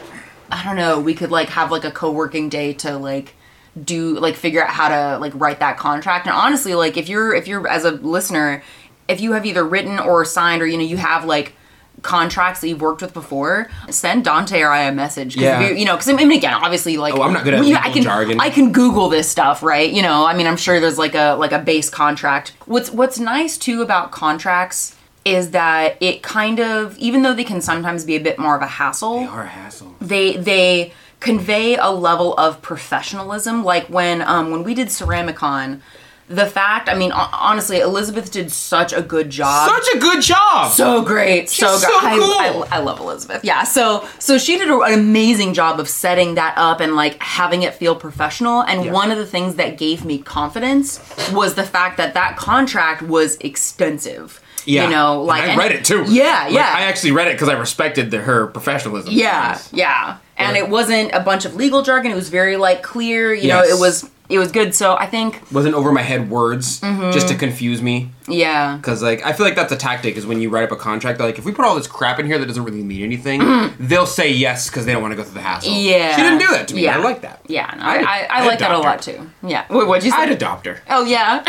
i 0.51 0.65
don't 0.65 0.75
know 0.75 0.99
we 0.99 1.15
could 1.15 1.31
like 1.31 1.49
have 1.51 1.71
like 1.71 1.85
a 1.85 1.93
co-working 1.93 2.49
day 2.49 2.73
to 2.73 2.99
like 2.99 3.37
do 3.85 4.19
like 4.19 4.35
figure 4.35 4.61
out 4.65 4.71
how 4.71 4.89
to 4.89 5.19
like 5.21 5.33
write 5.37 5.61
that 5.61 5.77
contract 5.79 6.27
and 6.27 6.35
honestly 6.35 6.75
like 6.75 6.97
if 6.97 7.09
you're 7.09 7.33
if 7.33 7.47
you're 7.47 7.67
as 7.69 7.85
a 7.85 7.93
listener 7.93 8.61
if 9.09 9.21
you 9.21 9.33
have 9.33 9.45
either 9.47 9.65
written 9.65 9.99
or 9.99 10.25
signed 10.25 10.63
or 10.63 10.67
you 10.67 10.77
know 10.77 10.85
you 10.85 10.97
have 10.97 11.25
like 11.25 11.55
contracts 12.03 12.61
that 12.61 12.69
you've 12.69 12.81
worked 12.81 13.01
with 13.01 13.15
before 13.15 13.69
send 13.89 14.25
donte 14.25 14.61
or 14.61 14.69
i 14.71 14.83
a 14.83 14.93
message 14.93 15.37
Yeah. 15.37 15.61
we- 15.71 15.79
you 15.79 15.85
know 15.87 15.95
because 15.95 16.09
I 16.09 16.13
mean 16.13 16.33
again 16.33 16.53
obviously 16.53 16.97
like 16.97 17.15
Oh, 17.15 17.23
I'm 17.23 17.33
not 17.33 17.45
good 17.45 17.55
at 17.55 17.61
we- 17.61 17.75
I 17.75 17.91
can, 17.91 18.03
jargon. 18.03 18.41
I 18.41 18.51
can 18.51 18.73
Google 18.73 19.09
this 19.09 19.29
stuff, 19.29 19.63
right? 19.63 19.91
You 19.91 20.03
know, 20.03 20.27
I 20.27 20.35
mean, 20.35 20.47
I'm 20.47 20.57
sure 20.57 20.81
there's 20.81 20.99
like 20.99 21.15
a 21.15 21.35
like 21.39 21.53
a 21.53 21.59
base 21.61 21.89
contract. 21.89 22.53
What's 22.67 22.91
what's 22.91 23.19
nice 23.19 23.57
too 23.57 23.81
about 23.81 24.11
contracts 24.11 24.97
is 25.25 25.53
that 25.53 25.97
it 26.03 26.23
kind 26.23 26.61
of, 26.61 26.99
even 26.99 27.23
though 27.23 27.33
they 27.33 27.45
can 27.45 27.63
sometimes 27.63 28.05
be 28.05 28.15
a 28.17 28.21
bit 28.21 28.39
more 28.39 28.55
of 28.57 28.61
a 28.61 28.67
hassle, 28.67 29.27
Or 29.33 29.43
a 29.43 29.47
hassle. 29.49 29.95
they 30.01 30.37
they 30.37 30.93
convey 31.21 31.77
a 31.77 31.91
level 31.91 32.35
of 32.35 32.61
professionalism. 32.61 33.65
Like 33.65 33.87
when 33.87 34.21
um 34.23 34.51
when 34.51 34.65
we 34.65 34.75
did 34.75 34.89
Ceramicon, 34.89 35.81
the 36.27 36.47
fact, 36.47 36.89
I 36.89 36.95
mean, 36.95 37.13
honestly, 37.13 37.81
Elizabeth 37.81 38.31
did 38.33 38.51
such 38.51 38.95
a 38.95 39.03
good 39.03 39.29
job 39.29 39.69
Such 39.69 39.95
a 39.95 39.99
good 39.99 40.23
job. 40.23 40.73
so 40.73 41.03
great 41.03 41.51
so 41.51 41.73
She's 41.73 41.85
good 41.85 41.91
so 41.91 41.99
I, 42.09 42.19
cool. 42.19 42.65
I, 42.73 42.79
I 42.79 42.79
love 42.81 42.99
elizabeth 42.99 43.45
yeah 43.45 43.63
so 43.65 44.09
so 44.19 44.39
she 44.39 44.57
did 44.57 44.69
a- 44.71 44.81
an 44.81 44.95
amazing 44.95 45.53
job 45.53 45.79
of 45.79 45.87
setting 45.89 46.37
that 46.37 46.55
up 46.57 46.81
and 46.81 46.97
like 46.97 47.23
having 47.23 47.63
it 47.63 47.75
feel 47.75 47.95
professional 47.95 48.63
and 48.63 48.87
Yeah. 48.87 48.93
one 48.93 49.11
of 49.11 49.19
the 49.19 49.27
things 49.27 49.57
that 49.57 49.77
gave 49.77 50.05
me 50.07 50.19
confidence 50.19 50.99
was 51.33 51.55
the 51.57 51.63
fact 51.65 51.99
that 51.99 52.15
that 52.15 52.37
contract 52.39 53.03
was 53.03 53.37
extensive 53.41 54.41
yeah, 54.67 54.85
you 54.85 54.91
know 54.91 55.19
And 55.19 55.27
like 55.27 55.43
I 55.43 55.47
and- 55.49 55.59
read 55.59 55.73
it 55.73 55.85
too. 55.85 56.05
yeah 56.09 56.45
Like, 56.45 56.55
yeah 56.55 56.73
I 56.75 56.83
actually 56.85 57.13
read 57.13 57.29
it 57.29 57.33
because 57.35 57.51
I 57.51 57.55
respected 57.55 58.11
the, 58.11 58.19
her 58.19 58.47
professionalism. 58.47 59.13
yeah 59.13 59.59
yeah 59.73 60.17
and 60.39 60.57
Yeah. 60.57 60.63
it 60.65 60.71
wasn't 60.71 61.13
a 61.13 61.21
bunch 61.21 61.45
of 61.45 61.55
legal 61.55 61.83
jargon 61.83 62.11
it 62.13 62.15
was 62.15 62.31
very 62.31 62.57
like 62.57 62.83
clear 62.83 63.35
you 63.35 63.49
know 63.49 63.63
it 63.63 63.79
was 63.79 64.09
it 64.31 64.39
was 64.39 64.51
good 64.53 64.75
so 64.75 64.97
i 64.97 65.07
think 65.07 65.41
wasn't 65.53 65.75
over 65.75 65.93
my 65.93 66.03
head 66.03 66.31
words 66.31 66.81
Mm-hmm. 66.81 67.11
just 67.13 67.29
to 67.29 67.35
confuse 67.35 67.81
me. 67.83 68.11
yeah 68.29 68.77
Because 68.77 69.03
like 69.03 69.25
I 69.25 69.33
feel 69.33 69.45
like 69.47 69.55
that's 69.57 69.73
a 69.73 69.77
tactic 69.77 70.17
is 70.17 70.27
when 70.27 70.41
you 70.41 70.49
write 70.51 70.65
up 70.65 70.73
a 70.73 70.77
contract. 70.77 71.21
Like, 71.21 71.39
if 71.39 71.45
we 71.45 71.53
put 71.53 71.65
all 71.65 71.75
this 71.75 71.87
crap 71.87 72.19
in 72.19 72.27
here 72.27 72.39
that 72.39 72.47
doesn't 72.47 72.65
really 72.65 72.83
mean 72.83 73.03
anything, 73.03 73.41
they'll 73.79 74.07
say 74.07 74.31
yes 74.31 74.69
because 74.69 74.85
they 74.87 74.93
don't 74.93 75.03
want 75.03 75.13
to 75.13 75.17
go 75.17 75.23
through 75.25 75.35
the 75.35 75.41
hassle. 75.41 75.71
Mm-hmm. 75.73 75.89
yeah 75.89 76.17
she 76.17 76.23
didn't 76.23 76.39
do 76.39 76.47
that 76.49 76.69
to 76.69 76.75
me. 76.75 76.85
yeah 76.85 76.97
I 76.99 77.03
like 77.03 77.21
that. 77.23 77.41
yeah 77.49 77.73
no, 77.77 77.83
i 77.85 77.97
i, 77.97 78.03
I 78.03 78.27
I'd 78.41 78.47
like 78.47 78.59
that 78.61 78.71
a 78.73 78.79
lot 78.79 79.03
too 79.03 79.31
yeah 79.43 79.65
Wait, 79.71 79.87
what'd 79.87 80.05
you 80.05 80.11
say 80.11 80.17
I'd 80.19 80.31
adopt 80.33 80.67
her. 80.67 80.81
oh 80.91 81.05
yeah 81.05 81.43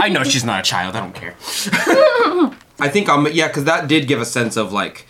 I 0.00 0.08
know 0.08 0.22
she's 0.24 0.44
not 0.44 0.60
a 0.60 0.62
child. 0.62 0.94
I 0.96 1.00
don't 1.00 1.14
care. 1.14 1.34
I 2.80 2.88
think 2.88 3.08
I'm 3.08 3.26
yeah 3.32 3.48
because 3.48 3.64
that 3.64 3.88
did 3.88 4.06
give 4.08 4.20
a 4.20 4.24
sense 4.24 4.56
of 4.56 4.72
like 4.72 5.06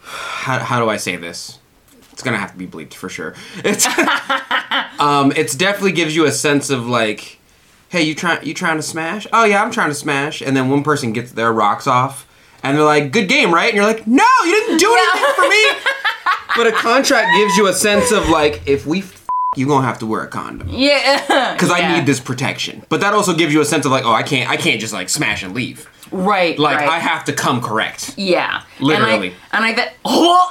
how, 0.00 0.58
how 0.58 0.80
do 0.82 0.88
I 0.90 0.96
say 0.96 1.16
this? 1.16 1.58
It's 2.14 2.22
gonna 2.22 2.38
have 2.38 2.52
to 2.52 2.56
be 2.56 2.66
bleeped 2.66 2.94
for 2.94 3.08
sure. 3.08 3.34
It's 3.64 3.86
um, 5.00 5.32
it's 5.36 5.54
definitely 5.54 5.92
gives 5.92 6.14
you 6.16 6.24
a 6.26 6.32
sense 6.32 6.70
of 6.70 6.86
like, 6.86 7.38
hey, 7.88 8.02
you 8.02 8.14
trying 8.14 8.46
you 8.46 8.54
trying 8.54 8.76
to 8.76 8.82
smash? 8.82 9.26
Oh 9.32 9.44
yeah, 9.44 9.62
I'm 9.62 9.70
trying 9.72 9.90
to 9.90 9.94
smash. 9.94 10.40
And 10.40 10.56
then 10.56 10.70
one 10.70 10.82
person 10.84 11.12
gets 11.12 11.32
their 11.32 11.52
rocks 11.52 11.86
off, 11.86 12.26
and 12.62 12.76
they're 12.76 12.84
like, 12.84 13.10
good 13.12 13.28
game, 13.28 13.52
right? 13.52 13.66
And 13.66 13.74
you're 13.76 13.84
like, 13.84 14.06
no, 14.06 14.24
you 14.44 14.52
didn't 14.52 14.78
do 14.78 14.94
anything 14.94 15.34
for 15.36 15.48
me. 15.48 15.64
But 16.56 16.68
a 16.68 16.72
contract 16.72 17.30
gives 17.36 17.56
you 17.56 17.66
a 17.66 17.72
sense 17.72 18.12
of 18.12 18.28
like, 18.28 18.62
if 18.64 18.86
we 18.86 19.00
f- 19.00 19.26
you 19.56 19.66
gonna 19.66 19.84
have 19.84 19.98
to 19.98 20.06
wear 20.06 20.22
a 20.22 20.28
condom 20.28 20.68
Yeah. 20.70 21.52
because 21.54 21.68
Yeah. 21.70 21.74
I 21.74 21.96
need 21.98 22.06
this 22.06 22.20
protection. 22.20 22.84
But 22.88 23.00
that 23.00 23.12
also 23.12 23.34
gives 23.34 23.52
you 23.52 23.60
a 23.60 23.64
sense 23.64 23.84
of 23.84 23.90
like, 23.90 24.04
oh, 24.04 24.12
I 24.12 24.22
can't, 24.22 24.48
I 24.48 24.56
can't 24.56 24.80
just 24.80 24.92
like 24.92 25.08
smash 25.08 25.42
and 25.42 25.52
leave. 25.52 25.90
Right. 26.14 26.56
Like 26.58 26.78
right. 26.78 26.88
I 26.88 26.98
have 27.00 27.24
to 27.24 27.32
come 27.32 27.60
correct. 27.60 28.14
Yeah. 28.16 28.62
Literally. 28.80 29.34
And 29.52 29.64
I, 29.64 29.68
and 29.68 29.74
I 29.74 29.74
bet. 29.74 29.96
Oh! 30.04 30.48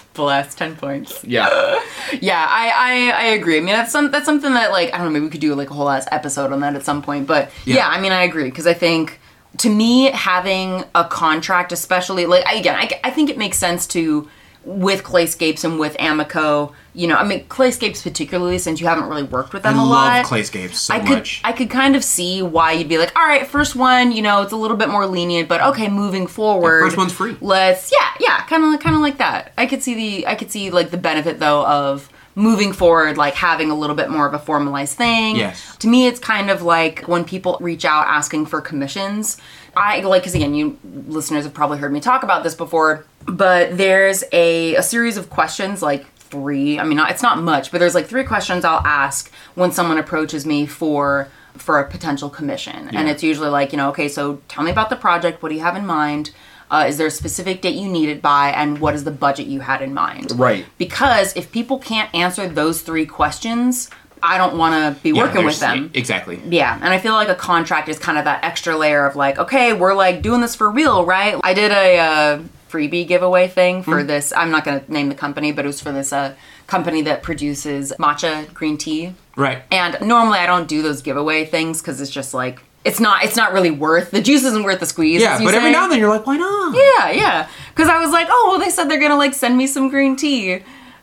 Bless 0.14 0.54
ten 0.54 0.76
points. 0.76 1.22
Yeah. 1.24 1.48
Yeah, 2.22 2.42
I, 2.48 2.70
I 2.70 3.10
I 3.10 3.24
agree. 3.34 3.58
I 3.58 3.60
mean, 3.60 3.74
that's 3.74 3.92
some 3.92 4.10
that's 4.10 4.24
something 4.24 4.54
that 4.54 4.70
like 4.72 4.94
I 4.94 4.96
don't 4.96 5.08
know. 5.08 5.10
Maybe 5.10 5.26
we 5.26 5.30
could 5.30 5.42
do 5.42 5.54
like 5.54 5.68
a 5.70 5.74
whole 5.74 5.90
ass 5.90 6.08
episode 6.10 6.52
on 6.54 6.60
that 6.60 6.74
at 6.74 6.82
some 6.82 7.02
point. 7.02 7.26
But 7.26 7.50
yeah, 7.66 7.76
Yeah. 7.76 7.88
I 7.88 8.00
mean, 8.00 8.12
I 8.12 8.22
agree 8.22 8.44
because 8.44 8.66
I 8.66 8.72
think 8.72 9.20
to 9.58 9.68
me 9.68 10.10
having 10.12 10.84
a 10.94 11.04
contract, 11.04 11.70
especially 11.70 12.24
like 12.24 12.46
again, 12.50 12.76
I, 12.76 12.88
I 13.04 13.10
think 13.10 13.28
it 13.28 13.36
makes 13.36 13.58
sense 13.58 13.86
to 13.88 14.26
with 14.64 15.02
Clayscapes 15.04 15.64
and 15.64 15.78
with 15.78 15.98
Amaco. 15.98 16.72
You 16.98 17.06
know, 17.06 17.14
I 17.14 17.24
mean, 17.24 17.44
Clayscapes 17.44 18.02
particularly 18.02 18.58
since 18.58 18.80
you 18.80 18.88
haven't 18.88 19.08
really 19.08 19.22
worked 19.22 19.52
with 19.52 19.64
I 19.64 19.70
them 19.70 19.78
a 19.78 19.84
love 19.84 19.90
lot. 19.90 20.26
Clayscapes 20.26 20.74
so 20.74 20.94
I 20.94 20.98
could 20.98 21.18
much. 21.18 21.40
I 21.44 21.52
could 21.52 21.70
kind 21.70 21.94
of 21.94 22.02
see 22.02 22.42
why 22.42 22.72
you'd 22.72 22.88
be 22.88 22.98
like, 22.98 23.14
all 23.16 23.24
right, 23.24 23.46
first 23.46 23.76
one, 23.76 24.10
you 24.10 24.20
know, 24.20 24.42
it's 24.42 24.52
a 24.52 24.56
little 24.56 24.76
bit 24.76 24.88
more 24.88 25.06
lenient, 25.06 25.48
but 25.48 25.60
okay, 25.60 25.88
moving 25.88 26.26
forward, 26.26 26.80
first 26.80 26.96
one's 26.96 27.12
free. 27.12 27.36
Let's 27.40 27.92
yeah, 27.92 28.10
yeah, 28.18 28.44
kind 28.46 28.74
of 28.74 28.80
kind 28.80 28.96
of 28.96 29.00
like 29.00 29.18
that. 29.18 29.52
I 29.56 29.66
could 29.66 29.82
see 29.82 29.94
the 29.94 30.26
I 30.26 30.34
could 30.34 30.50
see 30.50 30.70
like 30.70 30.90
the 30.90 30.96
benefit 30.98 31.38
though 31.38 31.64
of 31.64 32.10
moving 32.34 32.72
forward, 32.72 33.16
like 33.16 33.34
having 33.34 33.70
a 33.70 33.74
little 33.74 33.96
bit 33.96 34.08
more 34.08 34.26
of 34.26 34.32
a 34.32 34.38
formalized 34.38 34.96
thing. 34.96 35.36
Yes. 35.36 35.76
To 35.78 35.88
me, 35.88 36.06
it's 36.06 36.20
kind 36.20 36.50
of 36.50 36.62
like 36.62 37.02
when 37.02 37.24
people 37.24 37.58
reach 37.60 37.84
out 37.84 38.06
asking 38.06 38.46
for 38.46 38.60
commissions. 38.60 39.36
I 39.76 40.00
like 40.00 40.22
because 40.22 40.34
again, 40.34 40.54
you 40.54 40.78
listeners 41.06 41.44
have 41.44 41.54
probably 41.54 41.78
heard 41.78 41.92
me 41.92 42.00
talk 42.00 42.22
about 42.22 42.42
this 42.42 42.54
before, 42.54 43.04
but 43.26 43.76
there's 43.76 44.24
a 44.32 44.74
a 44.76 44.82
series 44.82 45.16
of 45.16 45.30
questions 45.30 45.82
like 45.82 46.06
three. 46.30 46.78
I 46.78 46.84
mean, 46.84 46.96
not, 46.96 47.10
it's 47.10 47.22
not 47.22 47.38
much, 47.42 47.70
but 47.70 47.78
there's 47.78 47.94
like 47.94 48.06
three 48.06 48.24
questions 48.24 48.64
I'll 48.64 48.86
ask 48.86 49.30
when 49.54 49.72
someone 49.72 49.98
approaches 49.98 50.46
me 50.46 50.66
for 50.66 51.28
for 51.54 51.80
a 51.80 51.90
potential 51.90 52.30
commission, 52.30 52.88
and 52.94 53.08
it's 53.08 53.22
usually 53.22 53.48
like 53.48 53.72
you 53.72 53.78
know, 53.78 53.88
okay, 53.88 54.08
so 54.08 54.40
tell 54.48 54.62
me 54.62 54.70
about 54.70 54.90
the 54.90 54.96
project. 54.96 55.42
What 55.42 55.48
do 55.48 55.56
you 55.56 55.62
have 55.62 55.76
in 55.76 55.86
mind? 55.86 56.30
Uh, 56.70 56.84
is 56.86 56.98
there 56.98 57.06
a 57.06 57.10
specific 57.10 57.62
date 57.62 57.74
you 57.74 57.88
need 57.88 58.08
it 58.10 58.20
by, 58.20 58.50
and 58.50 58.78
what 58.78 58.94
is 58.94 59.04
the 59.04 59.10
budget 59.10 59.46
you 59.46 59.60
had 59.60 59.80
in 59.80 59.94
mind? 59.94 60.32
Right. 60.38 60.66
Because 60.76 61.34
if 61.34 61.50
people 61.50 61.78
can't 61.78 62.14
answer 62.14 62.46
those 62.46 62.82
three 62.82 63.06
questions, 63.06 63.88
I 64.22 64.36
don't 64.36 64.58
want 64.58 64.74
to 64.74 65.02
be 65.02 65.10
Yeah, 65.10 65.22
working 65.22 65.44
with 65.44 65.58
them. 65.60 65.90
Exactly. 65.94 66.40
Yeah, 66.46 66.74
and 66.82 66.92
I 66.92 66.98
feel 66.98 67.14
like 67.14 67.28
a 67.28 67.34
contract 67.34 67.88
is 67.88 67.98
kind 67.98 68.18
of 68.18 68.24
that 68.24 68.44
extra 68.44 68.76
layer 68.76 69.06
of 69.06 69.16
like, 69.16 69.38
okay, 69.38 69.72
we're 69.72 69.94
like 69.94 70.22
doing 70.22 70.40
this 70.40 70.54
for 70.54 70.70
real, 70.70 71.04
right? 71.06 71.40
I 71.42 71.54
did 71.54 71.72
a 71.72 71.98
uh, 71.98 72.42
freebie 72.68 73.06
giveaway 73.06 73.48
thing 73.48 73.82
for 73.82 74.02
this. 74.02 74.32
I'm 74.36 74.50
not 74.50 74.64
going 74.64 74.80
to 74.80 74.92
name 74.92 75.08
the 75.08 75.14
company, 75.14 75.52
but 75.52 75.64
it 75.64 75.68
was 75.68 75.80
for 75.80 75.92
this 75.92 76.12
uh, 76.12 76.34
company 76.66 77.02
that 77.02 77.22
produces 77.22 77.92
matcha 77.98 78.52
green 78.54 78.76
tea. 78.76 79.14
Right. 79.36 79.62
And 79.70 79.98
normally 80.00 80.38
I 80.38 80.46
don't 80.46 80.68
do 80.68 80.82
those 80.82 81.02
giveaway 81.02 81.44
things 81.44 81.80
because 81.80 82.00
it's 82.00 82.10
just 82.10 82.34
like 82.34 82.60
it's 82.84 83.00
not 83.00 83.24
it's 83.24 83.36
not 83.36 83.52
really 83.52 83.70
worth 83.70 84.10
the 84.12 84.20
juice 84.20 84.44
isn't 84.44 84.62
worth 84.62 84.80
the 84.80 84.86
squeeze. 84.86 85.20
Yeah, 85.20 85.38
but 85.42 85.54
every 85.54 85.70
now 85.70 85.84
and 85.84 85.92
then 85.92 85.98
you're 85.98 86.08
like, 86.08 86.26
why 86.26 86.36
not? 86.36 86.74
Yeah, 86.74 87.10
yeah. 87.10 87.48
Because 87.74 87.88
I 87.88 87.98
was 87.98 88.10
like, 88.10 88.28
oh, 88.30 88.48
well, 88.50 88.58
they 88.58 88.70
said 88.70 88.88
they're 88.88 89.00
gonna 89.00 89.16
like 89.16 89.34
send 89.34 89.56
me 89.56 89.66
some 89.66 89.88
green 89.88 90.16
tea, 90.16 90.62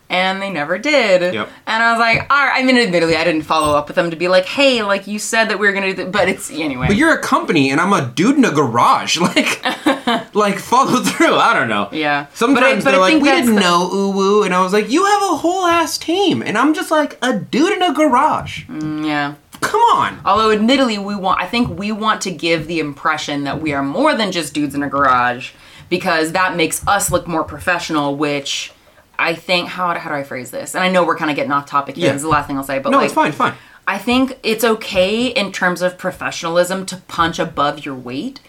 and 0.10 0.42
they 0.42 0.50
never 0.50 0.78
did. 0.78 1.34
Yep. 1.34 1.50
And 1.68 1.84
I 1.84 1.92
was 1.92 2.00
like, 2.00 2.20
all 2.32 2.46
right. 2.46 2.62
I 2.62 2.64
mean, 2.64 2.78
admittedly, 2.78 3.16
I 3.16 3.24
didn't 3.24 3.42
follow 3.42 3.76
up 3.76 3.88
with 3.88 3.96
them 3.96 4.10
to 4.12 4.16
be 4.16 4.28
like, 4.28 4.46
hey, 4.46 4.84
like 4.84 5.08
you 5.08 5.18
said 5.20 5.46
that 5.46 5.58
we 5.60 5.66
were 5.68 5.74
gonna 5.74 5.88
do, 5.88 5.96
th-. 5.96 6.12
but 6.12 6.30
it's 6.30 6.52
anyway. 6.52 6.88
But 6.88 6.96
you're 6.96 7.14
a 7.14 7.22
company, 7.22 7.72
and 7.72 7.82
I'm 7.82 7.92
a 7.94 8.08
dude 8.16 8.38
in 8.38 8.46
a 8.46 8.52
garage. 8.52 9.18
Like, 9.26 9.64
like 10.36 10.60
follow 10.60 11.02
through. 11.02 11.36
I 11.36 11.54
don't 11.54 11.68
know. 11.70 11.90
Yeah. 11.92 12.28
Sometimes 12.34 12.84
But 12.84 12.94
I- 12.94 12.98
but 12.98 12.98
they're 12.98 13.00
I 13.02 13.14
like, 13.14 13.22
we 13.24 13.30
didn't 13.30 13.56
the- 13.56 13.62
know 13.62 13.90
ooh 13.94 14.12
woo, 14.12 14.44
and 14.44 14.54
I 14.54 14.62
was 14.62 14.72
like, 14.74 14.90
you 14.90 15.04
have 15.06 15.22
a 15.24 15.36
whole 15.38 15.66
ass 15.66 15.98
team, 15.98 16.42
and 16.44 16.58
I'm 16.58 16.74
just 16.74 16.92
like 16.92 17.18
a 17.22 17.38
dude 17.40 17.74
in 17.74 17.82
a 17.82 17.94
garage. 17.94 18.66
Mm, 18.66 19.06
yeah. 19.06 19.36
Come 19.62 19.82
on. 19.82 20.20
Although, 20.26 20.52
admittedly, 20.52 20.98
we 21.00 21.16
want. 21.16 21.42
I 21.42 21.48
think 21.48 21.80
we 21.80 21.92
want 21.92 22.22
to 22.22 22.32
give 22.32 22.68
the 22.68 22.80
impression 22.80 23.46
that 23.46 23.62
we 23.62 23.74
are 23.74 23.82
more 23.82 24.14
than 24.14 24.32
just 24.32 24.54
dudes 24.54 24.76
in 24.76 24.84
a 24.84 24.90
garage, 24.90 25.52
because 25.90 26.34
that 26.34 26.56
makes 26.56 26.86
us 26.88 27.10
look 27.10 27.26
more 27.28 27.44
professional. 27.44 28.16
Which 28.16 28.72
I 29.18 29.34
think 29.36 29.70
how 29.70 29.94
how 29.98 30.10
do 30.10 30.16
I 30.16 30.24
phrase 30.24 30.52
this? 30.52 30.76
And 30.76 30.84
I 30.84 30.90
know 30.90 31.06
we're 31.06 31.18
kind 31.18 31.30
of 31.32 31.36
getting 31.36 31.52
off 31.52 31.66
topic 31.66 31.96
here. 31.96 32.06
Yeah. 32.08 32.12
This 32.14 32.20
is 32.20 32.24
the 32.24 32.30
last 32.30 32.48
thing 32.48 32.58
I'll 32.58 32.64
say. 32.64 32.80
But 32.80 32.90
No, 32.92 32.98
like, 32.98 33.06
it's 33.06 33.14
fine, 33.14 33.32
fine. 33.32 33.54
I 33.88 33.98
think 33.98 34.40
it's 34.44 34.64
okay 34.64 35.28
in 35.28 35.52
terms 35.52 35.82
of 35.82 35.98
professionalism 35.98 36.86
to 36.88 36.98
punch 37.08 37.38
above 37.40 37.86
your 37.86 37.94
weight 37.96 38.40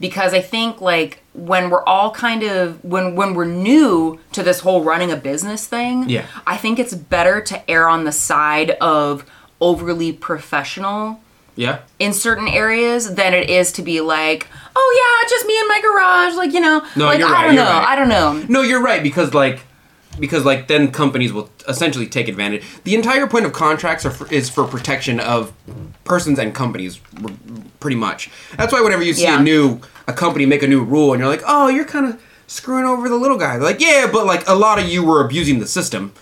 because 0.00 0.34
I 0.34 0.40
think 0.42 0.80
like 0.80 1.22
when 1.32 1.70
we're 1.70 1.84
all 1.84 2.10
kind 2.10 2.42
of 2.42 2.84
when 2.84 3.16
when 3.16 3.32
we're 3.34 3.46
new 3.46 4.18
to 4.32 4.42
this 4.42 4.60
whole 4.60 4.82
running 4.84 5.10
a 5.10 5.16
business 5.16 5.66
thing, 5.66 6.08
Yeah. 6.08 6.26
I 6.46 6.56
think 6.56 6.78
it's 6.78 6.92
better 6.94 7.40
to 7.40 7.70
err 7.70 7.88
on 7.88 8.04
the 8.04 8.12
side 8.12 8.72
of 8.82 9.24
overly 9.60 10.12
professional 10.12 11.20
Yeah. 11.56 11.78
in 11.98 12.12
certain 12.12 12.48
areas 12.48 13.14
than 13.14 13.32
it 13.32 13.48
is 13.48 13.72
to 13.72 13.82
be 13.82 14.00
like, 14.00 14.46
oh 14.76 14.88
yeah, 15.22 15.28
just 15.30 15.46
me 15.46 15.58
in 15.58 15.68
my 15.68 15.80
garage, 15.80 16.34
like 16.36 16.52
you 16.52 16.60
know, 16.60 16.84
No, 16.96 17.06
like 17.06 17.20
I 17.22 17.32
right, 17.32 17.46
don't 17.46 17.54
know, 17.56 17.64
right. 17.64 17.88
I 17.88 17.96
don't 17.96 18.08
know. 18.08 18.44
No, 18.48 18.60
you're 18.62 18.82
right 18.82 19.02
because 19.02 19.32
like 19.32 19.60
because 20.18 20.44
like 20.44 20.68
then 20.68 20.90
companies 20.92 21.32
will 21.32 21.50
essentially 21.68 22.06
take 22.06 22.28
advantage. 22.28 22.64
The 22.84 22.94
entire 22.94 23.26
point 23.26 23.46
of 23.46 23.52
contracts 23.52 24.04
are 24.04 24.10
for, 24.10 24.30
is 24.32 24.50
for 24.50 24.64
protection 24.64 25.20
of 25.20 25.52
persons 26.04 26.38
and 26.38 26.54
companies, 26.54 27.00
pretty 27.80 27.96
much. 27.96 28.30
That's 28.56 28.72
why 28.72 28.80
whenever 28.80 29.02
you 29.02 29.14
see 29.14 29.24
Yeah. 29.24 29.40
a 29.40 29.42
new 29.42 29.80
a 30.06 30.12
company 30.12 30.46
make 30.46 30.62
a 30.62 30.66
new 30.68 30.82
rule 30.82 31.12
and 31.12 31.20
you're 31.20 31.28
like, 31.28 31.42
oh, 31.46 31.68
you're 31.68 31.84
kind 31.84 32.06
of 32.06 32.22
screwing 32.46 32.84
over 32.84 33.08
the 33.08 33.16
little 33.16 33.38
guy. 33.38 33.52
They're 33.56 33.66
like, 33.66 33.80
yeah, 33.80 34.08
but 34.12 34.26
like 34.26 34.46
a 34.48 34.54
lot 34.54 34.78
of 34.78 34.86
you 34.88 35.04
were 35.04 35.24
abusing 35.24 35.58
the 35.60 35.66
system. 35.66 36.12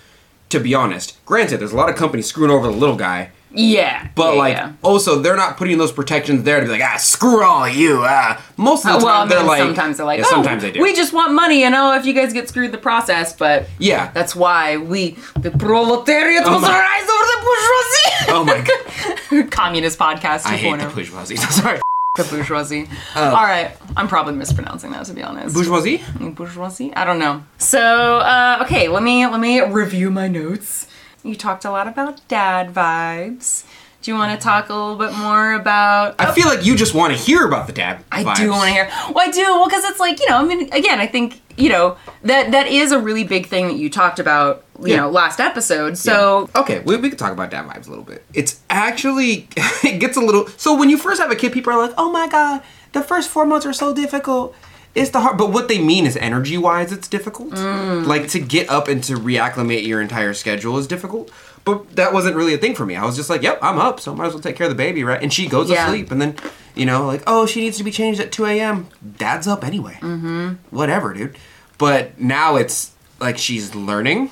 To 0.51 0.59
be 0.61 0.75
honest, 0.75 1.17
granted, 1.27 1.61
there's 1.61 1.71
a 1.73 1.77
lot 1.77 1.89
of 1.89 1.95
companies 1.97 2.27
screwing 2.27 2.51
over 2.51 2.67
the 2.67 2.73
little 2.77 2.97
guy. 2.97 3.31
Yeah, 3.53 4.09
But 4.15 4.35
yeah, 4.35 4.39
like, 4.39 4.55
yeah. 4.57 4.73
also 4.83 5.19
they're 5.19 5.37
not 5.37 5.57
putting 5.57 5.77
those 5.79 5.91
protections 5.93 6.45
there 6.45 6.61
to 6.61 6.67
be 6.67 6.71
like, 6.73 6.83
ah, 6.83 6.97
screw 6.99 7.43
all 7.45 7.69
you. 7.69 8.03
Ah, 8.05 8.41
most 8.57 8.85
of 8.85 8.93
the 8.93 8.97
Uh, 8.97 8.99
time 8.99 9.05
well, 9.05 9.23
I 9.23 9.27
they're 9.27 9.43
like, 9.43 9.59
sometimes 9.59 9.97
they're 9.97 10.07
like, 10.07 10.19
yeah, 10.21 10.25
oh, 10.29 10.31
sometimes 10.31 10.63
they 10.63 10.71
do. 10.71 10.81
We 10.81 10.95
just 10.95 11.13
want 11.13 11.33
money, 11.35 11.65
and 11.65 11.75
oh, 11.75 11.95
if 11.97 12.07
you 12.07 12.13
guys 12.13 12.33
get 12.33 12.49
screwed, 12.49 12.71
the 12.71 12.79
process. 12.79 13.33
But 13.33 13.67
yeah, 13.79 14.11
that's 14.13 14.37
why 14.37 14.77
we, 14.77 15.17
the 15.39 15.51
proletariat, 15.51 16.43
Oh 16.47 16.51
must 16.53 16.63
my- 16.63 16.79
rise 16.79 17.09
over 17.11 17.25
the 17.33 17.41
bourgeoisie. 17.47 18.33
oh 18.33 18.45
my 18.45 19.41
god. 19.41 19.51
Communist 19.51 19.99
podcast. 19.99 20.47
I 20.47 20.57
hate 20.57 20.75
2.0. 20.75 20.89
the 20.89 20.95
bourgeoisie. 20.95 21.37
Sorry. 21.63 21.81
The 22.17 22.25
bourgeoisie. 22.25 22.89
All 23.17 23.33
right, 23.33 23.71
I'm 23.97 24.09
probably 24.09 24.35
mispronouncing 24.35 24.91
that 24.93 25.07
to 25.07 25.13
be 25.13 25.23
honest. 25.23 25.55
Bourgeoisie? 25.55 26.03
bourgeoisie. 26.19 26.93
I 26.95 27.05
don't 27.05 27.19
know. 27.21 27.43
So, 27.59 28.19
uh, 28.19 28.59
okay, 28.63 28.89
let 28.89 29.03
me 29.03 29.27
let 29.27 29.41
me 29.41 29.61
review 29.61 30.11
my 30.11 30.27
notes. 30.29 30.87
You 31.23 31.35
talked 31.37 31.65
a 31.65 31.71
lot 31.71 31.87
about 31.89 32.27
dad 32.29 32.73
vibes. 32.73 33.65
Do 34.03 34.11
you 34.11 34.17
want 34.17 34.39
to 34.39 34.43
talk 34.43 34.71
a 34.71 34.75
little 34.75 34.97
bit 34.97 35.13
more 35.19 35.53
about? 35.53 36.15
I 36.19 36.33
feel 36.33 36.47
like 36.49 36.65
you 36.65 36.75
just 36.75 36.95
want 36.95 37.15
to 37.15 37.19
hear 37.23 37.45
about 37.47 37.67
the 37.67 37.75
dad. 37.75 38.03
I 38.11 38.25
vibes. 38.25 38.37
do 38.37 38.51
want 38.51 38.65
to 38.69 38.71
hear. 38.71 38.91
Well, 39.15 39.29
I 39.29 39.31
do. 39.31 39.43
Well, 39.43 39.67
because 39.69 39.85
it's 39.85 40.01
like 40.01 40.19
you 40.21 40.29
know. 40.31 40.39
I 40.39 40.45
mean, 40.45 40.73
again, 40.73 40.99
I 41.01 41.07
think 41.07 41.43
you 41.59 41.69
know 41.69 41.99
that 42.23 42.53
that 42.53 42.69
is 42.69 42.93
a 42.93 42.99
really 42.99 43.25
big 43.25 43.47
thing 43.47 43.69
that 43.69 43.77
you 43.77 43.91
talked 43.91 44.19
about. 44.19 44.65
You 44.81 44.89
Yeah. 44.89 44.97
know, 45.01 45.11
last 45.11 45.39
episode. 45.41 45.99
So 45.99 46.49
Okay, 46.57 46.79
we, 46.81 46.97
we 46.97 47.11
can 47.11 47.19
talk 47.19 47.33
about 47.33 47.51
dad 47.51 47.67
vibes 47.69 47.87
a 47.87 47.91
little 47.91 48.05
bit. 48.05 48.25
It's 48.33 48.61
actually, 48.71 49.47
it 49.85 50.01
gets 50.01 50.17
a 50.17 50.21
little. 50.23 50.47
So 50.57 50.75
when 50.75 50.89
you 50.89 50.97
first 50.97 51.21
have 51.21 51.31
a 51.31 51.37
kid, 51.37 51.53
people 51.53 51.71
are 51.75 51.79
like, 51.87 51.93
oh 51.99 52.11
my 52.11 52.27
god, 52.29 52.63
the 52.93 53.03
first 53.03 53.29
four 53.29 53.45
months 53.45 53.67
are 53.67 53.75
so 53.75 53.95
difficult. 53.95 54.57
It's 54.95 55.11
the 55.11 55.21
hard. 55.21 55.39
But 55.39 55.51
what 55.53 55.69
they 55.69 55.79
mean 55.81 56.05
is 56.07 56.17
energy 56.17 56.59
wise, 56.59 56.91
it's 56.93 57.07
difficult. 57.09 57.51
Mm. 57.53 58.07
Like 58.07 58.29
to 58.31 58.41
get 58.41 58.69
up 58.69 58.89
and 58.89 59.03
to 59.05 59.15
reacclimate 59.15 59.87
your 59.87 60.01
entire 60.03 60.35
schedule 60.35 60.79
is 60.79 60.87
difficult. 60.87 61.31
But 61.65 61.95
that 61.97 62.13
wasn't 62.13 62.37
really 62.37 62.55
a 62.55 62.59
thing 62.59 62.75
for 62.75 62.87
me. 62.87 62.97
I 62.97 63.05
was 63.05 63.17
just 63.17 63.29
like, 63.31 63.43
yep, 63.43 63.59
I'm 63.63 63.79
up, 63.79 64.01
so 64.01 64.13
I 64.13 64.15
might 64.17 64.27
as 64.27 64.33
well 64.33 64.43
take 64.43 64.57
care 64.57 64.67
of 64.67 64.71
the 64.71 64.77
baby, 64.77 65.05
right? 65.05 65.23
And 65.23 65.33
she 65.33 65.47
goes 65.47 65.69
Yeah. 65.71 65.85
to 65.85 65.91
sleep, 65.91 66.11
and 66.11 66.21
then, 66.21 66.35
you 66.75 66.87
know, 66.87 67.07
like, 67.07 67.23
oh, 67.27 67.45
she 67.47 67.61
needs 67.61 67.77
to 67.77 67.85
be 67.85 67.91
changed 67.91 68.19
at 68.19 68.33
2 68.33 68.47
a.m. 68.47 68.89
Dad's 69.19 69.47
up 69.47 69.63
anyway. 69.63 69.99
Mm-hmm. 70.01 70.55
Whatever, 70.75 71.13
dude. 71.13 71.37
But 71.77 72.19
now 72.19 72.57
it's 72.57 72.93
like 73.21 73.37
she's 73.39 73.75
learning. 73.75 74.31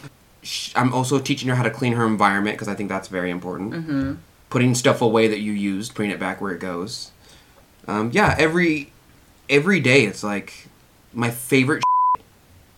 I'm 0.74 0.94
also 0.94 1.18
teaching 1.18 1.48
her 1.50 1.54
how 1.54 1.62
to 1.64 1.70
clean 1.70 1.92
her 1.92 2.06
environment 2.06 2.56
because 2.56 2.68
I 2.68 2.74
think 2.74 2.88
that's 2.88 3.08
very 3.08 3.30
important. 3.30 3.72
Mm-hmm. 3.74 4.14
Putting 4.48 4.74
stuff 4.74 5.02
away 5.02 5.28
that 5.28 5.40
you 5.40 5.52
used, 5.52 5.94
putting 5.94 6.10
it 6.10 6.18
back 6.18 6.40
where 6.40 6.52
it 6.52 6.58
goes. 6.60 7.10
Um, 7.86 8.10
yeah, 8.14 8.34
every 8.38 8.92
every 9.48 9.80
day 9.80 10.04
it's 10.04 10.22
like 10.22 10.68
my 11.12 11.30
favorite. 11.30 11.82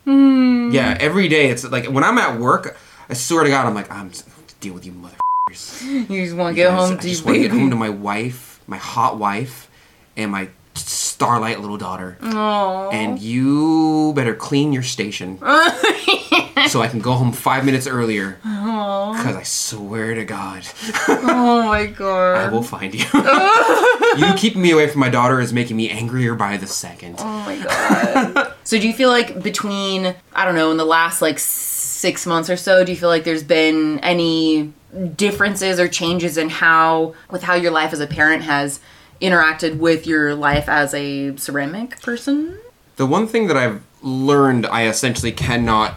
Hmm. 0.05 0.71
Yeah, 0.73 0.97
every 0.99 1.29
day 1.29 1.51
it's 1.51 1.65
like 1.65 1.87
when 1.87 2.05
I'm 2.05 2.19
at 2.19 2.41
work, 2.41 2.77
I 3.09 3.15
swear 3.15 3.45
to 3.45 3.51
God, 3.51 3.67
I'm 3.67 3.75
like 3.75 3.91
I'm 3.91 4.09
gonna 4.09 4.23
deal 4.61 4.75
with 4.75 4.87
you 4.87 4.93
motherfuckers. 4.93 5.83
you 6.11 6.25
just 6.25 6.37
want 6.37 6.55
to 6.55 6.63
get 6.63 6.73
home 6.73 6.95
I 6.95 6.97
to 6.97 7.09
just 7.09 7.25
want 7.25 7.37
to 7.37 7.43
get 7.43 7.51
home 7.51 7.71
to 7.71 7.77
my 7.77 7.91
wife, 7.91 8.61
my 8.67 8.79
hot 8.79 9.19
wife, 9.19 9.71
and 10.17 10.31
my 10.31 10.49
starlight 10.75 11.61
little 11.61 11.77
daughter. 11.77 12.17
Aw. 12.23 12.91
And 12.91 13.19
you 13.19 14.13
better 14.15 14.35
clean 14.35 14.73
your 14.73 14.83
station 14.83 15.39
so 16.69 16.83
I 16.83 16.89
can 16.89 17.01
go 17.01 17.13
home 17.13 17.33
five 17.33 17.65
minutes 17.65 17.87
earlier. 17.87 18.39
Because 18.43 19.37
I 19.37 19.43
swear 19.43 20.15
to 20.15 20.25
God, 20.25 20.67
oh 21.09 21.65
my 21.67 21.87
God. 21.87 22.37
I 22.37 22.53
will 22.53 22.63
find 22.63 22.95
you. 22.95 23.05
you 24.27 24.35
keeping 24.37 24.63
me 24.63 24.71
away 24.73 24.89
from 24.89 25.01
my 25.01 25.09
daughter 25.09 25.41
is 25.41 25.53
making 25.53 25.77
me 25.77 25.91
angrier 25.91 26.35
by 26.35 26.57
the 26.57 26.67
second. 26.67 27.17
Oh 27.19 27.45
my 27.45 27.59
god. 27.59 28.55
so 28.65 28.79
do 28.79 28.87
you 28.87 28.95
feel 28.95 29.11
like 29.11 29.43
between 29.43 30.15
I 30.35 30.45
don't 30.45 30.55
know 30.55 30.71
in 30.71 30.77
the 30.77 30.85
last 30.85 31.23
like 31.23 31.39
six 31.39 32.27
months 32.27 32.49
or 32.49 32.57
so, 32.57 32.85
do 32.85 32.93
you 32.93 32.99
feel 32.99 33.09
like 33.09 33.25
there's 33.25 33.43
been 33.43 33.99
any 34.01 34.73
differences 35.17 35.79
or 35.79 35.89
changes 35.89 36.37
in 36.37 36.49
how, 36.49 37.15
with 37.31 37.43
how 37.43 37.55
your 37.55 37.71
life 37.71 37.93
as 37.93 38.01
a 38.01 38.07
parent 38.07 38.43
has 38.43 38.81
interacted 39.21 39.79
with 39.79 40.07
your 40.07 40.35
life 40.35 40.69
as 40.69 40.95
a 40.95 41.37
ceramic 41.37 42.01
person? 42.01 42.59
The 42.97 43.07
one 43.07 43.27
thing 43.27 43.47
that 43.49 43.57
I've 43.57 43.83
learned 44.03 44.67
I 44.67 44.87
essentially 44.87 45.33
cannot 45.33 45.95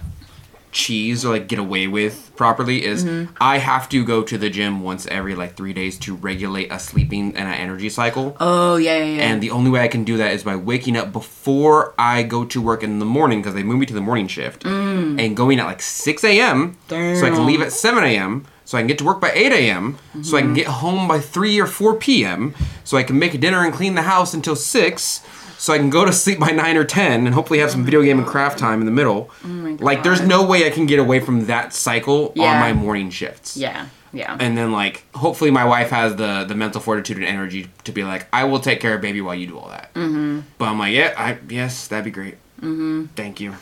cheese 0.74 1.24
or 1.24 1.34
like 1.34 1.48
get 1.48 1.60
away 1.60 1.88
with 1.88 2.32
properly 2.36 2.84
is 2.84 3.06
mm-hmm. 3.06 3.34
I 3.40 3.60
have 3.60 3.88
to 3.90 4.04
go 4.04 4.24
to 4.24 4.38
the 4.38 4.50
gym 4.50 4.82
once 4.82 5.06
every 5.08 5.36
like 5.36 5.56
three 5.56 5.74
days 5.74 5.98
to 6.00 6.16
regulate 6.16 6.72
a 6.72 6.80
sleeping 6.80 7.36
and 7.38 7.48
an 7.48 7.54
energy 7.54 7.90
cycle. 7.90 8.36
Oh, 8.40 8.76
yeah, 8.76 8.98
yeah, 8.98 9.04
yeah. 9.04 9.22
And 9.24 9.42
the 9.42 9.52
only 9.52 9.70
way 9.70 9.82
I 9.82 9.88
can 9.88 10.04
do 10.04 10.18
that 10.18 10.34
is 10.34 10.44
by 10.44 10.56
waking 10.56 10.98
up 10.98 11.14
before 11.14 11.94
I 11.98 12.24
go 12.24 12.44
to 12.46 12.62
work 12.62 12.84
in 12.84 13.00
the 13.00 13.06
morning 13.06 13.40
because 13.40 13.54
they 13.54 13.64
move 13.64 13.80
me 13.80 13.86
to 13.86 13.94
the 13.94 14.02
morning 14.02 14.28
shift 14.28 14.64
mm. 14.64 15.24
and 15.24 15.38
going 15.38 15.60
at 15.60 15.66
like 15.66 15.82
6 15.82 16.24
a.m. 16.24 16.78
so 16.90 17.26
I 17.26 17.30
can 17.30 17.46
leave 17.46 17.62
at 17.62 17.72
7 17.72 18.04
a.m. 18.04 18.46
So 18.66 18.78
I 18.78 18.82
can 18.82 18.88
get 18.88 18.98
to 19.00 19.06
work 19.06 19.20
by 19.20 19.32
8 19.32 19.52
a.m. 19.52 19.98
So 20.22 20.38
I 20.38 20.42
can 20.42 20.50
mm-hmm. 20.50 20.56
get 20.56 20.68
home 20.68 21.08
by 21.08 21.20
3 21.20 21.60
or 21.60 21.68
4 21.68 21.96
p.m. 21.96 22.56
So 22.84 22.98
I 22.98 23.04
can 23.04 23.20
make 23.20 23.40
dinner 23.40 23.64
and 23.64 23.74
clean 23.74 23.96
the 23.96 24.04
house 24.04 24.34
until 24.34 24.56
6. 24.56 25.22
So 25.64 25.72
I 25.72 25.78
can 25.78 25.90
go 25.90 26.04
to 26.04 26.12
sleep 26.12 26.40
by 26.40 26.50
9 26.50 26.76
or 26.76 26.84
10 26.84 27.26
and 27.26 27.34
hopefully 27.34 27.60
have 27.60 27.72
some 27.72 27.86
video 27.86 28.02
game 28.02 28.20
and 28.20 28.28
craft 28.28 28.60
time 28.60 28.82
in 28.82 28.86
the 28.86 28.92
middle. 28.92 29.32
like, 29.80 30.04
there's 30.04 30.20
no 30.20 30.46
way 30.46 30.68
I 30.68 30.70
can 30.70 30.86
get 30.86 31.00
away 31.00 31.22
from 31.22 31.46
that 31.46 31.74
cycle 31.74 32.34
on 32.38 32.60
my 32.60 32.74
morning 32.74 33.10
shifts 33.10 33.56
yeah, 33.56 33.88
yeah. 34.12 34.36
and 34.42 34.58
then 34.58 34.74
like 34.74 35.06
hopefully 35.16 35.52
my 35.52 35.64
wife 35.64 35.90
has 35.90 36.18
the 36.18 36.44
the 36.44 36.54
mental 36.54 36.82
fortitude 36.82 37.16
and 37.16 37.26
energy 37.26 37.70
to 37.86 37.92
be 37.94 38.04
like 38.04 38.28
i 38.34 38.44
will 38.44 38.60
take 38.60 38.80
care 38.80 38.96
of 38.96 39.02
baby 39.02 39.22
while 39.22 39.36
you 39.36 39.48
do 39.48 39.58
all 39.58 39.70
that 39.70 39.94
mm-hmm. 39.94 40.42
but 40.58 40.66
i'm 40.66 40.80
like 40.80 40.94
yeah 40.94 41.14
i 41.18 41.38
yes 41.50 41.88
that'd 41.88 42.06
be 42.06 42.12
great 42.12 42.36
mm-hmm. 42.58 43.06
thank 43.16 43.40
you 43.40 43.56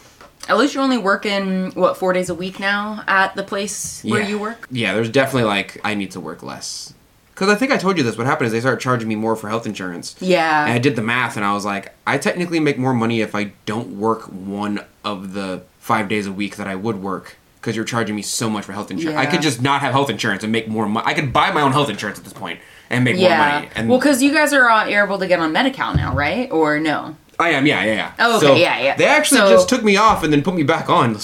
At 0.50 0.58
least 0.58 0.74
you're 0.74 0.84
only 0.84 0.98
working, 0.98 1.72
what, 1.72 1.98
four 1.98 2.14
days 2.14 2.30
a 2.30 2.36
week 2.36 2.60
now 2.60 3.04
at 3.08 3.36
the 3.36 3.44
place 3.44 4.04
where 4.04 4.22
Yeah. 4.22 4.28
you 4.28 4.40
work? 4.40 4.68
yeah 4.72 4.94
there's 4.94 5.10
definitely 5.10 5.48
like 5.48 5.80
i 5.84 5.94
need 5.94 6.12
to 6.12 6.20
work 6.20 6.42
less 6.44 6.94
because 7.42 7.54
i 7.56 7.58
think 7.58 7.72
i 7.72 7.78
told 7.78 7.98
you 7.98 8.04
this 8.04 8.18
what 8.18 8.28
happened 8.28 8.46
is 8.46 8.52
they 8.54 8.60
started 8.60 8.80
charging 8.80 9.08
me 9.10 9.16
more 9.16 9.36
for 9.36 9.50
health 9.50 9.66
insurance 9.66 10.16
Yeah. 10.20 10.64
and 10.64 10.72
i 10.74 10.78
did 10.78 10.96
the 10.96 11.02
math 11.02 11.36
and 11.38 11.44
i 11.46 11.54
was 11.54 11.66
like 11.66 11.94
i 12.06 12.20
technically 12.20 12.60
make 12.60 12.78
more 12.78 12.94
money 12.94 13.22
if 13.22 13.34
i 13.34 13.52
don't 13.66 13.98
work 13.98 14.24
one 14.26 14.84
of 15.04 15.34
the 15.34 15.64
five 15.80 16.08
days 16.08 16.28
a 16.28 16.32
week 16.32 16.58
that 16.58 16.68
i 16.68 16.76
would 16.76 17.02
work 17.02 17.38
because 17.60 17.76
you're 17.76 17.86
charging 17.86 18.16
me 18.16 18.22
so 18.22 18.48
much 18.50 18.66
for 18.66 18.74
health 18.74 18.92
insurance 18.92 19.16
Yeah. 19.16 19.22
i 19.22 19.26
could 19.26 19.42
just 19.42 19.60
not 19.60 19.82
have 19.82 19.92
health 19.92 20.12
insurance 20.12 20.44
and 20.44 20.52
make 20.52 20.68
more 20.68 20.88
money 20.88 21.06
i 21.08 21.16
could 21.16 21.34
buy 21.34 21.52
my 21.52 21.62
own 21.62 21.72
health 21.72 21.90
insurance 21.90 22.20
at 22.20 22.24
this 22.26 22.34
point 22.34 22.60
and 22.92 23.04
make 23.04 23.16
more 23.16 23.30
yeah. 23.30 23.54
money 23.56 23.70
and 23.76 23.90
well, 23.90 23.98
because 23.98 24.22
you 24.22 24.32
guys 24.34 24.54
are 24.54 24.70
uh, 24.70 24.86
able 24.86 25.18
to 25.18 25.26
get 25.26 25.40
on 25.40 25.54
Medi-Cal 25.54 25.96
now, 25.96 26.14
right? 26.14 26.52
Or 26.52 26.78
no? 26.78 27.16
I 27.40 27.52
am, 27.52 27.66
yeah, 27.66 27.84
yeah, 27.86 27.94
yeah. 27.94 28.14
Oh, 28.20 28.38
okay, 28.38 28.46
So, 28.46 28.56
yeah, 28.56 28.80
yeah. 28.82 28.98
They 28.98 29.06
actually 29.06 29.40
So- 29.40 29.50
just 29.50 29.70
took 29.70 29.82
me 29.82 29.96
off 29.96 30.24
and 30.24 30.32
then 30.34 30.44
put 30.44 30.54
me 30.54 30.64
back 30.64 30.90
on. 30.90 31.18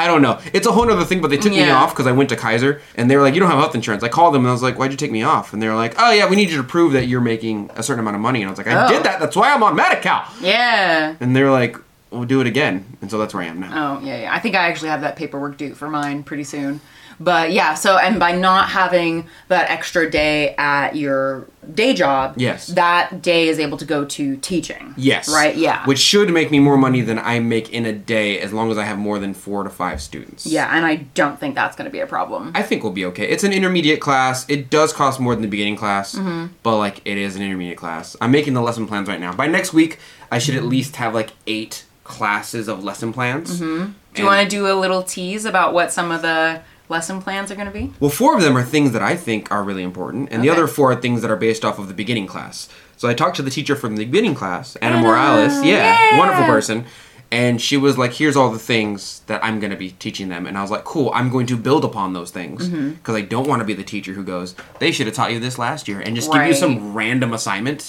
I 0.00 0.06
don't 0.06 0.22
know. 0.22 0.38
It's 0.52 0.66
a 0.66 0.72
whole 0.72 0.90
other 0.90 1.04
thing, 1.04 1.20
but 1.20 1.28
they 1.30 1.36
took 1.36 1.52
me 1.52 1.58
Yeah. 1.66 1.76
off 1.76 1.90
because 1.92 2.06
I 2.06 2.12
went 2.12 2.28
to 2.30 2.36
Kaiser 2.36 2.80
and 2.96 3.10
they 3.10 3.16
were 3.16 3.22
like, 3.22 3.34
"You 3.34 3.40
don't 3.40 3.50
have 3.50 3.58
health 3.58 3.74
insurance." 3.74 4.02
I 4.02 4.08
called 4.08 4.34
them 4.34 4.42
and 4.42 4.48
I 4.48 4.52
was 4.52 4.62
like, 4.62 4.78
"Why'd 4.78 4.90
you 4.90 4.96
take 4.96 5.12
me 5.12 5.22
off?" 5.22 5.52
And 5.52 5.62
they 5.62 5.68
were 5.68 5.74
like, 5.74 5.94
"Oh 5.98 6.10
yeah, 6.12 6.26
we 6.28 6.36
need 6.36 6.50
you 6.50 6.56
to 6.56 6.62
prove 6.64 6.92
that 6.92 7.06
you're 7.06 7.20
making 7.20 7.70
a 7.76 7.82
certain 7.82 8.00
amount 8.00 8.16
of 8.16 8.22
money." 8.22 8.40
And 8.42 8.48
I 8.48 8.50
was 8.50 8.58
like, 8.58 8.68
"I 8.68 8.86
Oh. 8.86 8.88
did 8.88 9.02
that. 9.04 9.20
That's 9.20 9.36
why 9.36 9.52
I'm 9.52 9.62
on 9.62 9.74
Medi-Cal." 9.76 10.22
Yeah. 10.40 11.14
And 11.20 11.36
they 11.36 11.42
were 11.42 11.50
like, 11.50 11.76
"We'll 12.10 12.24
do 12.24 12.40
it 12.40 12.46
again." 12.46 12.84
And 13.02 13.10
so 13.10 13.18
that's 13.18 13.34
where 13.34 13.42
I 13.42 13.46
am 13.46 13.60
now. 13.60 13.98
Oh, 14.00 14.04
yeah, 14.06 14.22
yeah. 14.22 14.34
I 14.34 14.38
think 14.40 14.54
I 14.56 14.68
actually 14.68 14.88
have 14.90 15.02
that 15.02 15.16
paperwork 15.16 15.56
due 15.56 15.74
for 15.74 15.88
mine 15.88 16.22
pretty 16.22 16.44
soon. 16.44 16.80
But 17.22 17.52
yeah, 17.52 17.74
so 17.74 17.98
and 17.98 18.18
by 18.18 18.32
not 18.32 18.70
having 18.70 19.28
that 19.48 19.68
extra 19.70 20.10
day 20.10 20.54
at 20.56 20.96
your 20.96 21.46
day 21.74 21.92
job, 21.92 22.34
Yes. 22.38 22.68
that 22.68 23.20
day 23.20 23.48
is 23.48 23.58
able 23.58 23.76
to 23.76 23.84
go 23.84 24.06
to 24.06 24.36
teaching. 24.38 24.94
Yes. 24.96 25.28
Right? 25.28 25.54
Yeah. 25.54 25.84
Which 25.84 25.98
should 25.98 26.30
make 26.32 26.50
me 26.50 26.58
more 26.60 26.78
money 26.78 27.02
than 27.02 27.18
I 27.18 27.38
make 27.40 27.70
in 27.74 27.84
a 27.84 27.92
day 27.92 28.40
as 28.40 28.54
long 28.54 28.70
as 28.70 28.78
I 28.78 28.84
have 28.84 28.96
more 28.96 29.18
than 29.18 29.34
four 29.34 29.62
to 29.64 29.70
five 29.70 30.00
students. 30.00 30.46
yeah, 30.46 30.74
and 30.74 30.86
I 30.86 30.96
don't 31.14 31.38
think 31.38 31.54
that's 31.54 31.76
going 31.76 31.84
to 31.84 31.92
be 31.92 32.00
a 32.00 32.06
problem. 32.06 32.52
I 32.54 32.62
think 32.62 32.82
we'll 32.82 32.92
be 32.92 33.04
okay. 33.06 33.28
It's 33.28 33.44
an 33.44 33.52
intermediate 33.52 34.00
class. 34.00 34.48
It 34.48 34.70
does 34.70 34.92
cost 34.94 35.20
more 35.20 35.34
than 35.34 35.42
the 35.42 35.48
beginning 35.48 35.76
class, 35.76 36.14
Mm-hmm. 36.14 36.46
but 36.62 36.78
like 36.78 37.02
it 37.04 37.18
is 37.18 37.36
an 37.36 37.42
intermediate 37.42 37.76
class. 37.76 38.16
I'm 38.22 38.30
making 38.30 38.54
the 38.54 38.62
lesson 38.62 38.86
plans 38.86 39.08
right 39.08 39.20
now. 39.20 39.34
By 39.34 39.46
next 39.46 39.74
week, 39.74 39.98
I 40.32 40.38
should 40.38 40.54
at 40.54 40.64
least 40.64 40.96
have 40.96 41.12
like 41.12 41.32
eight 41.46 41.84
classes 42.04 42.66
of 42.66 42.82
lesson 42.82 43.12
plans. 43.12 43.60
Mm-hmm. 43.60 43.92
Do 44.14 44.22
you 44.22 44.26
want 44.26 44.42
to 44.42 44.48
do 44.48 44.66
a 44.66 44.74
little 44.74 45.02
tease 45.04 45.44
about 45.44 45.72
what 45.74 45.92
some 45.92 46.10
of 46.10 46.22
the 46.22 46.62
lesson 46.90 47.22
plans 47.22 47.50
are 47.50 47.54
going 47.54 47.66
to 47.66 47.72
be? 47.72 47.92
Well, 48.00 48.10
four 48.10 48.34
of 48.36 48.42
them 48.42 48.56
are 48.56 48.62
things 48.62 48.92
that 48.92 49.02
I 49.02 49.16
think 49.16 49.50
are 49.50 49.62
really 49.64 49.82
important, 49.82 50.28
and 50.32 50.42
the 50.44 50.50
other 50.50 50.66
four 50.66 50.92
are 50.92 50.96
things 51.00 51.22
that 51.22 51.30
are 51.30 51.36
based 51.36 51.64
off 51.64 51.78
of 51.78 51.88
the 51.88 51.94
beginning 51.94 52.26
class. 52.26 52.68
So 52.96 53.08
I 53.08 53.14
talked 53.14 53.36
to 53.36 53.42
the 53.42 53.50
teacher 53.50 53.76
from 53.76 53.96
the 53.96 54.04
beginning 54.04 54.34
class, 54.34 54.76
Anna 54.76 54.96
Anna, 54.96 55.06
Morales. 55.06 55.64
Yeah, 55.64 55.76
yeah. 56.12 56.18
wonderful 56.18 56.44
person. 56.44 56.84
And 57.32 57.62
she 57.62 57.76
was 57.76 57.96
like, 57.96 58.12
"Here's 58.14 58.34
all 58.36 58.50
the 58.50 58.58
things 58.58 59.20
that 59.28 59.42
I'm 59.44 59.60
going 59.60 59.70
to 59.70 59.76
be 59.76 59.92
teaching 59.92 60.28
them," 60.30 60.46
and 60.46 60.58
I 60.58 60.62
was 60.62 60.70
like, 60.72 60.82
"Cool, 60.84 61.12
I'm 61.14 61.30
going 61.30 61.46
to 61.46 61.56
build 61.56 61.84
upon 61.84 62.12
those 62.12 62.32
things 62.32 62.68
Mm-hmm. 62.68 62.90
because 62.94 63.14
I 63.14 63.20
don't 63.20 63.46
want 63.46 63.60
to 63.60 63.64
be 63.64 63.72
the 63.74 63.84
teacher 63.84 64.12
who 64.14 64.24
goes, 64.24 64.56
they 64.80 64.90
should 64.90 65.06
have 65.06 65.14
taught 65.14 65.32
you 65.32 65.38
this 65.38 65.56
last 65.56 65.86
year, 65.86 66.00
and 66.00 66.16
just 66.16 66.30
give 66.32 66.42
you 66.42 66.48
Mm-hmm. 66.52 66.58
some 66.58 66.92
random 66.92 67.32
assignment 67.32 67.84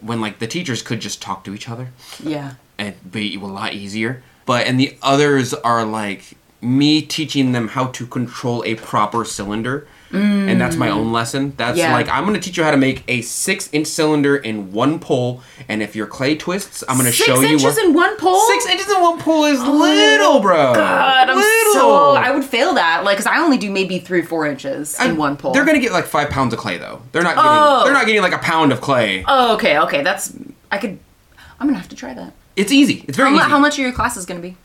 when 0.00 0.20
like 0.22 0.38
the 0.38 0.46
teachers 0.46 0.80
could 0.82 1.00
just 1.00 1.20
talk 1.20 1.44
to 1.44 1.54
each 1.54 1.68
other 1.68 1.88
Yeah. 2.22 2.54
and 2.78 2.94
be 3.10 3.34
a 3.36 3.40
lot 3.40 3.74
easier. 3.74 4.22
But 4.46 4.66
and 4.66 4.80
the 4.80 4.96
others 5.02 5.52
are 5.52 5.84
like 5.84 6.32
me 6.60 7.02
teaching 7.02 7.52
them 7.52 7.68
how 7.68 7.86
to 7.86 8.06
control 8.06 8.64
a 8.64 8.74
proper 8.76 9.24
cylinder. 9.24 9.86
And 10.12 10.58
that's 10.58 10.76
my 10.76 10.88
own 10.88 11.08
mm. 11.08 11.12
lesson. 11.12 11.52
That's 11.58 11.76
Yeah. 11.76 11.92
like 11.92 12.08
I'm 12.08 12.24
gonna 12.24 12.40
teach 12.40 12.56
you 12.56 12.64
how 12.64 12.70
to 12.70 12.78
make 12.78 13.02
a 13.06 13.20
six 13.20 13.68
inch 13.72 13.86
cylinder 13.86 14.34
in 14.34 14.72
one 14.72 14.98
pull, 14.98 15.42
and 15.68 15.82
if 15.82 15.94
your 15.94 16.06
clay 16.06 16.34
twists, 16.36 16.82
I'm 16.88 16.96
gonna 16.96 17.12
Six 17.12 17.26
show 17.26 17.40
you 17.40 17.58
Six 17.58 17.64
inches 17.64 17.78
in 17.84 17.92
one 17.92 18.16
pole? 18.16 18.40
six 18.48 18.66
inches 18.66 18.90
in 18.90 19.02
one 19.02 19.18
pull 19.18 19.44
is 19.44 19.58
oh 19.60 19.70
little, 19.70 20.40
bro. 20.40 20.72
God, 20.72 21.28
I'm 21.28 21.36
little. 21.36 21.72
so. 21.74 22.14
I 22.16 22.30
would 22.30 22.44
fail 22.44 22.72
that, 22.74 23.04
like, 23.04 23.18
because 23.18 23.26
I 23.30 23.38
only 23.40 23.58
do 23.58 23.70
maybe 23.70 23.98
three, 23.98 24.22
four 24.22 24.46
inches 24.46 24.98
in 25.00 25.18
one 25.18 25.36
pole. 25.36 25.52
They're 25.52 25.66
gonna 25.66 25.80
get 25.80 25.92
like 25.92 26.06
five 26.06 26.30
pounds 26.30 26.54
of 26.54 26.60
clay 26.60 26.78
though. 26.78 27.02
They're 27.12 27.22
not 27.22 27.34
getting. 27.34 27.50
Oh. 27.52 27.84
They're 27.84 27.92
not 27.92 28.06
getting 28.06 28.22
like 28.22 28.32
a 28.32 28.38
pound 28.38 28.72
of 28.72 28.80
clay. 28.80 29.22
Oh, 29.26 29.54
okay, 29.56 29.78
okay. 29.80 30.02
That's. 30.02 30.32
I 30.72 30.78
could. 30.78 30.98
I'm 31.60 31.66
gonna 31.66 31.78
have 31.78 31.90
to 31.90 31.96
try 31.96 32.14
that. 32.14 32.32
It's 32.54 32.72
easy. 32.72 33.04
It's 33.06 33.18
very 33.18 33.30
How, 33.30 33.36
easy. 33.36 33.50
how 33.50 33.58
much 33.58 33.78
are 33.78 33.82
your 33.82 33.92
classes 33.92 34.24
gonna 34.24 34.40
be? 34.40 34.56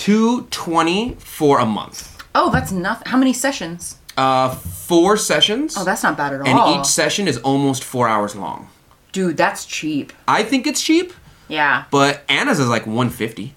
Two 0.00 0.46
twenty 0.50 1.14
for 1.18 1.58
a 1.58 1.66
month. 1.66 2.16
Oh, 2.34 2.50
that's 2.50 2.72
nothing. 2.72 3.06
How 3.10 3.18
many 3.18 3.34
sessions? 3.34 3.98
Uh, 4.16 4.48
four 4.54 5.18
sessions. 5.18 5.74
Oh, 5.76 5.84
that's 5.84 6.02
not 6.02 6.16
bad 6.16 6.32
at 6.32 6.40
all. 6.40 6.46
and 6.46 6.80
each 6.80 6.86
session 6.86 7.28
is 7.28 7.36
almost 7.38 7.84
four 7.84 8.08
hours 8.08 8.34
long. 8.34 8.68
Dude, 9.12 9.36
that's 9.36 9.66
cheap. 9.66 10.14
I 10.26 10.42
think 10.42 10.66
it's 10.66 10.80
cheap, 10.80 11.12
Yeah. 11.48 11.84
but 11.90 12.22
Anna's 12.30 12.58
is 12.60 12.68
like 12.68 12.86
150. 12.86 13.52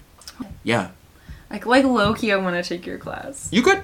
Yeah, 0.62 0.88
Like, 1.50 1.64
like 1.64 1.84
Loki, 1.84 2.30
I 2.32 2.36
want 2.36 2.62
to 2.62 2.68
take 2.68 2.84
your 2.84 2.98
class. 2.98 3.48
you 3.50 3.62
could. 3.62 3.80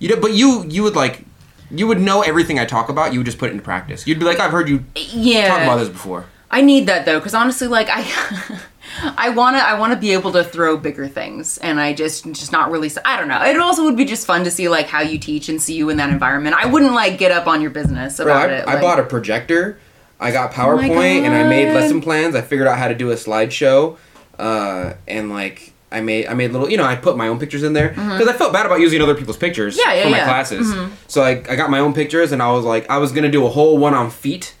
You 0.00 0.08
know, 0.08 0.16
but 0.20 0.32
you 0.32 0.64
you 0.68 0.82
would 0.82 0.96
like 0.96 1.24
you 1.70 1.86
would 1.86 2.00
know 2.00 2.22
everything 2.22 2.58
I 2.58 2.64
talk 2.64 2.88
about. 2.88 3.12
You 3.12 3.20
would 3.20 3.26
just 3.26 3.38
put 3.38 3.50
it 3.50 3.52
into 3.52 3.62
practice. 3.64 4.04
You'd 4.06 4.18
be 4.18 4.24
like, 4.24 4.40
I've 4.40 4.50
heard 4.50 4.68
you 4.68 4.84
Yeah. 4.96 5.46
talk 5.48 5.62
about 5.62 5.76
this 5.78 5.88
before. 5.90 6.24
I 6.50 6.60
need 6.60 6.86
that 6.88 7.04
though, 7.06 7.20
because 7.20 7.34
honestly, 7.34 7.68
like 7.68 7.88
I, 7.90 8.02
I 9.02 9.30
wanna, 9.30 9.58
I 9.58 9.78
wanna 9.78 9.96
be 9.96 10.12
able 10.12 10.32
to 10.32 10.44
throw 10.44 10.76
bigger 10.76 11.08
things, 11.08 11.58
and 11.58 11.80
I 11.80 11.92
just, 11.92 12.24
just 12.26 12.52
not 12.52 12.70
really. 12.70 12.90
I 13.04 13.16
don't 13.18 13.28
know. 13.28 13.42
It 13.42 13.56
also 13.58 13.84
would 13.84 13.96
be 13.96 14.04
just 14.04 14.26
fun 14.26 14.44
to 14.44 14.50
see 14.50 14.68
like 14.68 14.86
how 14.86 15.00
you 15.00 15.18
teach 15.18 15.48
and 15.48 15.60
see 15.60 15.74
you 15.74 15.90
in 15.90 15.96
that 15.96 16.10
environment. 16.10 16.56
I 16.58 16.66
wouldn't 16.66 16.92
like 16.92 17.18
get 17.18 17.32
up 17.32 17.46
on 17.46 17.60
your 17.60 17.70
business 17.70 18.16
Bro, 18.18 18.26
about 18.26 18.50
I, 18.50 18.54
it. 18.54 18.68
I 18.68 18.80
bought 18.80 19.00
a 19.00 19.04
projector. 19.04 19.78
I 20.20 20.30
got 20.30 20.56
my 20.56 20.64
PowerPoint 20.64 21.22
and 21.24 21.34
I 21.34 21.46
made 21.48 21.74
lesson 21.74 22.00
plans. 22.00 22.34
I 22.34 22.40
figured 22.40 22.68
out 22.68 22.78
how 22.78 22.88
to 22.88 22.94
do 22.94 23.10
a 23.10 23.14
slideshow, 23.14 23.98
uh, 24.38 24.94
and 25.08 25.30
like 25.30 25.72
I 25.90 26.00
made 26.00 26.26
I 26.26 26.34
made 26.34 26.52
little 26.52 26.70
you 26.70 26.76
know 26.76 26.84
I 26.84 26.96
put 26.96 27.16
my 27.16 27.28
own 27.28 27.38
pictures 27.38 27.62
in 27.62 27.72
there 27.72 27.90
because 27.90 28.28
I 28.28 28.32
felt 28.32 28.52
bad 28.52 28.64
about 28.66 28.80
using 28.80 29.00
other 29.02 29.14
people's 29.14 29.36
pictures 29.36 29.76
Mm-hmm. 29.76 29.88
Yeah, 29.90 29.94
yeah, 29.96 30.02
for 30.04 30.10
my 30.10 30.16
yeah. 30.18 30.24
classes. 30.24 30.74
So 31.08 31.22
I, 31.22 31.30
I 31.48 31.56
got 31.56 31.68
my 31.70 31.80
own 31.80 31.94
pictures 31.94 32.32
and 32.32 32.42
I 32.42 32.52
was 32.52 32.64
like 32.64 32.88
I 32.88 32.98
was 32.98 33.12
gonna 33.12 33.30
do 33.30 33.44
a 33.44 33.50
whole 33.50 33.76
one 33.76 33.92
on 33.94 34.10
feet. 34.10 34.54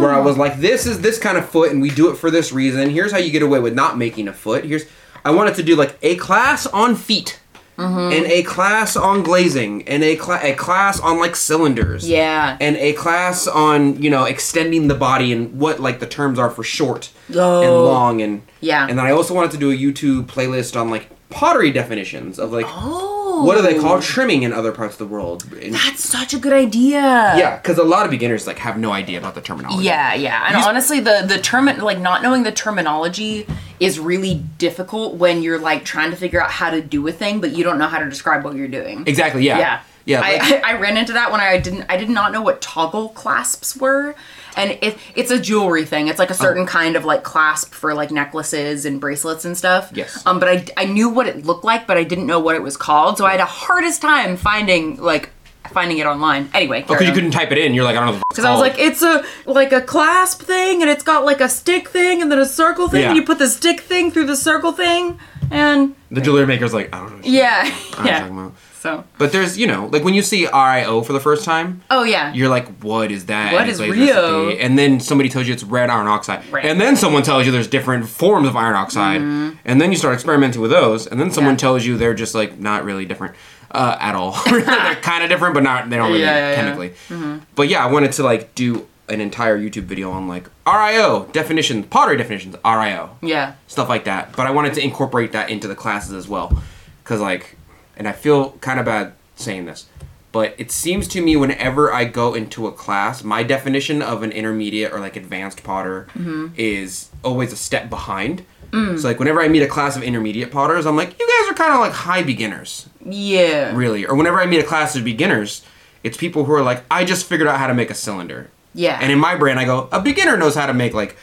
Where 0.00 0.12
I 0.12 0.20
was 0.20 0.36
like, 0.36 0.58
this 0.60 0.86
is 0.86 1.00
this 1.00 1.18
kind 1.18 1.36
of 1.38 1.48
foot, 1.48 1.70
and 1.72 1.80
we 1.80 1.90
do 1.90 2.10
it 2.10 2.16
for 2.16 2.30
this 2.30 2.52
reason. 2.52 2.90
Here's 2.90 3.12
how 3.12 3.18
you 3.18 3.30
get 3.30 3.42
away 3.42 3.60
with 3.60 3.74
not 3.74 3.96
making 3.98 4.28
a 4.28 4.32
foot. 4.32 4.64
Here's, 4.64 4.84
I 5.24 5.30
wanted 5.30 5.54
to 5.56 5.62
do 5.62 5.74
like 5.76 5.96
a 6.02 6.16
class 6.16 6.66
on 6.66 6.94
feet, 6.96 7.40
Mm-hmm. 7.78 8.12
and 8.14 8.24
a 8.32 8.42
class 8.42 8.96
on 8.96 9.22
glazing, 9.22 9.86
and 9.86 10.02
a, 10.02 10.16
cla- 10.16 10.40
a 10.42 10.54
class 10.54 10.98
on 10.98 11.18
like 11.18 11.36
cylinders 11.36 12.08
Yeah. 12.08 12.56
and 12.58 12.74
a 12.78 12.94
class 12.94 13.46
on 13.46 14.00
you 14.02 14.08
know 14.08 14.24
extending 14.24 14.88
the 14.88 14.94
body 14.94 15.30
and 15.30 15.58
what 15.60 15.78
like 15.78 16.00
the 16.00 16.06
terms 16.06 16.38
are 16.38 16.48
for 16.48 16.64
short 16.64 17.10
Oh. 17.34 17.60
and 17.62 17.70
long 17.74 18.22
and 18.22 18.40
Yeah. 18.62 18.86
and 18.88 18.98
then 18.98 19.04
I 19.04 19.10
also 19.10 19.34
wanted 19.34 19.50
to 19.50 19.58
do 19.58 19.70
a 19.70 19.76
YouTube 19.76 20.24
playlist 20.24 20.74
on 20.80 20.88
like 20.88 21.10
pottery 21.28 21.70
definitions 21.70 22.38
of 22.38 22.50
like 22.50 22.64
oh. 22.66 23.25
What 23.44 23.56
do 23.56 23.62
they 23.62 23.78
call 23.78 23.96
oh. 23.96 24.00
trimming 24.00 24.42
in 24.42 24.52
other 24.52 24.72
parts 24.72 24.94
of 24.94 24.98
the 24.98 25.06
world. 25.06 25.42
That's 25.42 26.02
such 26.02 26.34
a 26.34 26.38
good 26.38 26.52
idea. 26.52 27.00
yeah, 27.00 27.56
because 27.56 27.78
a 27.78 27.84
lot 27.84 28.04
of 28.04 28.10
beginners 28.10 28.46
like 28.46 28.58
have 28.58 28.78
no 28.78 28.92
idea 28.92 29.18
about 29.18 29.34
the 29.34 29.40
terminology. 29.40 29.84
Yeah, 29.84 30.14
yeah. 30.14 30.46
And 30.46 30.56
honestly 30.56 31.00
the 31.00 31.24
the 31.26 31.38
term 31.38 31.66
like 31.66 31.98
not 31.98 32.22
knowing 32.22 32.42
the 32.42 32.52
terminology 32.52 33.46
is 33.80 33.98
really 33.98 34.34
difficult 34.58 35.16
when 35.16 35.42
you're 35.42 35.58
like 35.58 35.84
trying 35.84 36.10
to 36.10 36.16
figure 36.16 36.42
out 36.42 36.50
how 36.50 36.70
to 36.70 36.80
do 36.80 37.06
a 37.06 37.12
thing 37.12 37.40
but 37.40 37.52
you 37.52 37.62
don't 37.64 37.78
know 37.78 37.88
how 37.88 37.98
to 37.98 38.08
describe 38.08 38.44
what 38.44 38.54
you're 38.54 38.68
doing. 38.68 39.04
exactly. 39.06 39.44
Yeah, 39.44 39.58
Yeah. 39.58 39.82
yeah. 40.04 40.20
I, 40.22 40.60
I, 40.64 40.74
I 40.74 40.80
ran 40.80 40.96
into 40.96 41.12
that 41.14 41.30
when 41.30 41.40
I 41.40 41.58
didn't 41.58 41.86
I 41.88 41.96
did 41.96 42.10
not 42.10 42.32
know 42.32 42.42
what 42.42 42.60
toggle 42.60 43.10
clasps 43.10 43.76
were. 43.76 44.14
And 44.56 44.78
it, 44.80 44.98
it's 45.14 45.30
a 45.30 45.38
jewelry 45.38 45.84
thing. 45.84 46.08
It's 46.08 46.18
like 46.18 46.30
a 46.30 46.34
certain 46.34 46.66
kind 46.66 46.96
of 46.96 47.04
like 47.04 47.22
clasp 47.22 47.72
for 47.74 47.94
like 47.94 48.10
necklaces 48.10 48.84
and 48.84 49.00
bracelets 49.00 49.44
and 49.44 49.56
stuff. 49.56 49.90
Yes. 49.94 50.24
Um, 50.26 50.40
but 50.40 50.48
I 50.48 50.64
I 50.76 50.84
knew 50.86 51.08
what 51.08 51.26
it 51.26 51.44
looked 51.44 51.64
like, 51.64 51.86
but 51.86 51.96
I 51.96 52.04
didn't 52.04 52.26
know 52.26 52.40
what 52.40 52.56
it 52.56 52.62
was 52.62 52.76
called, 52.76 53.18
so 53.18 53.26
I 53.26 53.32
had 53.32 53.40
a 53.40 53.44
hardest 53.46 54.02
time 54.02 54.36
finding 54.36 54.96
like 55.00 55.30
finding 55.72 55.98
it 55.98 56.06
online. 56.06 56.48
Anyway, 56.54 56.82
Because 56.82 57.06
you 57.06 57.12
couldn't 57.12 57.32
type 57.32 57.50
it 57.50 57.58
in. 57.58 57.74
You're 57.74 57.82
like, 57.84 57.96
I 57.96 58.04
don't 58.04 58.14
know. 58.14 58.22
because 58.30 58.44
I 58.44 58.52
was 58.52 58.60
like, 58.60 58.78
it's 58.78 59.02
a 59.02 59.24
like 59.46 59.72
a 59.72 59.80
clasp 59.80 60.42
thing, 60.42 60.80
and 60.80 60.90
it's 60.90 61.02
got 61.02 61.24
like 61.24 61.40
a 61.40 61.48
stick 61.48 61.88
thing, 61.88 62.22
and 62.22 62.30
then 62.30 62.38
a 62.38 62.46
circle 62.46 62.88
thing, 62.88 63.02
Yeah. 63.02 63.08
and 63.08 63.16
you 63.16 63.24
put 63.24 63.38
the 63.38 63.48
stick 63.48 63.80
thing 63.80 64.10
through 64.12 64.26
the 64.26 64.36
circle 64.36 64.72
thing, 64.72 65.18
and 65.50 65.94
the 66.10 66.20
jewelry 66.20 66.46
maker's 66.46 66.72
like, 66.72 66.94
I 66.94 66.98
don't 67.00 67.10
know. 67.10 67.16
what 67.16 67.26
yeah, 67.26 67.64
yeah. 68.04 68.50
So, 68.86 69.04
But 69.18 69.32
there's, 69.32 69.58
you 69.58 69.66
know, 69.66 69.86
like 69.92 70.04
when 70.04 70.14
you 70.14 70.22
see 70.22 70.46
RIO 70.46 71.02
for 71.02 71.12
the 71.12 71.20
first 71.20 71.44
time, 71.44 71.82
oh 71.90 72.04
yeah, 72.04 72.32
you're 72.32 72.48
like, 72.48 72.68
what 72.82 73.10
is 73.10 73.26
that? 73.26 73.52
What 73.52 73.62
And 73.62 73.70
is 73.70 73.80
Rio? 73.80 74.46
recipe. 74.46 74.60
And 74.62 74.78
then 74.78 75.00
somebody 75.00 75.28
tells 75.28 75.46
you 75.48 75.52
it's 75.54 75.64
red 75.64 75.90
iron 75.90 76.06
oxide. 76.06 76.42
Right. 76.52 76.64
And 76.64 76.80
then 76.80 76.94
someone 76.96 77.22
tells 77.24 77.46
you 77.46 77.52
there's 77.52 77.66
different 77.68 78.08
forms 78.08 78.46
of 78.48 78.54
iron 78.56 78.76
oxide. 78.76 79.20
And 79.64 79.80
then 79.80 79.90
you 79.90 79.96
start 79.98 80.14
experimenting 80.14 80.60
with 80.62 80.70
those. 80.70 81.06
And 81.06 81.20
then 81.20 81.30
someone 81.30 81.54
Mm-hmm. 81.54 81.56
Yeah. 81.56 81.68
tells 81.70 81.84
you 81.86 81.96
they're 81.98 82.14
just 82.14 82.34
like 82.34 82.58
not 82.58 82.84
really 82.84 83.04
different 83.06 83.34
uh, 83.72 83.96
at 84.00 84.14
all. 84.14 84.32
they're 84.46 84.62
kind 85.02 85.24
of 85.24 85.30
different, 85.30 85.54
but 85.54 85.62
not, 85.62 85.90
they 85.90 85.96
don't 85.96 86.08
really 86.12 86.22
Yeah, 86.22 86.36
yeah, 86.36 86.54
Mm-hmm. 86.54 87.08
chemically. 87.08 87.40
But 87.56 87.68
yeah, 87.68 87.84
I 87.84 87.90
wanted 87.90 88.12
to 88.12 88.22
like 88.22 88.54
do 88.54 88.86
an 89.08 89.20
entire 89.20 89.58
YouTube 89.58 89.84
video 89.84 90.10
on 90.10 90.26
like 90.28 90.48
RIO 90.66 91.26
definitions, 91.32 91.86
pottery 91.86 92.16
definitions, 92.16 92.56
RIO 92.64 93.16
yeah, 93.22 93.54
stuff 93.68 93.88
like 93.88 94.04
that. 94.04 94.34
But 94.36 94.46
I 94.46 94.50
wanted 94.50 94.74
to 94.74 94.82
incorporate 94.82 95.32
that 95.32 95.48
into 95.50 95.68
the 95.68 95.76
classes 95.76 96.12
as 96.12 96.26
well, 96.28 96.56
because 97.04 97.20
like, 97.20 97.56
and 97.96 98.06
I 98.08 98.12
feel 98.12 98.52
kind 98.60 98.78
of 98.78 98.86
bad 98.86 99.12
saying 99.36 99.66
this, 99.66 99.86
but 100.32 100.54
it 100.58 100.70
seems 100.70 101.08
to 101.08 101.20
me 101.20 101.36
whenever 101.36 101.92
I 101.92 102.04
go 102.04 102.34
into 102.34 102.66
a 102.66 102.72
class, 102.72 103.24
my 103.24 103.42
definition 103.42 104.02
of 104.02 104.22
an 104.22 104.32
intermediate 104.32 104.92
or 104.92 105.00
like 105.00 105.16
advanced 105.16 105.62
potter 105.64 106.08
mm-hmm. 106.10 106.48
is 106.56 107.10
always 107.24 107.52
a 107.52 107.56
step 107.56 107.88
behind. 107.88 108.44
Mm. 108.70 108.98
So 108.98 109.08
like 109.08 109.18
whenever 109.18 109.40
I 109.40 109.48
meet 109.48 109.62
a 109.62 109.68
class 109.68 109.96
of 109.96 110.02
intermediate 110.02 110.50
potters, 110.50 110.86
I'm 110.86 110.96
like, 110.96 111.18
you 111.18 111.26
guys 111.26 111.52
are 111.52 111.54
kind 111.54 111.72
of 111.72 111.80
like 111.80 111.92
high 111.92 112.22
beginners, 112.22 112.88
yeah, 113.04 113.74
really. 113.74 114.04
Or 114.04 114.14
whenever 114.14 114.40
I 114.40 114.46
meet 114.46 114.60
a 114.60 114.66
class 114.66 114.96
of 114.96 115.04
beginners, 115.04 115.64
it's 116.02 116.16
people 116.16 116.44
who 116.44 116.52
are 116.52 116.62
like, 116.62 116.84
I 116.90 117.04
just 117.04 117.26
figured 117.26 117.48
out 117.48 117.58
how 117.58 117.66
to 117.68 117.74
make 117.74 117.90
a 117.90 117.94
cylinder. 117.94 118.50
yeah. 118.74 118.98
And 119.00 119.10
in 119.10 119.18
my 119.18 119.36
brain, 119.36 119.56
I 119.56 119.64
go, 119.64 119.88
a 119.92 120.00
beginner 120.02 120.36
knows 120.36 120.54
how 120.54 120.66
to 120.66 120.74
make 120.74 120.92
like 120.92 121.16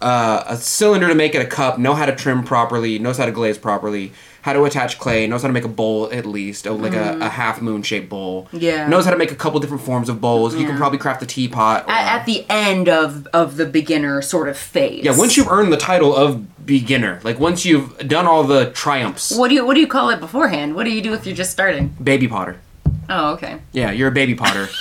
uh, 0.00 0.44
a 0.46 0.56
cylinder 0.56 1.08
to 1.08 1.14
make 1.14 1.34
it 1.34 1.42
a 1.42 1.46
cup, 1.46 1.78
know 1.78 1.94
how 1.94 2.06
to 2.06 2.14
trim 2.14 2.44
properly, 2.44 2.98
knows 2.98 3.16
how 3.18 3.26
to 3.26 3.32
glaze 3.32 3.58
properly, 3.58 4.12
how 4.42 4.52
to 4.52 4.64
attach 4.64 4.98
clay, 4.98 5.26
knows 5.26 5.42
how 5.42 5.48
to 5.48 5.52
make 5.52 5.64
a 5.64 5.68
bowl 5.68 6.08
at 6.12 6.24
least, 6.24 6.66
or 6.66 6.72
like 6.74 6.94
a, 6.94 7.18
a 7.20 7.28
half 7.28 7.60
moon 7.60 7.82
shaped 7.82 8.08
bowl. 8.08 8.48
Mm. 8.52 8.62
Yeah. 8.62 8.86
Knows 8.88 9.04
how 9.04 9.10
to 9.10 9.16
make 9.16 9.32
a 9.32 9.34
couple 9.36 9.58
different 9.60 9.82
forms 9.82 10.08
of 10.08 10.20
bowls. 10.20 10.54
You 10.54 10.66
can 10.66 10.76
probably 10.76 10.98
craft 10.98 11.22
a 11.22 11.26
teapot. 11.26 11.84
or- 11.86 11.90
at, 11.90 12.20
at 12.20 12.26
the 12.26 12.46
end 12.48 12.88
of 12.88 13.26
of 13.32 13.56
the 13.56 13.66
beginner 13.66 14.22
sort 14.22 14.48
of 14.48 14.56
phase. 14.56 15.04
yeah, 15.04 15.16
once 15.16 15.36
you've 15.36 15.48
earned 15.48 15.72
the 15.72 15.76
title 15.76 16.14
of 16.14 16.64
beginner, 16.64 17.20
like 17.24 17.38
once 17.40 17.64
you've 17.66 17.96
done 18.06 18.26
all 18.26 18.44
the 18.44 18.70
triumphs, 18.70 19.36
What 19.36 19.48
do 19.48 19.54
you 19.54 19.66
what 19.66 19.74
do 19.74 19.80
you 19.80 19.86
call 19.88 20.10
it 20.10 20.20
beforehand? 20.20 20.74
What 20.76 20.84
do 20.84 20.90
you 20.90 21.02
do 21.02 21.12
if 21.14 21.26
you're 21.26 21.34
just 21.36 21.50
starting? 21.50 21.96
baby 22.02 22.28
potter. 22.28 22.60
Oh, 23.10 23.32
okay. 23.32 23.58
Yeah, 23.72 23.90
you're 23.90 24.08
a 24.08 24.12
baby 24.12 24.34
potter. 24.34 24.68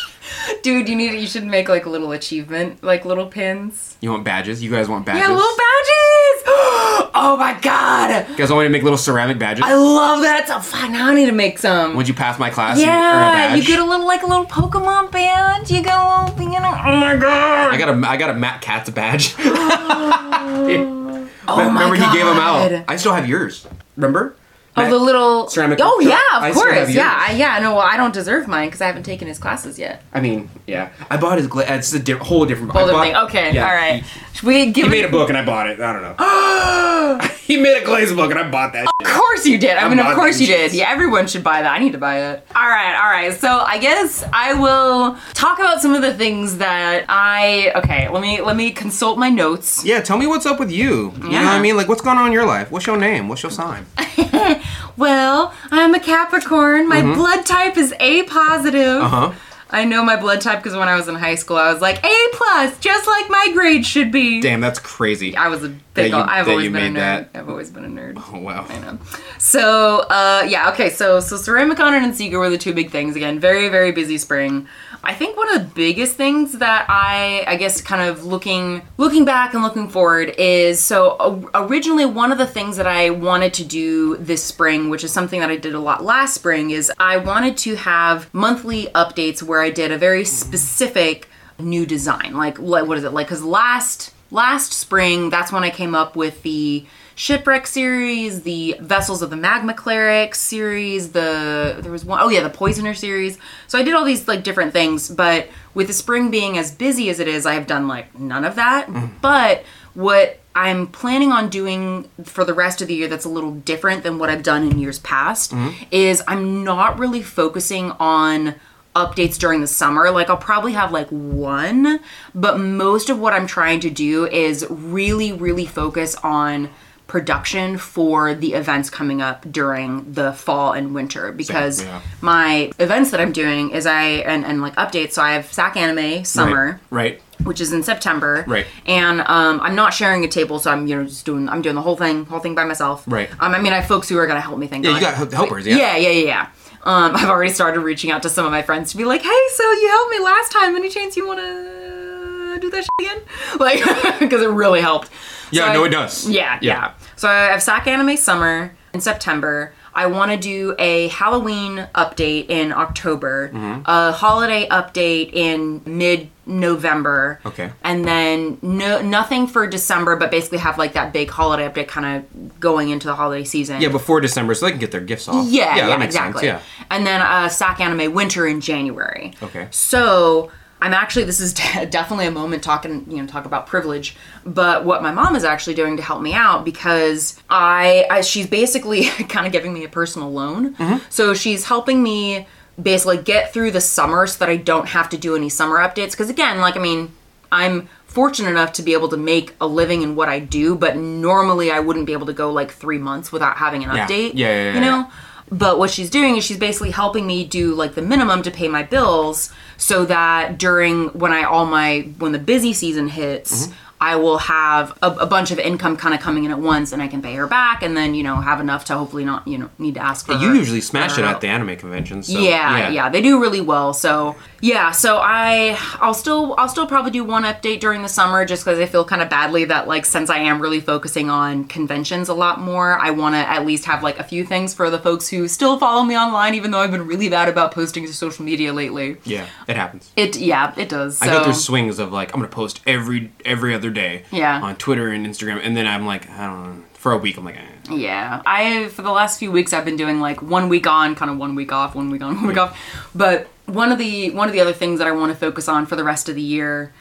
Dude, 0.63 0.87
you 0.89 0.95
need 0.95 1.19
you 1.19 1.27
should 1.27 1.43
make 1.45 1.69
like 1.69 1.85
little 1.85 2.11
achievement, 2.11 2.83
like 2.83 3.05
little 3.05 3.27
pins. 3.27 3.97
you 4.01 4.09
want 4.11 4.23
badges? 4.23 4.63
You 4.63 4.71
guys 4.71 4.87
want 4.87 5.05
badges? 5.05 5.21
Yeah, 5.21 5.33
little 5.33 5.57
badges. 5.57 6.43
oh 7.15 7.35
my 7.37 7.57
god, 7.61 8.29
You 8.29 8.35
guys 8.37 8.49
want 8.49 8.61
me 8.61 8.67
to 8.67 8.69
make 8.71 8.83
little 8.83 8.97
ceramic 8.97 9.37
badges? 9.39 9.63
I 9.65 9.73
love 9.75 10.21
that. 10.21 10.47
So 10.47 10.59
fun. 10.59 10.93
Now 10.93 11.07
I 11.09 11.13
need 11.13 11.25
to 11.27 11.31
make 11.31 11.57
some. 11.59 11.95
Would 11.95 12.07
you 12.07 12.13
pass 12.13 12.39
my 12.39 12.49
class? 12.49 12.79
and 12.79 12.87
earn 12.89 12.95
a 12.95 12.97
yeah, 12.97 13.55
you 13.55 13.63
get 13.63 13.79
a 13.79 13.85
little 13.85 14.05
like 14.05 14.23
a 14.23 14.27
little 14.27 14.45
Pokemon 14.45 15.11
badge. 15.11 15.71
You 15.71 15.83
get 15.83 15.93
a 15.97 16.31
little, 16.33 16.51
you 16.53 16.59
know. 16.59 16.73
Oh 16.85 16.95
my 16.97 17.15
god. 17.15 17.73
I 17.73 17.77
got 17.77 17.89
a 17.89 18.07
I 18.07 18.17
got 18.17 18.29
a 18.29 18.33
Matt 18.33 18.61
Katz 18.61 18.89
badge. 18.89 19.35
Oh 21.49 21.55
my 21.55 21.67
Remember 21.67 21.95
he 21.95 22.01
gave 22.17 22.25
them 22.25 22.37
out. 22.37 22.69
God. 22.69 22.85
I 22.89 22.97
still 22.97 23.13
have 23.13 23.27
yours. 23.27 23.65
Remember? 23.95 24.35
Oh, 24.77 24.89
the 24.89 24.97
little 24.97 25.47
ceramic 25.49 25.79
Oh 25.81 25.99
yeah, 25.99 26.19
I 26.33 26.37
of 26.37 26.43
have 26.43 26.53
course. 26.55 26.89
Yeah, 26.93 27.25
I, 27.27 27.31
yeah. 27.33 27.59
No, 27.59 27.71
well, 27.75 27.81
I 27.85 27.97
don't 27.97 28.13
deserve 28.13 28.47
mine 28.47 28.67
because 28.67 28.81
I 28.81 28.87
haven't 28.87 29.03
taken 29.03 29.27
his 29.27 29.39
classes 29.39 29.77
yet. 29.79 30.03
I 30.13 30.21
mean, 30.21 30.49
yeah. 30.67 30.89
I 31.09 31.17
bought 31.17 31.37
his. 31.37 31.47
Gla- 31.47 31.63
uh, 31.63 31.73
it's 31.75 31.93
a 31.93 31.99
di- 31.99 32.13
whole 32.13 32.45
different. 32.45 32.75
I 32.75 32.79
Hold 32.79 32.91
bought- 32.91 33.03
thing. 33.05 33.15
Okay, 33.15 33.53
yeah, 33.55 33.67
all 33.67 33.73
right. 33.75 34.03
He, 34.03 34.35
Should 34.35 34.47
we 34.47 34.71
give 34.71 34.85
he 34.85 34.89
made 34.91 35.05
a 35.05 35.09
book 35.09 35.29
and 35.29 35.37
I 35.37 35.43
bought 35.45 35.67
it. 35.69 35.79
I 35.79 35.93
don't 35.93 36.01
know. 36.03 37.27
he 37.47 37.57
made 37.57 37.81
a 37.81 37.85
glaze 37.85 38.13
book 38.13 38.29
and 38.31 38.39
I 38.39 38.49
bought 38.49 38.73
that. 38.73 38.87
Of 38.99 39.07
course 39.07 39.45
you 39.45 39.57
did. 39.57 39.77
I 39.77 39.85
I 39.85 39.89
mean, 39.89 39.99
of 39.99 40.13
course 40.15 40.39
you 40.39 40.47
did. 40.47 40.73
Yeah, 40.73 40.89
everyone 40.89 41.27
should 41.27 41.43
buy 41.43 41.61
that. 41.61 41.71
I 41.71 41.79
need 41.79 41.93
to 41.93 41.97
buy 41.97 42.19
it. 42.31 42.47
All 42.55 42.67
right, 42.67 42.95
all 42.95 43.09
right. 43.09 43.33
So 43.33 43.47
I 43.59 43.77
guess 43.77 44.23
I 44.33 44.53
will 44.53 45.17
talk 45.33 45.59
about 45.59 45.81
some 45.81 45.93
of 45.95 46.01
the 46.01 46.13
things 46.13 46.57
that 46.57 47.05
I. 47.09 47.71
Okay, 47.75 48.09
let 48.09 48.21
me 48.21 48.41
let 48.41 48.55
me 48.55 48.71
consult 48.71 49.17
my 49.17 49.29
notes. 49.29 49.83
Yeah, 49.85 50.01
tell 50.01 50.17
me 50.17 50.27
what's 50.27 50.45
up 50.45 50.59
with 50.59 50.71
you. 50.71 51.13
You 51.17 51.29
know 51.29 51.43
what 51.43 51.47
I 51.47 51.59
mean? 51.61 51.75
Like, 51.77 51.87
what's 51.87 52.01
going 52.01 52.17
on 52.17 52.27
in 52.27 52.33
your 52.33 52.45
life? 52.45 52.69
What's 52.71 52.85
your 52.85 52.97
name? 52.97 53.27
What's 53.27 53.41
your 53.43 53.51
sign? 53.51 53.85
Well, 54.95 55.53
I'm 55.71 55.93
a 55.93 55.99
Capricorn. 55.99 56.87
My 56.87 57.01
blood 57.01 57.45
type 57.45 57.77
is 57.77 57.93
A 57.99 58.23
positive. 58.23 59.01
Uh 59.03 59.07
huh. 59.07 59.31
I 59.69 59.83
know 59.83 60.01
my 60.01 60.15
blood 60.15 60.39
type 60.39 60.59
because 60.63 60.77
when 60.77 60.87
I 60.87 60.95
was 60.95 61.09
in 61.09 61.15
high 61.15 61.35
school, 61.35 61.57
I 61.57 61.73
was 61.73 61.81
like 61.81 62.01
A 62.03 62.27
plus, 62.31 62.79
just 62.79 63.05
like 63.05 63.29
my 63.29 63.49
grade 63.53 63.85
should 63.85 64.13
be. 64.13 64.39
Damn, 64.39 64.61
that's 64.61 64.79
crazy. 64.79 65.35
I 65.35 65.49
was 65.49 65.61
a 65.65 65.69
big. 65.93 66.11
you- 66.13 66.17
I've 66.17 66.47
always 66.47 66.71
been 66.71 66.95
a 66.95 66.99
nerd. 66.99 67.01
that. 67.01 67.29
I've 67.35 67.49
always 67.49 67.69
been 67.69 67.83
a 67.83 67.89
nerd. 67.89 68.23
Oh 68.33 68.39
wow. 68.39 68.65
I 68.69 68.79
know. 68.79 68.97
So, 69.37 69.99
uh, 70.09 70.45
yeah, 70.47 70.69
okay, 70.71 70.89
so 70.89 71.19
so 71.19 71.35
Ceramicon 71.35 71.91
and 71.91 72.05
Antigua 72.05 72.39
were 72.39 72.49
the 72.49 72.57
two 72.57 72.73
big 72.73 72.91
things. 72.91 73.15
Again, 73.17 73.39
very, 73.39 73.67
very 73.67 73.91
busy 73.91 74.17
spring. 74.17 74.67
I 75.03 75.13
think 75.13 75.37
one 75.37 75.53
of 75.55 75.61
the 75.61 75.73
biggest 75.73 76.15
things 76.15 76.53
that 76.59 76.85
I, 76.89 77.43
I 77.47 77.55
guess, 77.55 77.81
kind 77.81 78.09
of 78.09 78.25
looking 78.25 78.81
looking 78.97 79.25
back 79.25 79.53
and 79.53 79.63
looking 79.63 79.89
forward 79.89 80.35
is 80.37 80.79
so 80.79 81.49
originally 81.53 82.05
one 82.05 82.31
of 82.31 82.37
the 82.37 82.47
things 82.47 82.77
that 82.77 82.87
I 82.87 83.09
wanted 83.11 83.53
to 83.55 83.65
do 83.65 84.17
this 84.17 84.43
spring, 84.43 84.89
which 84.89 85.03
is 85.03 85.11
something 85.11 85.39
that 85.39 85.49
I 85.49 85.57
did 85.57 85.73
a 85.73 85.79
lot 85.79 86.03
last 86.03 86.33
spring, 86.35 86.71
is 86.71 86.91
I 86.99 87.17
wanted 87.17 87.57
to 87.59 87.75
have 87.75 88.33
monthly 88.33 88.87
updates 88.87 89.41
where 89.41 89.61
I 89.61 89.69
did 89.69 89.91
a 89.91 89.97
very 89.97 90.25
specific 90.25 91.29
new 91.59 91.85
design. 91.85 92.33
Like 92.35 92.57
what 92.57 92.97
is 92.97 93.03
it 93.03 93.13
like? 93.13 93.27
Because 93.27 93.43
last 93.43 94.13
last 94.31 94.73
spring, 94.73 95.29
that's 95.29 95.51
when 95.51 95.63
I 95.63 95.69
came 95.69 95.95
up 95.95 96.15
with 96.15 96.41
the 96.43 96.85
shipwreck 97.15 97.65
series, 97.65 98.43
the 98.43 98.75
vessels 98.79 99.23
of 99.23 99.31
the 99.31 99.35
magma 99.35 99.73
cleric 99.73 100.35
series, 100.35 101.11
the 101.13 101.77
there 101.79 101.91
was 101.91 102.05
one 102.05 102.19
oh 102.21 102.29
yeah, 102.29 102.43
the 102.43 102.49
poisoner 102.49 102.93
series. 102.93 103.37
So 103.67 103.79
I 103.79 103.83
did 103.83 103.95
all 103.95 104.05
these 104.05 104.27
like 104.27 104.43
different 104.43 104.71
things, 104.71 105.09
but 105.09 105.47
with 105.73 105.87
the 105.87 105.93
spring 105.93 106.29
being 106.29 106.57
as 106.57 106.71
busy 106.71 107.09
as 107.09 107.19
it 107.19 107.27
is, 107.27 107.45
I 107.45 107.53
have 107.53 107.67
done 107.67 107.87
like 107.87 108.17
none 108.17 108.45
of 108.45 108.55
that. 108.55 108.87
Mm-hmm. 108.87 109.17
But 109.21 109.63
what 109.95 110.39
I'm 110.55 110.87
planning 110.87 111.31
on 111.31 111.49
doing 111.49 112.09
for 112.23 112.45
the 112.45 112.53
rest 112.53 112.81
of 112.81 112.87
the 112.87 112.93
year 112.95 113.07
that's 113.07 113.25
a 113.25 113.29
little 113.29 113.51
different 113.51 114.03
than 114.03 114.19
what 114.19 114.29
I've 114.29 114.43
done 114.43 114.63
in 114.63 114.77
years 114.77 114.99
past 114.99 115.51
mm-hmm. 115.51 115.83
is 115.91 116.21
I'm 116.27 116.63
not 116.63 116.99
really 116.99 117.21
focusing 117.23 117.91
on 117.99 118.55
updates 118.97 119.37
during 119.37 119.61
the 119.61 119.67
summer. 119.67 120.09
Like 120.11 120.29
I'll 120.29 120.37
probably 120.37 120.73
have 120.73 120.91
like 120.91 121.07
one, 121.09 121.99
but 122.33 122.59
most 122.59 123.09
of 123.09 123.19
what 123.19 123.33
I'm 123.33 123.47
trying 123.47 123.79
to 123.81 123.89
do 123.89 124.25
is 124.27 124.65
really, 124.69 125.31
really 125.31 125.65
focus 125.65 126.15
on 126.23 126.69
production 127.07 127.77
for 127.77 128.33
the 128.35 128.53
events 128.53 128.89
coming 128.89 129.21
up 129.21 129.49
during 129.49 130.11
the 130.11 130.33
fall 130.33 130.73
and 130.73 130.93
winter 130.93 131.31
because 131.31 131.81
yeah. 131.81 132.01
my 132.19 132.69
events 132.79 133.11
that 133.11 133.21
I'm 133.21 133.31
doing 133.31 133.71
is 133.71 133.85
I 133.85 134.03
and, 134.27 134.43
and 134.43 134.61
like 134.61 134.75
updates 134.75 135.13
so 135.13 135.21
I 135.21 135.31
have 135.31 135.45
Sac 135.51 135.77
Anime 135.77 136.25
summer 136.25 136.81
Right. 136.89 137.21
which 137.45 137.61
is 137.61 137.71
in 137.71 137.81
September. 137.81 138.43
Right. 138.45 138.65
And 138.85 139.21
um, 139.21 139.61
I'm 139.61 139.73
not 139.73 139.93
sharing 139.93 140.25
a 140.25 140.27
table, 140.27 140.59
so 140.59 140.69
I'm 140.69 140.85
you 140.85 140.97
know 140.97 141.05
just 141.05 141.25
doing 141.25 141.47
I'm 141.47 141.61
doing 141.61 141.75
the 141.75 141.81
whole 141.81 141.95
thing, 141.95 142.25
whole 142.25 142.39
thing 142.41 142.55
by 142.55 142.65
myself. 142.65 143.05
Right. 143.07 143.29
Um, 143.39 143.55
I 143.55 143.59
mean, 143.61 143.71
I 143.71 143.77
have 143.77 143.87
folks 143.87 144.09
who 144.09 144.17
are 144.17 144.27
gonna 144.27 144.41
help 144.41 144.59
me. 144.59 144.67
Thank 144.67 144.83
Yeah, 144.83 144.91
God. 144.91 144.97
you 144.97 145.01
got 145.07 145.13
hel- 145.15 145.31
helpers, 145.31 145.65
yeah. 145.65 145.77
Yeah, 145.77 145.95
yeah, 145.95 146.09
yeah, 146.09 146.25
yeah. 146.25 146.49
Um, 146.83 147.15
I've 147.15 147.29
already 147.29 147.51
started 147.51 147.81
reaching 147.81 148.11
out 148.11 148.23
to 148.23 148.29
some 148.29 148.45
of 148.45 148.51
my 148.51 148.61
friends 148.61 148.91
to 148.91 148.97
be 148.97 149.03
like, 149.05 149.21
hey, 149.21 149.41
so 149.55 149.63
you 149.71 149.89
helped 149.89 150.11
me 150.11 150.19
last 150.19 150.51
time. 150.51 150.75
Any 150.75 150.89
chance 150.89 151.17
you 151.17 151.27
want 151.27 151.39
to 151.39 152.57
do 152.61 152.69
that 152.69 152.83
shit 152.83 152.89
again? 153.07 153.21
Like, 153.59 153.79
because 154.19 154.41
it 154.41 154.49
really 154.49 154.81
helped. 154.81 155.09
Yeah, 155.51 155.67
So 155.67 155.73
no, 155.73 155.83
I- 155.83 155.87
it 155.87 155.91
does. 155.91 156.29
Yeah, 156.29 156.59
yeah. 156.61 156.93
So 157.15 157.27
I 157.27 157.45
have 157.51 157.61
Sac 157.63 157.87
Anime 157.87 158.15
Summer 158.17 158.75
in 158.93 159.01
September. 159.01 159.73
I 159.97 160.05
want 160.05 160.31
to 160.31 160.37
do 160.37 160.75
a 160.77 161.07
Halloween 161.07 161.87
update 161.95 162.49
in 162.49 162.71
October, 162.71 163.49
Mm-hmm. 163.49 163.81
a 163.85 164.11
holiday 164.11 164.67
update 164.69 165.33
in 165.33 165.81
mid 165.85 166.29
November. 166.45 167.39
Okay. 167.45 167.71
And 167.83 168.05
then 168.05 168.59
no 168.61 169.01
nothing 169.01 169.47
for 169.47 169.65
December, 169.67 170.15
but 170.15 170.29
basically 170.31 170.59
have 170.59 170.77
like 170.77 170.93
that 170.93 171.11
big 171.13 171.29
holiday 171.29 171.67
update 171.67 171.87
kind 171.87 172.05
of 172.23 172.59
going 172.59 172.89
into 172.89 173.07
the 173.07 173.15
holiday 173.15 173.43
season. 173.43 173.81
Yeah, 173.81 173.89
before 173.89 174.21
December, 174.21 174.53
so 174.53 174.65
they 174.67 174.71
can 174.71 174.79
get 174.79 174.91
their 174.91 175.01
gifts 175.01 175.27
off. 175.27 175.47
Yeah, 175.49 175.75
yeah, 175.75 175.87
that 175.87 175.99
makes 175.99 176.13
exactly. 176.15 176.43
sense. 176.43 176.63
And 176.91 177.05
then 177.05 177.19
uh, 177.21 177.49
Sac 177.49 177.79
Anime 177.79 178.13
Winter 178.13 178.45
in 178.47 178.61
January. 178.61 179.33
Okay. 179.41 179.67
So 179.71 180.51
I'm 180.81 180.93
actually 180.93 181.25
this 181.25 181.39
is 181.39 181.53
definitely 181.89 182.27
a 182.27 182.31
moment 182.31 182.63
talking 182.63 183.05
you 183.09 183.17
know 183.17 183.25
talk 183.27 183.45
about 183.45 183.67
privilege, 183.67 184.15
but 184.45 184.85
what 184.85 185.01
my 185.01 185.11
mom 185.11 185.35
is 185.35 185.43
actually 185.43 185.73
doing 185.75 185.97
to 185.97 186.03
help 186.03 186.21
me 186.21 186.33
out 186.33 186.63
because 186.65 187.41
I, 187.49 188.05
I 188.11 188.21
she's 188.21 188.47
basically 188.47 189.03
kind 189.29 189.45
of 189.45 189.51
giving 189.51 189.73
me 189.73 189.83
a 189.83 189.89
personal 189.89 190.31
loan. 190.31 190.75
Mm-hmm. 190.75 190.97
So 191.09 191.33
she's 191.33 191.65
helping 191.65 192.03
me 192.03 192.47
basically 192.81 193.17
get 193.17 193.53
through 193.53 193.71
the 193.71 193.81
summer 193.81 194.27
so 194.27 194.37
that 194.39 194.49
I 194.49 194.57
don't 194.57 194.87
have 194.89 195.09
to 195.09 195.17
do 195.17 195.35
any 195.35 195.49
summer 195.49 195.77
updates 195.77 196.11
because 196.11 196.29
again 196.29 196.59
like 196.59 196.75
I 196.75 196.79
mean 196.79 197.11
I'm 197.51 197.89
fortunate 198.05 198.49
enough 198.49 198.73
to 198.73 198.83
be 198.83 198.93
able 198.93 199.09
to 199.09 199.17
make 199.17 199.55
a 199.61 199.67
living 199.67 200.01
in 200.01 200.15
what 200.15 200.27
I 200.29 200.39
do, 200.39 200.75
but 200.75 200.97
normally 200.97 201.71
I 201.71 201.79
wouldn't 201.79 202.05
be 202.05 202.13
able 202.13 202.25
to 202.27 202.33
go 202.33 202.51
like 202.51 202.71
three 202.71 202.97
months 202.97 203.31
without 203.31 203.57
having 203.57 203.83
an 203.83 203.95
Yeah. 203.95 204.07
update. 204.07 204.31
Yeah, 204.33 204.47
yeah, 204.47 204.63
yeah, 204.63 204.73
You 204.73 204.81
know? 204.81 204.97
yeah. 204.97 205.11
But 205.49 205.79
what 205.79 205.89
she's 205.89 206.09
doing 206.09 206.35
is 206.35 206.43
she's 206.43 206.57
basically 206.57 206.91
helping 206.91 207.25
me 207.25 207.45
do 207.45 207.73
like 207.73 207.95
the 207.95 208.01
minimum 208.01 208.43
to 208.43 208.51
pay 208.51 208.67
my 208.67 208.83
bills 208.83 209.49
so 209.77 210.05
that 210.05 210.57
during 210.57 211.07
when 211.09 211.31
I 211.31 211.43
all 211.43 211.65
my 211.65 212.09
when 212.17 212.31
the 212.33 212.39
busy 212.39 212.73
season 212.73 213.07
hits, 213.07 213.67
Mm-hmm. 213.67 213.86
I 213.99 214.15
will 214.15 214.37
have 214.37 214.97
a, 215.01 215.07
a 215.11 215.25
bunch 215.25 215.49
of 215.51 215.57
income 215.59 215.97
kind 215.97 216.13
of 216.13 216.19
coming 216.21 216.43
in 216.45 216.51
at 216.51 216.59
once 216.59 216.91
and 216.91 217.01
I 217.01 217.07
can 217.07 217.21
pay 217.21 217.33
her 217.35 217.47
back 217.47 217.81
and 217.81 217.97
then, 217.97 218.13
you 218.13 218.23
know, 218.23 218.35
have 218.35 218.59
enough 218.59 218.85
to 218.85 218.95
hopefully 218.97 219.25
not, 219.25 219.47
you 219.47 219.57
know, 219.57 219.69
need 219.79 219.95
to 219.95 219.99
ask 220.03 220.25
for 220.25 220.33
You 220.33 220.49
her- 220.49 220.55
usually 220.55 220.81
smash 220.81 221.17
it 221.17 221.23
help. 221.23 221.35
at 221.35 221.41
the 221.41 221.47
anime 221.47 221.75
conventions. 221.77 222.27
So, 222.31 222.37
yeah, 222.39 222.89
yeah, 222.89 223.09
they 223.09 223.21
do 223.21 223.41
really 223.41 223.61
well. 223.61 223.93
So 223.93 224.35
yeah, 224.61 224.91
so 224.91 225.17
I 225.21 225.77
I'll 225.99 226.13
still 226.13 226.55
I'll 226.57 226.69
still 226.69 226.87
probably 226.87 227.11
do 227.11 227.23
one 227.23 227.43
update 227.43 227.79
during 227.79 228.01
the 228.03 228.09
summer 228.09 228.45
just 228.45 228.63
because 228.65 228.79
I 228.79 228.85
feel 228.85 229.03
kind 229.05 229.21
of 229.21 229.29
badly 229.29 229.65
that 229.65 229.87
like 229.87 230.05
since 230.05 230.29
I 230.29 230.37
am 230.39 230.61
really 230.61 230.79
focusing 230.79 231.29
on 231.29 231.65
conventions 231.65 232.29
a 232.29 232.33
lot 232.33 232.59
more, 232.59 232.97
I 232.99 233.09
want 233.11 233.35
to 233.35 233.39
at 233.39 233.65
least 233.65 233.85
have 233.85 234.03
like 234.03 234.19
a 234.19 234.23
few 234.23 234.45
things 234.45 234.73
for 234.73 234.89
the 234.89 234.99
folks 234.99 235.27
who 235.29 235.47
still 235.47 235.79
follow 235.79 236.03
me 236.03 236.17
online, 236.17 236.53
even 236.55 236.71
though 236.71 236.79
I've 236.79 236.91
been 236.91 237.07
really 237.07 237.29
bad 237.29 237.49
about 237.49 237.71
posting 237.71 238.05
to 238.05 238.13
social 238.13 238.45
media 238.45 238.73
lately. 238.73 239.17
Yeah, 239.23 239.47
it 239.67 239.75
happens. 239.75 240.11
It 240.15 240.37
yeah, 240.37 240.73
it 240.77 240.89
does. 240.89 241.17
So. 241.17 241.25
I 241.25 241.29
go 241.29 241.43
through 241.43 241.53
swings 241.53 241.99
of 241.99 242.11
like 242.11 242.33
I'm 242.33 242.39
gonna 242.39 242.49
post 242.51 242.81
every 242.87 243.31
every 243.45 243.73
other 243.75 243.86
day. 243.89 244.23
Yeah. 244.31 244.61
On 244.61 244.75
Twitter 244.75 245.09
and 245.09 245.25
Instagram, 245.25 245.59
and 245.63 245.75
then 245.75 245.87
I'm 245.87 246.05
like, 246.05 246.29
I 246.29 246.45
don't 246.45 246.63
know. 246.63 246.83
For 246.93 247.11
a 247.11 247.17
week, 247.17 247.37
I'm 247.37 247.45
like, 247.45 247.55
eh. 247.55 247.95
Yeah, 247.95 248.41
I 248.45 248.89
for 248.89 249.01
the 249.01 249.11
last 249.11 249.39
few 249.39 249.51
weeks 249.51 249.71
I've 249.71 249.85
been 249.85 249.95
doing 249.95 250.19
like 250.19 250.41
one 250.41 250.67
week 250.67 250.87
on, 250.87 251.15
kind 251.15 251.31
of 251.31 251.37
one 251.37 251.55
week 251.55 251.71
off, 251.71 251.95
one 251.95 252.09
week 252.09 252.21
on, 252.21 252.35
one 252.35 252.47
week 252.47 252.57
off. 252.57 252.77
But 253.15 253.47
one 253.65 253.91
of 253.91 253.97
the 253.97 254.31
one 254.31 254.47
of 254.47 254.53
the 254.53 254.59
other 254.59 254.73
things 254.73 254.99
that 254.99 255.07
I 255.07 255.11
want 255.11 255.31
to 255.31 255.37
focus 255.37 255.69
on 255.69 255.85
for 255.85 255.95
the 255.95 256.03
rest 256.03 256.27
of 256.27 256.35
the 256.35 256.41
year 256.41 256.93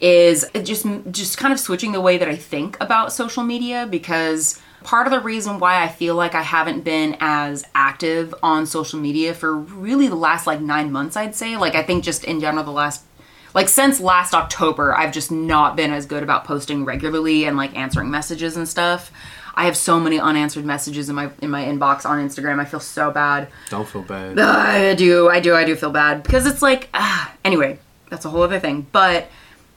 is 0.00 0.44
just 0.64 0.86
just 1.10 1.38
kind 1.38 1.52
of 1.52 1.60
switching 1.60 1.92
the 1.92 2.00
way 2.00 2.18
that 2.18 2.28
I 2.28 2.36
think 2.36 2.76
about 2.80 3.12
social 3.12 3.44
media 3.44 3.86
because 3.88 4.60
part 4.82 5.06
of 5.06 5.12
the 5.12 5.20
reason 5.20 5.60
why 5.60 5.82
I 5.82 5.88
feel 5.88 6.16
like 6.16 6.34
I 6.34 6.42
haven't 6.42 6.82
been 6.82 7.16
as 7.20 7.64
active 7.72 8.34
on 8.42 8.66
social 8.66 8.98
media 8.98 9.32
for 9.32 9.54
really 9.54 10.08
the 10.08 10.16
last 10.16 10.44
like 10.44 10.60
9 10.60 10.90
months 10.90 11.16
I'd 11.16 11.36
say 11.36 11.56
like 11.56 11.76
I 11.76 11.84
think 11.84 12.02
just 12.02 12.24
in 12.24 12.40
general 12.40 12.64
the 12.64 12.72
last 12.72 13.04
like 13.54 13.68
since 13.68 14.00
last 14.00 14.34
October, 14.34 14.94
I've 14.94 15.12
just 15.12 15.30
not 15.30 15.76
been 15.76 15.92
as 15.92 16.06
good 16.06 16.22
about 16.22 16.44
posting 16.44 16.84
regularly 16.84 17.44
and 17.44 17.56
like 17.56 17.76
answering 17.76 18.10
messages 18.10 18.56
and 18.56 18.68
stuff. 18.68 19.12
I 19.54 19.66
have 19.66 19.76
so 19.76 20.00
many 20.00 20.18
unanswered 20.18 20.64
messages 20.64 21.08
in 21.08 21.14
my 21.14 21.30
in 21.42 21.50
my 21.50 21.64
inbox 21.64 22.06
on 22.06 22.18
Instagram. 22.26 22.58
I 22.58 22.64
feel 22.64 22.80
so 22.80 23.10
bad. 23.10 23.48
don't 23.68 23.86
feel 23.86 24.02
bad. 24.02 24.38
Uh, 24.38 24.46
I 24.46 24.94
do, 24.94 25.28
I 25.28 25.40
do, 25.40 25.54
I 25.54 25.64
do 25.64 25.76
feel 25.76 25.90
bad 25.90 26.22
because 26.22 26.46
it's 26.46 26.62
like, 26.62 26.88
ah, 26.94 27.34
anyway, 27.44 27.78
that's 28.08 28.24
a 28.24 28.30
whole 28.30 28.42
other 28.42 28.58
thing. 28.60 28.86
But 28.92 29.28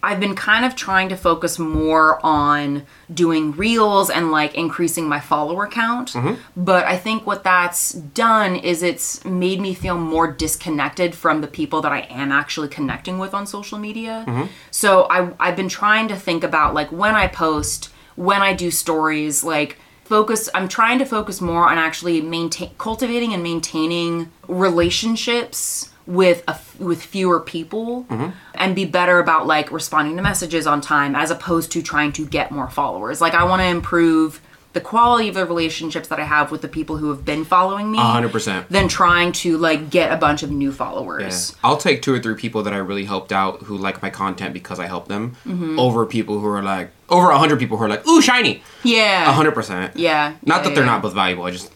I've 0.05 0.19
been 0.19 0.35
kind 0.35 0.65
of 0.65 0.75
trying 0.75 1.09
to 1.09 1.17
focus 1.17 1.57
more 1.57 2.23
on 2.23 2.85
doing 3.11 3.53
reels 3.53 4.11
and 4.11 4.31
like 4.31 4.53
increasing 4.53 5.09
my 5.09 5.19
follower 5.19 5.67
count. 5.67 6.13
Mm-hmm. 6.13 6.35
But 6.55 6.85
I 6.85 6.95
think 6.95 7.25
what 7.25 7.43
that's 7.43 7.91
done 7.91 8.55
is 8.55 8.83
it's 8.83 9.25
made 9.25 9.59
me 9.59 9.73
feel 9.73 9.97
more 9.97 10.31
disconnected 10.31 11.15
from 11.15 11.41
the 11.41 11.47
people 11.47 11.81
that 11.81 11.91
I 11.91 12.01
am 12.01 12.31
actually 12.31 12.67
connecting 12.67 13.17
with 13.17 13.33
on 13.33 13.47
social 13.47 13.79
media. 13.79 14.23
Mm-hmm. 14.27 14.45
So 14.69 15.07
I, 15.09 15.31
I've 15.39 15.55
been 15.55 15.69
trying 15.69 16.07
to 16.09 16.15
think 16.15 16.43
about 16.43 16.75
like 16.75 16.91
when 16.91 17.15
I 17.15 17.27
post, 17.27 17.89
when 18.15 18.43
I 18.43 18.53
do 18.53 18.69
stories, 18.69 19.43
like 19.43 19.79
focus 20.03 20.47
i'm 20.53 20.67
trying 20.67 20.99
to 20.99 21.05
focus 21.05 21.41
more 21.41 21.67
on 21.67 21.79
actually 21.79 22.21
maintain 22.21 22.69
cultivating 22.77 23.33
and 23.33 23.41
maintaining 23.41 24.31
relationships 24.47 25.89
with 26.07 26.43
a 26.47 26.51
f 26.51 26.79
with 26.79 27.01
fewer 27.01 27.39
people 27.39 28.05
and 28.53 28.75
be 28.75 28.85
better 28.85 29.17
about 29.19 29.47
like 29.47 29.71
responding 29.71 30.15
to 30.15 30.21
messages 30.21 30.67
on 30.67 30.79
time 30.81 31.15
as 31.15 31.31
opposed 31.31 31.71
to 31.71 31.81
trying 31.81 32.11
to 32.11 32.25
get 32.25 32.51
more 32.51 32.69
followers 32.69 33.19
like 33.21 33.33
i 33.33 33.43
want 33.43 33.59
to 33.61 33.65
improve 33.67 34.39
the 34.73 34.81
quality 34.81 35.29
of 35.29 35.35
the 35.35 35.45
relationships 35.45 36.07
that 36.09 36.19
i 36.19 36.23
have 36.23 36.51
with 36.51 36.61
the 36.61 36.67
people 36.67 36.97
who 36.97 37.09
have 37.09 37.23
been 37.25 37.43
following 37.43 37.91
me 37.91 37.97
hundred 37.97 38.31
percent. 38.31 38.69
than 38.69 38.87
trying 38.87 39.31
to 39.31 39.57
like 39.57 39.89
get 39.89 40.11
a 40.11 40.17
bunch 40.17 40.43
of 40.43 40.51
new 40.51 40.69
Yeah. 40.69 40.75
followers 40.75 41.55
I'll 41.63 41.77
take 41.77 42.01
two 42.03 42.13
or 42.13 42.19
three 42.19 42.35
people 42.35 42.61
that 42.63 42.73
I 42.73 42.77
really 42.77 43.05
helped 43.05 43.31
out 43.31 43.63
who 43.63 43.75
like 43.77 44.01
my 44.03 44.09
content 44.11 44.53
because 44.53 44.79
I 44.79 44.85
helped 44.85 45.07
them 45.07 45.35
Mm-hmm. 45.47 45.79
over 45.79 46.05
people 46.05 46.39
who 46.39 46.47
are 46.47 46.61
like 46.61 46.91
over 47.09 47.29
a 47.31 47.37
hundred 47.39 47.57
people 47.59 47.77
who 47.77 47.83
are 47.85 47.89
like, 47.89 48.05
ooh, 48.07 48.21
shiny. 48.21 48.61
yeah 48.83 49.31
hundred 49.31 49.53
percent. 49.53 49.95
yeah 49.97 50.33
Not 50.43 50.57
yeah, 50.57 50.63
that 50.63 50.75
they're 50.75 50.83
yeah. 50.85 50.91
not 50.91 51.01
both 51.01 51.13
valuable. 51.13 51.45
I 51.45 51.51
just 51.51 51.71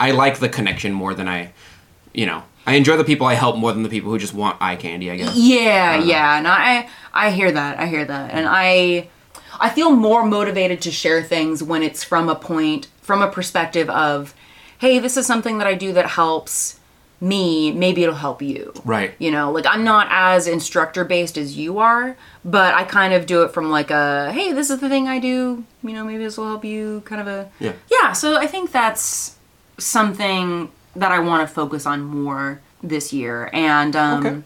I 0.00 0.12
like 0.12 0.38
the 0.38 0.48
connection 0.48 0.92
more 0.92 1.12
than 1.14 1.28
I, 1.28 1.52
you 2.12 2.26
know, 2.26 2.42
I 2.66 2.74
enjoy 2.74 2.96
the 2.96 3.04
people 3.04 3.26
I 3.26 3.34
help 3.34 3.56
more 3.56 3.72
than 3.72 3.82
the 3.82 3.88
people 3.88 4.10
who 4.10 4.18
just 4.18 4.34
want 4.34 4.56
eye 4.60 4.76
candy. 4.76 5.10
I 5.10 5.16
guess. 5.16 5.36
Yeah, 5.36 5.98
yeah, 5.98 6.38
and 6.38 6.48
I 6.48 6.88
I 7.12 7.30
hear 7.30 7.52
that. 7.52 7.78
I 7.78 7.86
hear 7.86 8.04
that. 8.04 8.32
And 8.32 8.46
I 8.48 9.08
I 9.60 9.70
feel 9.70 9.90
more 9.90 10.24
motivated 10.24 10.80
to 10.82 10.90
share 10.90 11.22
things 11.22 11.62
when 11.62 11.82
it's 11.82 12.02
from 12.02 12.28
a 12.28 12.34
point 12.34 12.88
from 13.00 13.22
a 13.22 13.30
perspective 13.30 13.88
of 13.90 14.34
hey, 14.78 14.98
this 14.98 15.16
is 15.16 15.26
something 15.26 15.58
that 15.58 15.66
I 15.66 15.74
do 15.74 15.92
that 15.92 16.10
helps 16.10 16.80
me, 17.20 17.72
maybe 17.72 18.02
it'll 18.02 18.14
help 18.14 18.42
you. 18.42 18.72
Right. 18.84 19.14
You 19.18 19.30
know, 19.30 19.50
like 19.50 19.64
I'm 19.66 19.84
not 19.84 20.08
as 20.10 20.46
instructor 20.46 21.04
based 21.04 21.38
as 21.38 21.56
you 21.56 21.78
are, 21.78 22.16
but 22.44 22.74
I 22.74 22.84
kind 22.84 23.14
of 23.14 23.24
do 23.24 23.42
it 23.42 23.52
from 23.52 23.70
like 23.70 23.90
a 23.90 24.32
hey, 24.32 24.52
this 24.52 24.70
is 24.70 24.80
the 24.80 24.88
thing 24.88 25.08
I 25.08 25.18
do, 25.18 25.64
you 25.82 25.92
know, 25.92 26.04
maybe 26.04 26.24
this 26.24 26.36
will 26.36 26.46
help 26.46 26.64
you 26.64 27.02
kind 27.04 27.20
of 27.20 27.26
a 27.26 27.50
Yeah. 27.60 27.72
Yeah, 27.90 28.12
so 28.12 28.36
I 28.36 28.46
think 28.46 28.72
that's 28.72 29.36
something 29.78 30.70
that 30.96 31.12
I 31.12 31.18
want 31.18 31.46
to 31.46 31.52
focus 31.52 31.86
on 31.86 32.02
more 32.02 32.60
this 32.82 33.12
year. 33.12 33.50
And 33.52 33.94
um 33.96 34.26
Okay. 34.26 34.42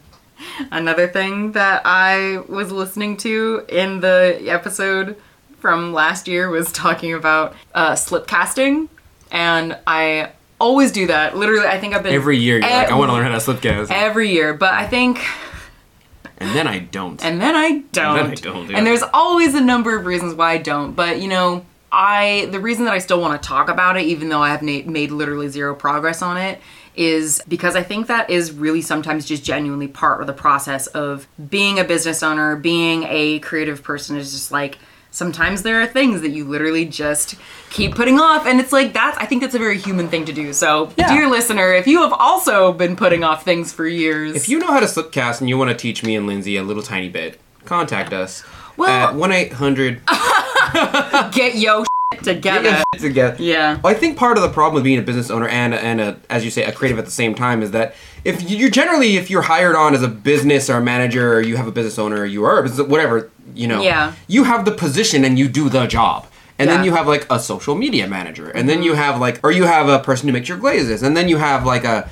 Another 0.70 1.08
thing 1.08 1.52
that 1.52 1.82
I 1.84 2.38
was 2.48 2.70
listening 2.70 3.16
to 3.18 3.64
in 3.68 4.00
the 4.00 4.38
episode 4.46 5.16
from 5.58 5.92
last 5.92 6.28
year 6.28 6.48
was 6.48 6.70
talking 6.72 7.12
about 7.12 7.54
uh, 7.74 7.96
slip 7.96 8.26
casting, 8.28 8.88
and 9.32 9.76
I 9.86 10.30
always 10.60 10.92
do 10.92 11.08
that. 11.08 11.36
Literally, 11.36 11.66
I 11.66 11.78
think 11.80 11.94
I've 11.94 12.02
been 12.04 12.14
Every 12.14 12.38
year, 12.38 12.60
you're 12.60 12.70
like, 12.70 12.90
I 12.90 12.94
want 12.94 13.08
to 13.08 13.14
learn 13.14 13.24
how 13.24 13.32
to 13.32 13.40
slip 13.40 13.60
cast, 13.60 13.90
every 13.90 14.30
year, 14.30 14.54
but 14.54 14.72
I 14.72 14.86
think, 14.86 15.20
and 16.38 16.54
then 16.54 16.68
I 16.68 16.78
don't. 16.78 17.22
and 17.24 17.40
then 17.40 17.56
I 17.56 17.82
don't, 17.92 18.16
then 18.16 18.26
I 18.30 18.34
don't, 18.34 18.70
yeah. 18.70 18.78
and 18.78 18.86
there's 18.86 19.02
always 19.12 19.54
a 19.54 19.60
number 19.60 19.96
of 19.96 20.06
reasons 20.06 20.34
why 20.34 20.52
I 20.52 20.58
don't. 20.58 20.92
But 20.92 21.20
you 21.20 21.26
know, 21.28 21.64
I 21.90 22.48
the 22.50 22.60
reason 22.60 22.84
that 22.84 22.94
I 22.94 22.98
still 22.98 23.20
want 23.20 23.40
to 23.40 23.46
talk 23.48 23.68
about 23.68 23.96
it, 23.96 24.02
even 24.04 24.28
though 24.28 24.42
I 24.42 24.50
have 24.50 24.62
na- 24.62 24.82
made 24.86 25.10
literally 25.10 25.48
zero 25.48 25.74
progress 25.74 26.22
on 26.22 26.36
it, 26.36 26.60
is 26.96 27.40
because 27.48 27.76
I 27.76 27.82
think 27.82 28.08
that 28.08 28.28
is 28.30 28.52
really 28.52 28.82
sometimes 28.82 29.24
just 29.24 29.44
genuinely 29.44 29.88
part 29.88 30.20
of 30.20 30.26
the 30.26 30.32
process 30.32 30.86
of 30.88 31.26
being 31.48 31.78
a 31.78 31.84
business 31.84 32.22
owner, 32.22 32.56
being 32.56 33.04
a 33.04 33.38
creative 33.40 33.82
person. 33.82 34.16
Is 34.16 34.32
just 34.32 34.52
like 34.52 34.78
sometimes 35.10 35.62
there 35.62 35.80
are 35.80 35.86
things 35.86 36.20
that 36.20 36.28
you 36.30 36.44
literally 36.44 36.84
just 36.84 37.34
keep 37.70 37.94
putting 37.94 38.20
off, 38.20 38.46
and 38.46 38.60
it's 38.60 38.72
like 38.72 38.92
that's 38.92 39.16
I 39.16 39.24
think 39.24 39.40
that's 39.40 39.54
a 39.54 39.58
very 39.58 39.78
human 39.78 40.08
thing 40.08 40.26
to 40.26 40.32
do. 40.32 40.52
So, 40.52 40.92
Yeah. 40.96 41.08
dear 41.14 41.28
listener, 41.28 41.72
if 41.72 41.86
you 41.86 42.02
have 42.02 42.12
also 42.12 42.72
been 42.74 42.96
putting 42.96 43.24
off 43.24 43.44
things 43.44 43.72
for 43.72 43.86
years, 43.86 44.36
If 44.36 44.48
you 44.50 44.58
know 44.58 44.66
how 44.66 44.80
to 44.80 44.86
slipcast 44.86 45.40
and 45.40 45.48
you 45.48 45.56
want 45.56 45.70
to 45.70 45.76
teach 45.76 46.02
me 46.02 46.14
and 46.16 46.26
Lindsey 46.26 46.56
a 46.58 46.62
little 46.62 46.82
tiny 46.82 47.08
bit, 47.08 47.40
contact 47.64 48.12
us 48.12 48.42
Well- 48.76 48.90
at 48.90 49.14
one 49.14 49.32
eight 49.32 49.54
hundred. 49.54 50.02
get 51.32 51.56
yo 51.56 51.84
shit 52.12 52.24
together. 52.24 52.82
together. 52.98 53.42
Yeah. 53.42 53.80
I 53.84 53.94
think 53.94 54.16
part 54.16 54.36
of 54.36 54.42
the 54.42 54.48
problem 54.48 54.74
with 54.74 54.84
being 54.84 54.98
a 54.98 55.02
business 55.02 55.30
owner 55.30 55.48
and 55.48 55.74
and 55.74 56.00
a, 56.00 56.20
as 56.30 56.44
you 56.44 56.50
say 56.50 56.64
a 56.64 56.72
creative 56.72 56.98
at 56.98 57.04
the 57.04 57.10
same 57.10 57.34
time 57.34 57.62
is 57.62 57.70
that 57.72 57.94
if 58.24 58.48
you- 58.50 58.56
you're 58.56 58.70
generally 58.70 59.16
if 59.16 59.30
you're 59.30 59.42
hired 59.42 59.76
on 59.76 59.94
as 59.94 60.02
a 60.02 60.08
business 60.08 60.68
or 60.70 60.78
a 60.78 60.82
manager 60.82 61.34
or 61.34 61.40
you 61.40 61.56
have 61.56 61.66
a 61.66 61.72
business 61.72 61.98
owner 61.98 62.18
or 62.20 62.26
you 62.26 62.44
are 62.44 62.58
a 62.58 62.62
business 62.62 62.86
whatever 62.86 63.30
you 63.54 63.66
know 63.68 63.82
Yeah. 63.82 64.12
you 64.26 64.44
have 64.44 64.64
the 64.64 64.72
position 64.72 65.24
and 65.24 65.38
you 65.38 65.48
do 65.48 65.68
the 65.68 65.86
job 65.86 66.26
and 66.58 66.68
then 66.68 66.82
you 66.84 66.92
have 66.92 67.06
like 67.06 67.24
a 67.30 67.38
social 67.38 67.74
media 67.76 68.08
manager 68.08 68.48
and 68.50 68.68
then 68.68 68.82
you 68.82 68.92
mm-hmm. 68.92 69.00
have 69.00 69.20
like 69.20 69.40
or 69.44 69.52
you 69.52 69.64
have 69.64 69.88
a 69.88 70.00
person 70.00 70.28
who 70.28 70.32
makes 70.32 70.48
your 70.48 70.58
glazes 70.58 71.02
and 71.02 71.16
then 71.16 71.28
you 71.28 71.36
have 71.36 71.64
like 71.64 71.84
a 71.84 72.08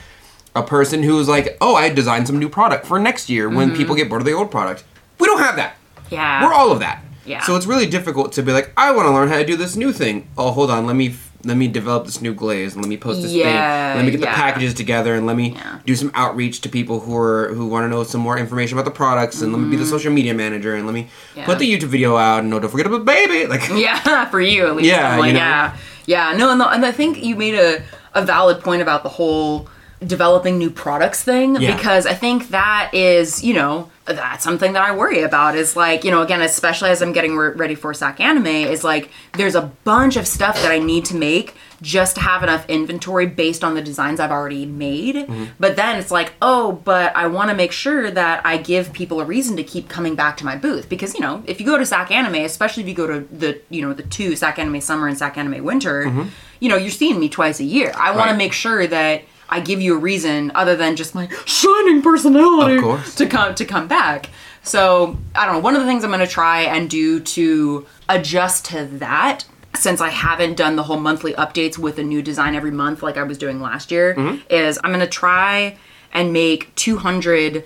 a 0.55 0.63
person 0.63 1.03
who's 1.03 1.29
like 1.29 1.57
oh 1.61 1.75
I 1.75 1.89
designed 1.89 2.27
some 2.29 2.39
new 2.39 2.49
product 2.49 2.87
for 2.87 2.99
next 2.99 3.29
year 3.29 3.49
when 3.49 3.69
mm-hmm. 3.69 3.77
people 3.77 3.95
get 3.97 4.09
bored 4.09 4.21
of 4.23 4.27
the 4.27 4.33
old 4.33 4.51
product 4.51 4.85
we 5.19 5.27
don't 5.27 5.41
have 5.41 5.57
that 5.57 5.77
Yeah. 6.11 6.45
we're 6.45 6.55
all 6.55 6.71
of 6.71 6.79
that. 6.81 7.03
Yeah. 7.27 7.43
So 7.43 7.57
it's 7.57 7.67
really 7.67 7.87
difficult 7.87 8.33
to 8.33 8.43
be 8.43 8.53
like, 8.53 8.73
I 8.77 8.93
want 8.93 9.07
to 9.07 9.13
learn 9.13 9.29
how 9.29 9.37
to 9.37 9.45
do 9.45 9.57
this 9.57 9.77
new 9.77 9.93
thing. 9.93 10.29
Oh, 10.39 10.51
hold 10.53 10.71
on, 10.71 10.87
let 10.87 10.97
me 10.97 11.15
let 11.45 11.57
me 11.57 11.69
develop 11.69 12.07
this 12.07 12.21
new 12.21 12.35
glaze 12.35 12.73
and 12.75 12.83
let 12.83 12.89
me 12.89 12.97
post 12.97 13.23
this 13.23 13.31
Yeah, 13.33 13.93
thing. 13.93 13.99
Let 13.99 14.05
me 14.07 14.11
get 14.11 14.21
yeah. 14.21 14.33
the 14.33 14.37
packages 14.37 14.75
together 14.75 15.15
and 15.15 15.27
let 15.27 15.37
me 15.37 15.51
Yeah. 15.51 15.79
do 15.87 15.95
some 15.95 16.11
outreach 16.15 16.61
to 16.63 16.69
people 16.69 17.01
who 17.01 17.17
are 17.17 17.55
who 17.55 17.67
want 17.67 17.85
to 17.85 17.89
know 17.89 18.03
some 18.05 18.21
more 18.21 18.37
information 18.39 18.77
about 18.79 18.85
the 18.85 18.91
products 18.97 19.43
and 19.43 19.53
let 19.53 19.61
me 19.61 19.71
be 19.71 19.77
the 19.77 19.87
social 19.87 20.13
media 20.13 20.35
manager 20.35 20.75
and 20.75 20.87
let 20.87 20.95
me 20.95 21.09
Mm-hmm. 21.35 21.45
Put 21.45 21.59
the 21.59 21.71
YouTube 21.73 21.89
video 21.89 22.17
out 22.17 22.41
and 22.41 22.51
no, 22.51 22.59
don't 22.59 22.71
forget 22.71 22.87
about 22.87 22.99
the 22.99 23.05
baby. 23.05 23.47
Like 23.47 23.69
Yeah, 23.75 24.25
for 24.31 24.41
you 24.41 24.67
at 24.67 24.75
least. 24.75 24.89
Yeah, 24.89 25.17
like, 25.19 25.29
you 25.29 25.33
know? 25.35 25.39
yeah, 25.39 25.77
yeah. 26.07 26.37
No, 26.37 26.51
and, 26.51 26.61
the, 26.61 26.69
and 26.69 26.85
I 26.85 26.91
think 26.93 27.23
you 27.23 27.37
made 27.37 27.55
a, 27.55 27.83
a 28.15 28.25
valid 28.25 28.61
point 28.63 28.83
about 28.83 29.03
the 29.05 29.09
whole 29.11 29.69
developing 30.05 30.59
new 30.59 30.71
products 30.71 31.23
thing 31.23 31.57
Yeah. 31.57 31.75
because 31.77 32.07
I 32.07 32.15
think 32.15 32.49
that 32.51 32.91
is, 32.93 33.43
you 33.43 33.55
know, 33.55 33.91
that's 34.05 34.45
something 34.45 34.73
that 34.75 34.83
I 34.83 34.95
worry 34.95 35.23
about. 35.23 35.57
Is 35.57 35.77
like, 35.77 36.05
you 36.05 36.11
know, 36.11 36.23
again, 36.23 36.41
especially 36.41 36.91
as 36.91 37.03
I'm 37.03 37.13
getting 37.13 37.37
re- 37.37 37.53
ready 37.55 37.75
for 37.75 37.93
Sac 37.93 38.21
Anime, 38.21 38.47
is 38.47 38.85
like 38.85 39.11
there's 39.33 39.55
a 39.55 39.63
bunch 39.85 40.17
of 40.17 40.27
stuff 40.27 40.61
that 40.63 40.71
I 40.71 40.79
need 40.79 41.05
to 41.07 41.17
make 41.17 41.57
just 41.83 42.15
to 42.17 42.23
have 42.23 42.43
enough 42.43 42.69
inventory 42.69 43.27
based 43.27 43.63
on 43.63 43.75
the 43.75 43.83
designs 43.83 44.21
I've 44.21 44.31
already 44.31 44.65
made. 44.65 45.17
Mm-hmm. 45.17 45.45
But 45.59 45.77
then 45.77 45.99
it's 45.99 46.11
like, 46.11 46.35
oh, 46.41 46.73
but 46.73 47.15
I 47.17 47.27
want 47.27 47.51
to 47.51 47.57
make 47.57 47.73
sure 47.73 48.11
that 48.11 48.47
I 48.47 48.57
give 48.57 48.93
people 48.93 49.21
a 49.21 49.25
reason 49.25 49.57
to 49.57 49.65
keep 49.65 49.89
coming 49.89 50.15
back 50.15 50.37
to 50.39 50.45
my 50.45 50.57
booth 50.57 50.89
because 50.89 51.15
you 51.15 51.21
know 51.21 51.43
if 51.47 51.61
you 51.61 51.67
go 51.67 51.79
to 51.79 51.87
Sac 51.87 52.11
Anime, 52.11 52.45
especially 52.45 52.83
if 52.83 52.89
you 52.89 52.95
go 52.95 53.07
to 53.07 53.21
the 53.35 53.61
you 53.71 53.83
know 53.83 53.93
the 53.93 54.05
two 54.05 54.37
Sac 54.37 54.59
Anime 54.59 54.81
Summer 54.81 55.09
and 55.09 55.19
Sac 55.19 55.37
Anime 55.37 55.65
Winter, 55.65 56.05
mm-hmm. 56.05 56.29
you 56.61 56.69
know 56.69 56.77
you're 56.77 56.91
seeing 56.91 57.19
me 57.19 57.29
twice 57.29 57.61
a 57.61 57.65
year. 57.65 57.93
I 57.97 58.15
want 58.15 58.31
to 58.31 58.37
make 58.37 58.53
sure 58.53 58.87
that 58.87 59.23
I 59.49 59.61
give 59.61 59.81
you 59.81 59.95
a 59.95 59.99
reason 59.99 60.53
other 60.55 60.77
than 60.77 60.97
just 60.97 61.15
my 61.15 61.29
shining 61.45 62.03
personality 62.03 62.81
to 63.17 63.27
come 63.27 63.55
to 63.55 63.65
come 63.65 63.89
back. 63.89 64.31
So 64.63 65.17
I 65.35 65.47
don't 65.47 65.57
know. 65.57 65.61
One 65.61 65.77
of 65.77 65.81
the 65.81 65.87
things 65.87 66.03
I'm 66.03 66.11
going 66.11 66.21
to 66.21 66.27
try 66.27 66.63
and 66.63 66.91
do 66.91 67.21
to 67.21 67.87
adjust 68.09 68.65
to 68.67 68.85
that, 68.99 69.45
since 69.77 70.01
I 70.01 70.09
haven't 70.09 70.57
done 70.57 70.77
the 70.77 70.83
whole 70.83 70.99
monthly 70.99 71.35
updates 71.35 71.79
with 71.79 71.99
a 71.99 72.03
new 72.03 72.23
design 72.23 72.55
every 72.55 72.73
month 72.73 73.03
like 73.03 73.17
I 73.17 73.23
was 73.23 73.39
doing 73.39 73.61
last 73.61 73.93
year, 73.93 74.15
mm-hmm. 74.15 74.43
is 74.51 74.79
I'm 74.83 74.91
going 74.91 75.01
to 75.01 75.07
try 75.07 75.79
and 76.13 76.33
make 76.33 76.75
200 76.75 77.65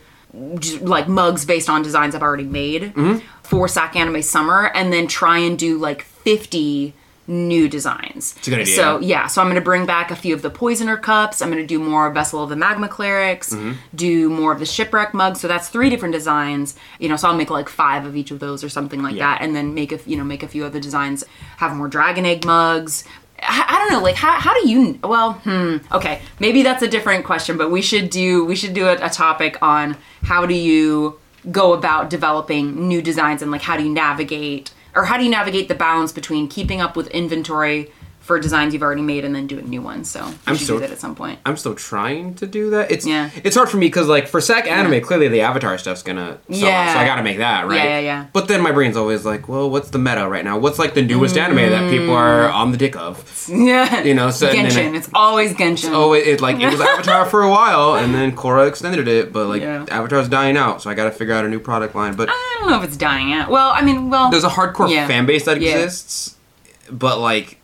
like 0.80 1.08
mugs 1.08 1.44
based 1.44 1.68
on 1.68 1.82
designs 1.82 2.14
I've 2.14 2.22
already 2.22 2.44
made 2.44 2.82
mm-hmm. 2.82 3.18
for 3.42 3.66
Sac 3.66 3.96
Anime 3.96 4.22
Summer, 4.22 4.70
and 4.74 4.92
then 4.92 5.06
try 5.06 5.38
and 5.38 5.58
do 5.58 5.78
like 5.78 6.02
50 6.02 6.94
new 7.30 7.68
designs. 7.68 8.34
a 8.46 8.50
good 8.50 8.58
idea. 8.60 8.74
So 8.74 8.98
yeah, 9.00 9.26
so 9.28 9.40
I'm 9.40 9.48
gonna 9.48 9.60
bring 9.60 9.86
back 9.86 10.10
a 10.10 10.16
few 10.16 10.34
of 10.34 10.42
the 10.42 10.50
poisoner 10.50 10.96
cups. 10.96 11.40
I'm 11.40 11.48
gonna 11.48 11.66
do 11.66 11.78
more 11.78 12.10
Vessel 12.10 12.42
of 12.42 12.50
the 12.50 12.56
Magma 12.56 12.88
Clerics, 12.88 13.54
Mm-hmm. 13.54 13.72
do 13.94 14.28
more 14.28 14.52
of 14.52 14.58
the 14.58 14.66
shipwreck 14.66 15.14
mugs. 15.14 15.40
So 15.40 15.46
that's 15.48 15.68
three 15.68 15.88
different 15.90 16.12
designs. 16.12 16.74
You 16.98 17.08
know, 17.08 17.16
so 17.16 17.28
I'll 17.28 17.36
make 17.36 17.50
like 17.50 17.68
five 17.68 18.04
of 18.04 18.16
each 18.16 18.30
of 18.30 18.40
those 18.40 18.64
or 18.64 18.68
something 18.68 19.02
like 19.02 19.14
Yeah. 19.14 19.34
that, 19.34 19.42
and 19.42 19.54
then 19.54 19.72
make 19.74 19.92
a 19.92 20.00
you 20.06 20.16
know 20.16 20.24
make 20.24 20.42
a 20.42 20.48
few 20.48 20.64
other 20.64 20.80
designs. 20.80 21.24
Have 21.58 21.74
more 21.76 21.88
dragon 21.88 22.26
egg 22.26 22.44
mugs. 22.44 23.04
I, 23.42 23.64
I 23.68 23.78
don't 23.78 23.92
know, 23.92 24.02
like 24.02 24.16
how, 24.16 24.32
how 24.32 24.52
do 24.60 24.68
you? 24.68 24.98
Well, 25.02 25.32
hmm. 25.34 25.76
Okay, 25.92 26.20
maybe 26.40 26.62
that's 26.62 26.82
a 26.82 26.88
different 26.88 27.24
question, 27.24 27.56
but 27.56 27.70
we 27.70 27.80
should 27.80 28.10
do 28.10 28.44
we 28.44 28.54
should 28.56 28.74
do 28.74 28.86
a, 28.86 28.96
a 29.06 29.08
topic 29.08 29.56
on 29.62 29.96
how 30.24 30.44
do 30.46 30.54
you 30.54 31.18
go 31.50 31.72
about 31.72 32.10
developing 32.10 32.86
new 32.88 33.00
designs 33.00 33.40
and 33.40 33.50
like 33.50 33.62
how 33.62 33.76
do 33.78 33.82
you 33.82 33.88
navigate 33.90 34.72
or 34.94 35.04
how 35.04 35.16
do 35.16 35.24
you 35.24 35.30
navigate 35.30 35.68
the 35.68 35.74
balance 35.74 36.12
between 36.12 36.48
keeping 36.48 36.80
up 36.80 36.96
with 36.96 37.08
inventory 37.08 37.90
for 38.20 38.38
designs 38.38 38.72
you've 38.72 38.82
already 38.82 39.02
made 39.02 39.24
and 39.24 39.34
then 39.34 39.46
doing 39.46 39.68
new 39.68 39.82
ones. 39.82 40.08
So 40.08 40.20
I'm 40.46 40.54
should 40.56 40.66
so- 40.66 40.74
do 40.74 40.80
that 40.80 40.90
at 40.90 41.00
some 41.00 41.14
point. 41.16 41.40
I'm 41.44 41.56
still 41.56 41.74
trying 41.74 42.34
to 42.34 42.46
do 42.46 42.70
that. 42.70 42.90
It's 42.92 43.04
Yeah. 43.06 43.30
it's 43.42 43.56
hard 43.56 43.68
for 43.68 43.76
me 43.76 43.86
because 43.86 44.06
like 44.08 44.28
for 44.28 44.40
Sac 44.40 44.68
Anime, 44.68 45.00
clearly 45.00 45.26
the 45.28 45.40
Avatar 45.40 45.76
stuff's 45.78 46.02
gonna 46.02 46.38
sell, 46.50 46.58
Yeah. 46.68 46.92
so 46.92 46.98
I 47.00 47.06
gotta 47.06 47.22
make 47.22 47.38
that 47.38 47.66
right. 47.66 47.76
Yeah, 47.76 47.84
yeah, 47.84 47.98
yeah. 48.00 48.24
But 48.32 48.46
then 48.46 48.60
my 48.62 48.72
brain's 48.72 48.96
always 48.96 49.24
like, 49.24 49.48
well, 49.48 49.68
what's 49.68 49.90
the 49.90 49.98
meta 49.98 50.28
right 50.28 50.44
now? 50.44 50.58
What's 50.58 50.78
like 50.78 50.94
the 50.94 51.02
newest 51.02 51.36
anime 51.36 51.56
that 51.70 51.90
people 51.90 52.14
are 52.14 52.48
mm. 52.48 52.54
on 52.54 52.70
the 52.72 52.76
dick 52.78 52.94
of? 52.96 53.46
Yeah, 53.48 54.02
You 54.02 54.14
know, 54.14 54.30
so- 54.30 54.52
Genshin. 54.52 54.94
It's 54.94 55.08
always 55.14 55.54
Genshin. 55.54 55.90
Oh, 55.92 56.12
it, 56.12 56.28
it 56.28 56.40
like 56.40 56.60
it 56.60 56.70
was 56.70 56.80
Avatar 56.92 57.24
for 57.26 57.42
a 57.42 57.50
while, 57.50 57.94
and 57.96 58.14
then 58.14 58.32
Korra 58.36 58.68
extended 58.68 59.08
it, 59.08 59.32
but 59.32 59.48
like 59.48 59.62
Yeah. 59.62 59.86
Avatar's 59.90 60.28
dying 60.28 60.56
out, 60.56 60.82
so 60.82 60.90
I 60.90 60.94
gotta 60.94 61.10
figure 61.10 61.34
out 61.34 61.44
a 61.44 61.48
new 61.48 61.58
product 61.60 61.94
line. 61.94 62.14
But 62.14 62.28
I 62.30 62.56
don't 62.60 62.70
know 62.70 62.78
if 62.78 62.84
it's 62.84 62.96
dying 62.96 63.32
out. 63.32 63.50
Well, 63.50 63.70
I 63.70 63.82
mean, 63.82 64.10
well, 64.10 64.30
there's 64.30 64.44
a 64.44 64.48
hardcore 64.50 64.90
Yeah. 64.90 65.06
fan 65.08 65.26
base 65.26 65.46
that 65.46 65.60
Yeah. 65.60 65.70
exists, 65.78 66.36
but 66.90 67.18
like. 67.18 67.56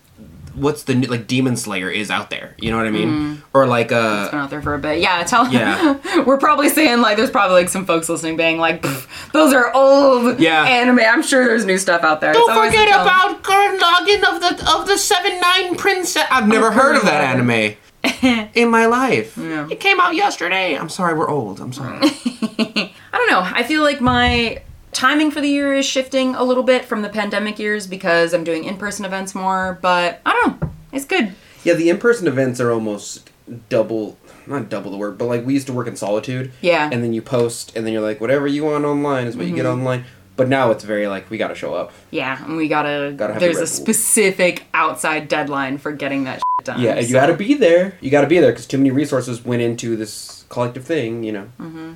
What's 0.57 0.85
the 0.85 0.95
new, 0.95 1.07
like 1.09 1.27
Demon 1.27 1.57
Slayer 1.57 1.91
is 1.91 2.11
out 2.11 2.31
there? 2.31 2.55
You 2.59 2.71
know 2.71 2.79
what 2.79 2.87
I 2.87 2.91
mean? 2.91 3.43
Or 3.53 3.67
like 3.67 3.93
uh, 3.93 4.23
it's 4.23 4.31
been 4.31 4.41
out 4.41 4.51
there 4.51 4.63
for 4.63 4.75
a 4.75 4.79
bit. 4.79 5.01
Yeah, 5.01 5.23
tell. 5.25 5.53
Yeah. 5.53 6.23
we're 6.25 6.39
probably 6.39 6.69
saying 6.71 7.01
like 7.03 7.17
there's 7.17 7.31
probably 7.31 7.57
like 7.61 7.69
some 7.69 7.85
folks 7.87 8.09
listening 8.09 8.37
being 8.37 8.59
like, 8.59 8.85
those 9.33 9.53
are 9.53 9.73
old 9.75 10.41
Yeah. 10.41 10.65
anime. 10.65 11.01
I'm 11.01 11.23
sure 11.23 11.45
there's 11.45 11.65
new 11.67 11.79
stuff 11.79 12.03
out 12.03 12.21
there. 12.21 12.33
Don't 12.33 12.51
It's 12.51 12.67
forget 12.75 12.89
about 12.89 13.43
Gurren 13.43 13.79
Lagann 13.79 14.35
of 14.35 14.41
the 14.41 14.71
of 14.75 14.87
the 14.87 14.97
Seven 14.99 15.39
Nine 15.41 15.77
Princess. 15.77 16.25
I've 16.31 16.49
never 16.49 16.71
heard 16.73 16.97
of 16.97 17.03
that 17.03 17.23
anime 17.23 17.77
in 18.55 18.71
my 18.71 18.87
life. 18.87 19.37
Yeah. 19.37 19.69
It 19.71 19.81
came 19.81 20.01
out 20.01 20.15
yesterday. 20.15 20.75
I'm 20.77 20.89
sorry, 20.89 21.15
we're 21.15 21.29
old. 21.29 21.61
I'm 21.61 21.73
sorry. 21.73 21.99
I 22.03 22.93
don't 23.13 23.31
know. 23.31 23.41
I 23.45 23.63
feel 23.63 23.83
like 23.83 24.01
my 24.01 24.63
timing 24.97 25.30
for 25.30 25.42
the 25.42 25.49
year 25.49 25.74
is 25.74 25.84
shifting 25.84 26.34
a 26.34 26.42
little 26.42 26.62
bit 26.62 26.84
from 26.84 27.03
the 27.03 27.09
pandemic 27.11 27.59
years 27.59 27.86
because 27.86 28.32
I'm 28.32 28.44
doing 28.44 28.64
in-person 28.64 29.05
events 29.05 29.34
more. 29.34 29.78
But 29.82 30.22
I 30.24 30.32
don't 30.32 30.61
know. 30.61 30.70
It's 30.90 31.05
good. 31.05 31.34
yeah, 31.62 31.74
the 31.74 31.90
in-person 31.90 32.26
events 32.26 32.61
are 32.61 32.72
almost 32.72 33.30
double, 33.68 34.16
not 34.47 34.70
double 34.70 34.90
the 34.90 34.97
work, 34.97 35.18
but 35.18 35.26
like 35.26 35.44
we 35.44 35.53
used 35.53 35.66
to 35.66 35.74
work 35.74 35.86
in 35.86 35.97
solitude. 35.97 36.51
Yeah. 36.62 36.88
And 36.90 37.05
then 37.05 37.12
you 37.12 37.20
post, 37.20 37.76
and 37.76 37.84
then 37.86 37.92
you're 37.92 38.03
like, 38.03 38.20
whatever 38.20 38.47
you 38.47 38.64
want 38.64 38.84
online 38.84 39.26
is 39.26 39.36
what 39.36 39.47
you 39.47 39.55
get 39.55 39.66
online. 39.66 40.05
But 40.36 40.49
now 40.49 40.70
it's 40.70 40.84
very 40.84 41.09
like 41.09 41.30
we 41.30 41.38
got 41.38 41.49
to 41.49 41.55
show 41.55 41.74
up. 41.74 41.92
Yeah, 42.11 42.42
and 42.44 42.57
we 42.57 42.68
gotta. 42.68 43.14
Gotta 43.16 43.38
there's 43.40 43.57
the 43.57 43.62
a 43.62 43.66
specific 43.66 44.64
outside 44.74 45.28
deadline 45.28 45.78
for 45.78 45.92
getting 45.92 46.24
that 46.24 46.36
shit 46.36 46.64
done. 46.66 46.80
Yeah, 46.80 46.92
and 46.92 47.07
you 47.07 47.12
got 47.14 47.26
to 47.26 47.36
be 47.36 47.55
there. 47.55 47.97
You 48.03 48.11
got 48.11 48.20
to 48.20 48.26
be 48.26 48.38
there 48.38 48.53
because 48.53 48.66
too 48.66 48.76
many 48.76 48.90
resources 48.90 49.44
went 49.44 49.62
into 49.62 49.97
this 49.97 50.44
collective 50.51 50.84
thing. 50.84 51.22
You 51.22 51.32
know. 51.32 51.51
Mm-hmm. 51.59 51.92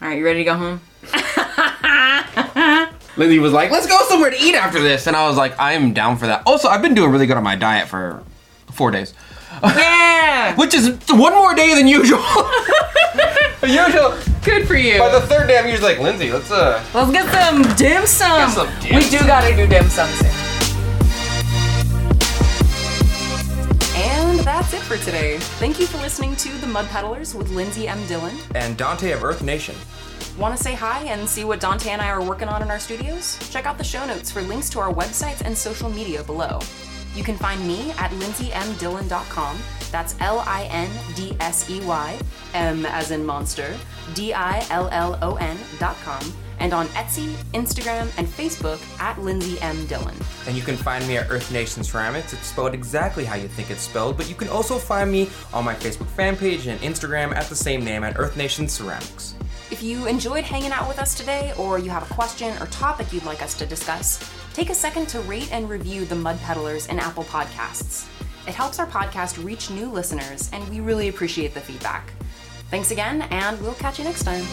All 0.00 0.08
right, 0.08 0.18
you 0.18 0.24
ready 0.24 0.40
to 0.40 0.44
go 0.44 0.54
home? 0.54 0.80
Lindsey 3.18 3.38
was 3.40 3.52
like, 3.52 3.70
"Let's 3.70 3.86
go 3.86 3.98
somewhere 4.08 4.30
to 4.30 4.40
eat 4.40 4.54
after 4.54 4.80
this," 4.80 5.06
and 5.08 5.16
I 5.16 5.26
was 5.28 5.36
like, 5.36 5.54
"I'm 5.58 5.92
down 5.92 6.16
for 6.16 6.26
that." 6.26 6.42
Also, 6.46 6.68
I've 6.68 6.80
been 6.82 6.94
doing 6.94 7.10
really 7.10 7.26
good 7.26 7.36
on 7.36 7.42
my 7.42 7.56
diet 7.56 7.88
for 7.88 8.22
four 8.72 8.90
days, 8.92 9.12
Yeah. 9.62 10.54
which 10.56 10.72
is 10.72 10.90
one 11.10 11.34
more 11.34 11.54
day 11.54 11.74
than 11.74 11.88
usual. 11.88 12.22
usual. 13.66 14.14
Good 14.44 14.66
for 14.68 14.76
you. 14.76 14.98
By 15.00 15.10
the 15.10 15.20
third 15.22 15.48
day, 15.48 15.58
I'm 15.58 15.68
usually 15.68 15.94
like, 15.94 16.00
"Lindsey, 16.02 16.30
let's 16.32 16.50
uh." 16.50 16.82
Let's 16.94 17.10
get 17.10 17.26
some 17.34 17.62
dim 17.76 18.06
sum. 18.06 18.38
Get 18.48 18.54
some 18.54 18.80
dim 18.80 18.94
we 18.96 19.10
do 19.10 19.18
gotta 19.26 19.54
do 19.56 19.66
dim 19.66 19.88
sum 19.88 20.08
soon. 20.10 20.30
And 23.96 24.38
that's 24.40 24.72
it 24.74 24.80
for 24.82 24.96
today. 24.98 25.38
Thank 25.58 25.80
you 25.80 25.86
for 25.86 25.98
listening 25.98 26.36
to 26.36 26.50
The 26.58 26.66
Mud 26.68 26.86
Peddlers 26.86 27.34
with 27.34 27.50
Lindsey 27.50 27.88
M. 27.88 28.04
Dillon. 28.06 28.36
And 28.54 28.78
Donte 28.78 29.12
of 29.12 29.24
Earth 29.24 29.42
Nation. 29.42 29.74
Want 30.38 30.56
to 30.56 30.62
say 30.62 30.72
hi 30.72 31.02
and 31.06 31.28
see 31.28 31.42
what 31.42 31.60
Donte 31.60 31.88
and 31.88 32.00
I 32.00 32.10
are 32.10 32.22
working 32.22 32.46
on 32.46 32.62
in 32.62 32.70
our 32.70 32.78
studios? 32.78 33.36
Check 33.50 33.66
out 33.66 33.76
the 33.76 33.82
show 33.82 34.06
notes 34.06 34.30
for 34.30 34.40
links 34.42 34.70
to 34.70 34.78
our 34.78 34.94
websites 34.94 35.40
and 35.40 35.58
social 35.58 35.90
media 35.90 36.22
below. 36.22 36.60
You 37.16 37.24
can 37.24 37.36
find 37.36 37.66
me 37.66 37.90
at 37.98 38.12
lindseymdillon.com. 38.12 39.58
That's 39.90 40.14
L 40.20 40.44
I 40.46 40.68
N 40.70 40.88
D 41.16 41.36
S 41.40 41.68
E 41.68 41.80
Y, 41.80 42.16
M 42.54 42.86
as 42.86 43.10
in 43.10 43.26
monster, 43.26 43.76
D 44.14 44.32
I 44.32 44.64
L 44.70 44.88
L 44.92 45.18
O 45.22 45.34
N.com, 45.34 46.32
and 46.60 46.72
on 46.72 46.86
Etsy, 46.88 47.32
Instagram, 47.52 48.08
and 48.16 48.28
Facebook 48.28 48.80
at 49.00 49.20
Lindsey 49.20 49.60
M. 49.60 49.86
Dillon. 49.86 50.14
And 50.46 50.56
you 50.56 50.62
can 50.62 50.76
find 50.76 51.04
me 51.08 51.16
at 51.16 51.28
Earth 51.30 51.50
Nation 51.50 51.82
Ceramics. 51.82 52.32
It's 52.32 52.46
spelled 52.46 52.74
exactly 52.74 53.24
how 53.24 53.34
you 53.34 53.48
think 53.48 53.72
it's 53.72 53.82
spelled, 53.82 54.16
but 54.16 54.28
you 54.28 54.36
can 54.36 54.48
also 54.50 54.78
find 54.78 55.10
me 55.10 55.30
on 55.52 55.64
my 55.64 55.74
Facebook 55.74 56.06
fan 56.10 56.36
page 56.36 56.68
and 56.68 56.80
Instagram 56.80 57.34
at 57.34 57.46
the 57.46 57.56
same 57.56 57.84
name 57.84 58.04
at 58.04 58.16
Earth 58.16 58.36
Nation 58.36 58.68
Ceramics. 58.68 59.34
If 59.70 59.82
you 59.82 60.06
enjoyed 60.06 60.44
hanging 60.44 60.72
out 60.72 60.88
with 60.88 60.98
us 60.98 61.14
today, 61.14 61.52
or 61.58 61.78
you 61.78 61.90
have 61.90 62.10
a 62.10 62.14
question 62.14 62.56
or 62.62 62.66
topic 62.68 63.12
you'd 63.12 63.24
like 63.24 63.42
us 63.42 63.52
to 63.58 63.66
discuss, 63.66 64.18
take 64.54 64.70
a 64.70 64.74
second 64.74 65.08
to 65.08 65.20
rate 65.20 65.52
and 65.52 65.68
review 65.68 66.06
the 66.06 66.14
Mud 66.14 66.40
Peddlers 66.40 66.86
in 66.86 66.98
Apple 66.98 67.24
Podcasts. 67.24 68.08
It 68.46 68.54
helps 68.54 68.78
our 68.78 68.86
podcast 68.86 69.44
reach 69.44 69.68
new 69.70 69.90
listeners, 69.90 70.48
and 70.54 70.66
we 70.70 70.80
really 70.80 71.08
appreciate 71.08 71.52
the 71.52 71.60
feedback. 71.60 72.10
Thanks 72.70 72.92
again, 72.92 73.22
and 73.30 73.60
we'll 73.60 73.74
catch 73.74 73.98
you 73.98 74.04
next 74.04 74.24
time. 74.24 74.44